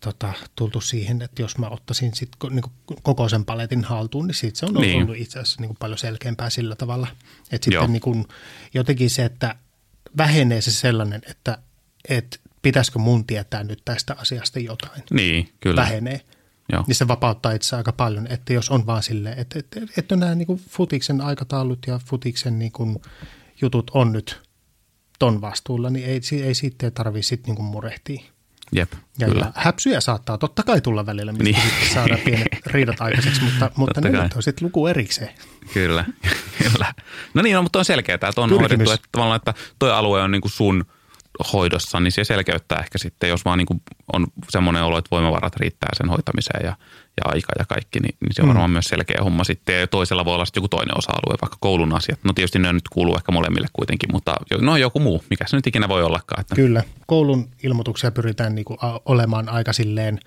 tota, 0.00 0.32
tultu 0.56 0.80
siihen, 0.80 1.22
että 1.22 1.42
jos 1.42 1.58
mä 1.58 1.68
ottaisin 1.68 2.14
sit 2.14 2.28
ko, 2.38 2.48
niin 2.48 2.64
koko 3.02 3.28
sen 3.28 3.44
paletin 3.44 3.84
haltuun, 3.84 4.26
niin 4.26 4.34
siitä 4.34 4.58
se 4.58 4.66
on 4.66 4.74
Niin. 4.74 5.02
ollut 5.02 5.16
itse 5.16 5.38
asiassa 5.38 5.60
niin 5.60 5.76
paljon 5.78 5.98
selkeämpää 5.98 6.50
sillä 6.50 6.76
tavalla. 6.76 7.06
Että 7.50 7.70
Joo. 7.70 7.82
sitten 7.82 7.92
niin 7.92 8.00
kuin, 8.00 8.26
jotenkin 8.74 9.10
se, 9.10 9.24
että 9.24 9.54
vähenee 10.16 10.60
se 10.60 10.70
sellainen, 10.70 11.22
että, 11.30 11.58
että 12.08 12.36
pitäisikö 12.62 12.98
mun 12.98 13.24
tietää 13.24 13.64
nyt 13.64 13.82
tästä 13.84 14.16
asiasta 14.18 14.58
jotain, 14.60 15.02
niin, 15.10 15.52
kyllä. 15.60 15.82
vähenee. 15.82 16.20
Joo. 16.72 16.84
Niin 16.86 16.94
se 16.94 17.08
vapauttaa 17.08 17.52
itse 17.52 17.76
aika 17.76 17.92
paljon, 17.92 18.26
että 18.26 18.52
jos 18.52 18.70
on 18.70 18.86
vaan 18.86 19.02
silleen, 19.02 19.38
että, 19.38 19.58
että, 19.58 19.80
että 19.96 20.16
nämä 20.16 20.34
niin 20.34 20.60
futiksen 20.70 21.20
aikataulut 21.20 21.78
ja 21.86 22.00
futiksen 22.06 22.58
niin 22.58 22.72
kuin 22.72 23.02
jutut 23.60 23.90
on 23.94 24.12
nyt 24.12 24.47
ton 25.18 25.40
vastuulla, 25.40 25.90
niin 25.90 26.06
ei, 26.06 26.20
ei 26.44 26.54
siitä 26.54 26.90
tarvitse 26.90 27.28
sitten 27.28 27.54
niin 27.54 27.64
murehtia. 27.64 28.22
Jep, 28.72 28.92
Ja, 29.18 29.26
kyllä. 29.28 29.44
ja 29.44 29.52
häpsyjä 29.54 30.00
saattaa 30.00 30.38
totta 30.38 30.62
kai 30.62 30.80
tulla 30.80 31.06
välillä, 31.06 31.32
mistä 31.32 31.44
Niin. 31.44 31.60
sitten 31.70 31.94
saadaan 31.94 32.20
pienet 32.24 32.48
riidat 32.66 33.00
aikaiseksi, 33.00 33.42
mutta, 33.42 33.70
mutta 33.76 34.00
ne 34.00 34.18
on 34.36 34.42
sitten 34.42 34.66
luku 34.66 34.86
erikseen. 34.86 35.30
Kyllä, 35.74 36.04
kyllä. 36.62 36.94
No 37.34 37.42
niin, 37.42 37.54
no, 37.56 37.62
mutta 37.62 37.78
on 37.78 37.84
selkeää, 37.84 38.14
että 38.14 38.26
on 38.36 38.48
Pyrkimys. 38.48 38.60
hoidettu, 38.70 38.90
että 38.92 39.08
tavallaan, 39.12 39.36
että 39.36 39.54
toi 39.78 39.92
alue 39.92 40.22
on 40.22 40.30
niin 40.30 40.40
kuin 40.40 40.52
sun 40.52 40.84
hoidossa, 41.52 42.00
niin 42.00 42.12
se 42.12 42.24
selkeyttää 42.24 42.78
ehkä 42.78 42.98
sitten, 42.98 43.28
jos 43.28 43.44
vaan 43.44 43.58
niin 43.58 43.66
kuin 43.66 43.82
on 44.12 44.26
semmoinen 44.50 44.82
olo, 44.82 44.98
että 44.98 45.08
voimavarat 45.10 45.56
riittää 45.56 45.88
sen 45.96 46.08
hoitamiseen 46.08 46.64
ja, 46.64 46.76
ja 47.16 47.22
aika 47.24 47.52
ja 47.58 47.64
kaikki, 47.64 48.00
niin, 48.00 48.14
niin 48.20 48.34
se 48.34 48.42
on 48.42 48.46
Mm. 48.46 48.48
varmaan 48.48 48.70
myös 48.70 48.84
selkeä 48.84 49.20
homma 49.24 49.44
sitten. 49.44 49.80
Ja 49.80 49.86
toisella 49.86 50.24
voi 50.24 50.34
olla 50.34 50.44
sitten 50.44 50.58
joku 50.60 50.68
toinen 50.68 50.98
osa-alue, 50.98 51.38
vaikka 51.42 51.56
koulun 51.60 51.94
asiat. 51.96 52.18
No 52.24 52.32
tietysti 52.32 52.58
ne 52.58 52.72
nyt 52.72 52.88
kuuluu 52.88 53.16
ehkä 53.16 53.32
molemmille 53.32 53.68
kuitenkin, 53.72 54.08
mutta 54.12 54.34
no 54.60 54.76
joku 54.76 55.00
muu, 55.00 55.24
mikä 55.30 55.44
se 55.48 55.56
nyt 55.56 55.66
ikinä 55.66 55.88
voi 55.88 56.02
ollakaan. 56.02 56.40
Että, 56.40 56.54
Kyllä. 56.54 56.82
Koulun 57.06 57.48
ilmoituksia 57.62 58.10
pyritään 58.10 58.54
niinku 58.54 58.76
a- 58.80 59.00
olemaan 59.06 59.48
aika 59.48 59.72
silleen, 59.72 60.18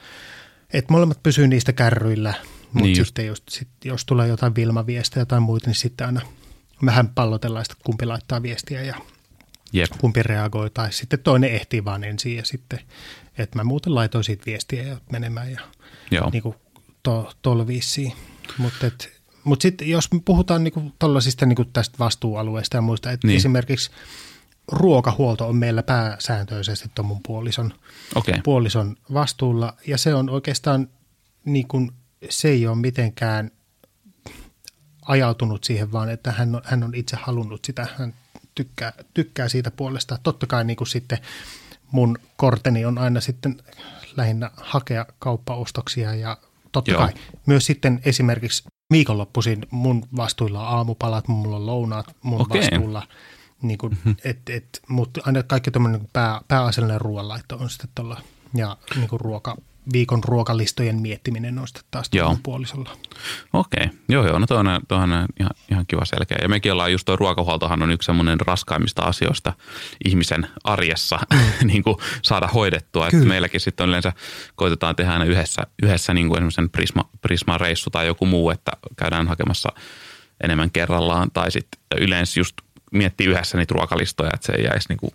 että 0.73 0.93
molemmat 0.93 1.23
pysyy 1.23 1.47
niistä 1.47 1.73
kärryillä, 1.73 2.33
mutta 2.39 2.73
Niin 2.73 2.83
niin 2.83 2.97
just. 2.97 3.07
sitten 3.07 3.27
just, 3.27 3.43
sit, 3.49 3.67
jos 3.85 4.05
tulee 4.05 4.27
jotain 4.27 4.55
Vilma-viestejä 4.55 5.25
tai 5.25 5.39
muita, 5.39 5.67
niin 5.67 5.75
sitten 5.75 6.07
aina 6.07 6.21
vähän 6.85 7.09
pallotellaan 7.09 7.65
sitä, 7.65 7.75
kumpi 7.85 8.05
laittaa 8.05 8.43
viestiä 8.43 8.81
ja 8.83 8.95
Jep, 9.73 9.89
kumpi 9.97 10.23
reagoi. 10.23 10.69
Tai 10.69 10.91
sitten 10.93 11.19
toinen 11.19 11.51
ehtii 11.51 11.85
vaan 11.85 12.03
ensin 12.03 12.35
ja 12.35 12.45
sitten, 12.45 12.79
että 13.37 13.59
mä 13.59 13.63
muuten 13.63 13.95
laitoin 13.95 14.23
siitä 14.23 14.45
viestiä 14.45 14.83
ja 14.83 14.97
menemään 15.11 15.51
ja 15.51 15.61
joo, 16.11 16.29
niin 16.29 16.43
kuin 16.43 16.55
to, 17.03 17.31
tuolla 17.41 17.67
viisiin. 17.67 18.13
Mutta 18.57 18.91
mut 19.43 19.61
sitten 19.61 19.89
jos 19.89 20.11
me 20.11 20.19
puhutaan 20.25 20.63
niinku 20.63 20.91
tollasista 20.99 21.45
niinku 21.45 21.65
tästä 21.65 21.99
vastuualueesta 21.99 22.77
ja 22.77 22.81
muista, 22.81 23.11
että 23.11 23.27
Niin. 23.27 23.37
esimerkiksi 23.37 23.91
ruokahuolto 24.71 25.47
on 25.47 25.55
meillä 25.55 25.83
pääsääntöisesti 25.83 26.89
tuon 26.95 27.05
mun 27.05 27.19
puolison, 27.27 27.73
okei, 28.15 28.41
puolison 28.43 28.95
vastuulla 29.13 29.73
ja 29.87 29.97
se 29.97 30.15
on 30.15 30.29
oikeastaan 30.29 30.87
niin 31.45 31.67
kuin, 31.67 31.91
se 32.29 32.47
ei 32.47 32.67
ole 32.67 32.75
mitenkään 32.75 33.51
ajautunut 35.05 35.63
siihen, 35.63 35.91
vaan 35.91 36.09
että 36.09 36.31
hän 36.31 36.55
on, 36.55 36.61
hän 36.65 36.83
on 36.83 36.95
itse 36.95 37.15
halunnut 37.15 37.65
sitä, 37.65 37.87
hän 37.97 38.13
tykkää, 38.55 38.93
tykkää 39.13 39.49
siitä 39.49 39.71
puolesta. 39.71 40.19
Totta 40.23 40.47
kai 40.47 40.63
niin 40.63 40.77
kuin 40.77 40.87
sitten 40.87 41.17
mun 41.91 42.17
korteni 42.37 42.85
on 42.85 42.97
aina 42.97 43.21
sitten 43.21 43.61
lähinnä 44.17 44.51
hakea 44.57 45.05
kauppaostoksia 45.19 46.15
ja 46.15 46.37
totta 46.71 46.91
Joo. 46.91 47.01
Kai 47.01 47.13
myös 47.45 47.65
sitten 47.65 48.01
esimerkiksi 48.05 48.63
viikonloppuisin 48.91 49.67
mun 49.71 50.07
vastuilla 50.15 50.69
on 50.69 50.75
aamupalat, 50.75 51.27
mulla 51.27 51.55
on 51.55 51.65
lounaat 51.65 52.15
mun 52.23 52.41
Okei. 52.41 52.61
vastuulla. 52.61 53.07
Niin 53.61 53.77
kuin, 53.77 53.97
et, 54.23 54.49
et, 54.49 54.81
mutta 54.87 55.21
aina 55.25 55.43
kaikki 55.43 55.71
tämmöinen 55.71 56.07
pää, 56.13 56.41
pääasiallinen 56.47 57.01
ruoanlaitto 57.01 57.57
on 57.57 57.69
sitten 57.69 57.89
tuolla 57.95 58.21
ja 58.53 58.77
niin 58.95 59.09
kuin 59.09 59.19
ruoka, 59.19 59.57
viikon 59.93 60.23
ruokalistojen 60.23 61.01
miettiminen 61.01 61.59
on 61.59 61.67
sitten 61.67 61.83
taas 61.91 62.09
Joo. 62.13 62.37
puolisolla. 62.43 62.97
Okei, 63.53 63.89
joo 64.09 64.27
joo, 64.27 64.39
no 64.39 64.47
toi 64.47 64.57
on, 64.57 64.65
toi 64.87 64.97
on 64.97 65.09
ihan, 65.39 65.51
ihan 65.71 65.85
kiva 65.87 66.05
selkeä. 66.05 66.37
Ja 66.41 66.49
mekin 66.49 66.71
ollaan 66.71 66.91
just 66.91 67.05
toi 67.05 67.15
ruokahuoltohan 67.15 67.83
on 67.83 67.91
yksi 67.91 68.05
semmoinen 68.05 68.39
raskaimmista 68.39 69.01
asioista 69.01 69.53
ihmisen 70.05 70.47
arjessa 70.63 71.19
niin 71.63 71.83
kuin 71.83 71.97
saada 72.21 72.47
hoidettua. 72.47 73.07
Että 73.07 73.25
meilläkin 73.25 73.59
sitten 73.59 73.89
yleensä 73.89 74.13
koitetaan 74.55 74.95
tehdä 74.95 75.11
aina 75.11 75.25
yhdessä, 75.25 75.61
yhdessä 75.83 76.13
niin 76.13 76.27
kuin 76.27 76.37
esimerkiksi 76.37 76.69
Prisma, 76.71 77.09
Prisma-reissu 77.21 77.89
tai 77.89 78.07
joku 78.07 78.25
muu, 78.25 78.49
että 78.49 78.71
käydään 78.97 79.27
hakemassa 79.27 79.69
enemmän 80.43 80.71
kerrallaan. 80.71 81.31
Tai 81.31 81.51
sitten 81.51 81.79
yleensä 81.97 82.39
just 82.39 82.55
miettii 82.91 83.27
yhdessä 83.27 83.57
niitä 83.57 83.73
ruokalistoja, 83.73 84.31
että 84.33 84.45
se 84.45 84.53
ei 84.53 84.63
jäisi 84.63 84.89
niin 84.89 84.97
kuin 84.97 85.11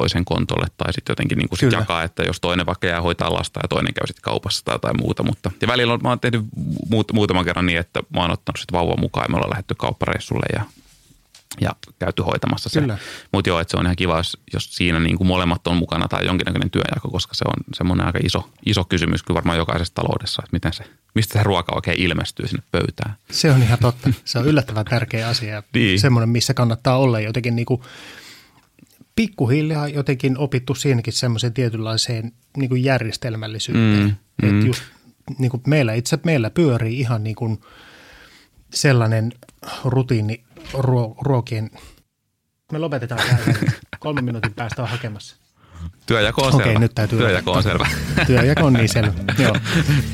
toisen 0.00 0.24
kontolle 0.24 0.66
tai 0.76 0.92
sitten 0.92 1.12
jotenkin 1.12 1.38
niin 1.38 1.48
kuin 1.48 1.58
sit 1.58 1.68
Kyllä. 1.68 1.82
jakaa, 1.82 2.02
että 2.02 2.22
jos 2.22 2.40
toinen 2.40 2.66
vaikka 2.66 2.86
jää 2.86 3.00
hoitaa 3.02 3.34
lasta 3.34 3.60
ja 3.62 3.68
toinen 3.68 3.94
käy 3.94 4.06
sitten 4.06 4.22
kaupassa 4.22 4.64
tai 4.64 4.74
jotain 4.74 4.96
muuta. 5.00 5.22
Mutta, 5.22 5.50
ja 5.60 5.68
välillä 5.68 5.92
on, 5.92 6.00
mä 6.02 6.08
oon 6.08 6.20
tehnyt 6.20 6.44
muut, 6.90 7.12
muutaman 7.12 7.44
kerran 7.44 7.66
niin, 7.66 7.78
että 7.78 8.00
mä 8.14 8.20
oon 8.20 8.30
ottanut 8.30 8.58
sitten 8.58 8.78
vauvan 8.78 9.00
mukaan 9.00 9.24
ja 9.24 9.28
me 9.30 9.36
ollaan 9.36 9.50
lähdetty 9.50 9.74
kauppareissulle 9.74 10.46
ja, 10.52 10.62
ja 11.60 11.70
käyty 11.98 12.22
hoitamassa 12.22 12.68
se. 12.68 12.80
Mutta 13.32 13.50
joo, 13.50 13.60
että 13.60 13.70
se 13.70 13.76
on 13.76 13.86
ihan 13.86 13.96
kiva, 13.96 14.16
jos, 14.16 14.38
jos 14.52 14.74
siinä 14.76 15.00
niin 15.00 15.16
kuin 15.16 15.28
molemmat 15.28 15.66
on 15.66 15.76
mukana 15.76 16.08
tai 16.08 16.26
jonkinnäköinen 16.26 16.70
työjako, 16.70 17.10
koska 17.10 17.34
se 17.34 17.44
on 17.48 17.64
semmoinen 17.74 18.06
aika 18.06 18.18
iso, 18.22 18.48
iso 18.66 18.84
kysymys 18.84 19.22
kyllä 19.22 19.34
varmaan 19.34 19.58
jokaisessa 19.58 19.94
taloudessa, 19.94 20.42
että 20.44 20.54
miten 20.56 20.72
se, 20.72 20.84
mistä 21.14 21.38
se 21.38 21.42
ruoka 21.42 21.72
oikein 21.74 22.00
ilmestyy 22.00 22.48
sinne 22.48 22.62
pöytään. 22.72 23.14
Se 23.30 23.50
on 23.50 23.62
ihan 23.62 23.78
totta. 23.78 24.10
Se 24.24 24.38
on 24.38 24.46
yllättävän 24.46 24.84
tärkeä 24.84 25.28
asia 25.28 25.54
ja 25.54 25.62
Niin. 25.74 26.00
semmoinen, 26.00 26.28
missä 26.28 26.54
kannattaa 26.54 26.98
olla 26.98 27.20
jotenkin 27.20 27.56
niin 27.56 27.66
kuin 27.66 27.82
pikkuhiljaa 29.20 29.88
jotenkin 29.88 30.38
opittu 30.38 30.74
siinäkin 30.74 31.12
semmoiseen 31.12 31.52
tietynlaiseen 31.52 32.32
niin 32.56 32.68
kuin 32.68 32.84
järjestelmällisyyteen. 32.84 34.04
Mm, 34.04 34.48
Mm, 34.48 34.54
mm. 34.54 34.66
just 34.66 34.82
niin 35.38 35.50
kuin 35.50 35.62
meillä 35.66 35.94
itse 35.94 36.18
meillä 36.24 36.50
pyörii 36.50 37.00
ihan 37.00 37.24
niin 37.24 37.36
kuin 37.36 37.60
sellainen 38.74 39.32
rutiini 39.84 40.44
ruo, 40.74 41.16
ruokien. 41.20 41.70
Me 42.72 42.78
lopetetaan 42.78 43.20
tämä. 43.28 43.54
Kolmen 44.00 44.24
minuutin 44.24 44.54
päästä 44.54 44.82
on 44.82 44.88
hakemassa. 44.88 45.36
Työjako 46.06 46.42
on 46.46 46.54
Okei, 46.54 46.66
selvä. 46.66 46.78
nyt 46.78 46.94
täytyy 46.94 47.18
Työjako 47.18 47.52
on 47.52 47.62
selvä. 47.62 47.86
Työjako 48.26 48.64
on 48.66 48.72
niin 48.72 48.88
selvä. 48.88 49.12
Joo. 49.38 49.56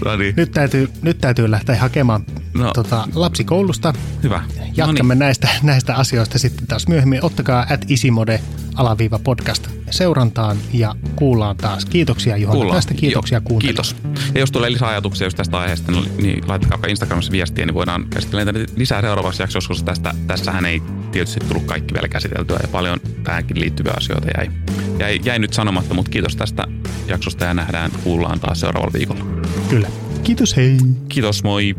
no 0.04 0.16
niin, 0.16 0.34
Nyt 0.36 0.50
täytyy, 0.52 0.88
nyt 1.02 1.18
täytyy 1.18 1.50
lähteä 1.50 1.76
hakemaan 1.76 2.24
No. 2.54 2.72
tota, 2.72 3.08
lapsikoulusta. 3.14 3.92
hyvä. 4.22 4.42
Jatkamme 4.76 5.14
no 5.14 5.14
niin. 5.14 5.18
näistä, 5.18 5.48
näistä 5.62 5.94
asioista 5.94 6.38
sitten 6.38 6.66
taas 6.66 6.88
myöhemmin. 6.88 7.24
Ottakaa 7.24 7.66
at 7.70 7.84
isimode 7.88 8.40
alaviiva 8.74 9.18
podcast 9.18 9.68
seurantaan 9.90 10.56
ja 10.72 10.94
kuullaan 11.16 11.56
taas. 11.56 11.84
Kiitoksia 11.84 12.36
Juhana 12.36 12.56
Kuullaan. 12.56 12.76
tästä. 12.76 12.94
Kiitoksia 12.94 13.36
Joo, 13.36 13.42
kuuntelijoille. 13.44 13.92
Kiitos. 14.12 14.34
Ja 14.34 14.40
jos 14.40 14.50
tulee 14.50 14.72
lisää 14.72 14.88
ajatuksia 14.88 15.26
just 15.26 15.36
tästä 15.36 15.58
aiheesta, 15.58 15.92
niin, 15.92 16.16
niin 16.16 16.48
laittakaa 16.48 16.90
Instagramissa 16.90 17.32
viestiä, 17.32 17.66
niin 17.66 17.74
voidaan 17.74 18.06
käsitellä 18.10 18.52
niitä 18.52 18.72
lisää 18.76 19.00
seuraavassa 19.00 19.42
jaksossa, 19.42 19.68
koska 19.68 19.84
tästä, 19.84 20.14
tässähän 20.26 20.64
ei 20.66 20.82
tietysti 21.12 21.40
tullut 21.48 21.64
kaikki 21.64 21.94
vielä 21.94 22.08
käsiteltyä 22.08 22.58
ja 22.62 22.68
paljon 22.68 23.00
tähänkin 23.24 23.60
liittyviä 23.60 23.92
asioita 23.96 24.26
jäi, 24.38 24.50
jäi, 24.98 25.20
jäi 25.24 25.38
nyt 25.38 25.52
sanomatta, 25.52 25.94
mutta 25.94 26.10
kiitos 26.10 26.36
tästä 26.36 26.64
jaksosta 27.06 27.44
ja 27.44 27.54
nähdään, 27.54 27.90
kuullaan 28.04 28.40
taas 28.40 28.60
seuraavalla 28.60 28.92
viikolla. 28.92 29.24
Kyllä. 29.68 29.88
Kiitos, 30.22 30.56
hei. 30.56 30.76
Kiitos, 31.08 31.44
moi. 31.44 31.74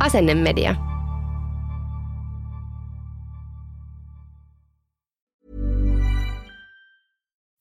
Asennemedia. 0.00 0.74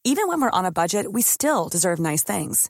Even 0.05 0.27
when 0.29 0.39
we're 0.39 0.49
on 0.53 0.65
a 0.65 0.71
budget, 0.71 1.13
we 1.13 1.21
still 1.21 1.67
deserve 1.71 1.99
nice 1.99 2.23
things. 2.23 2.69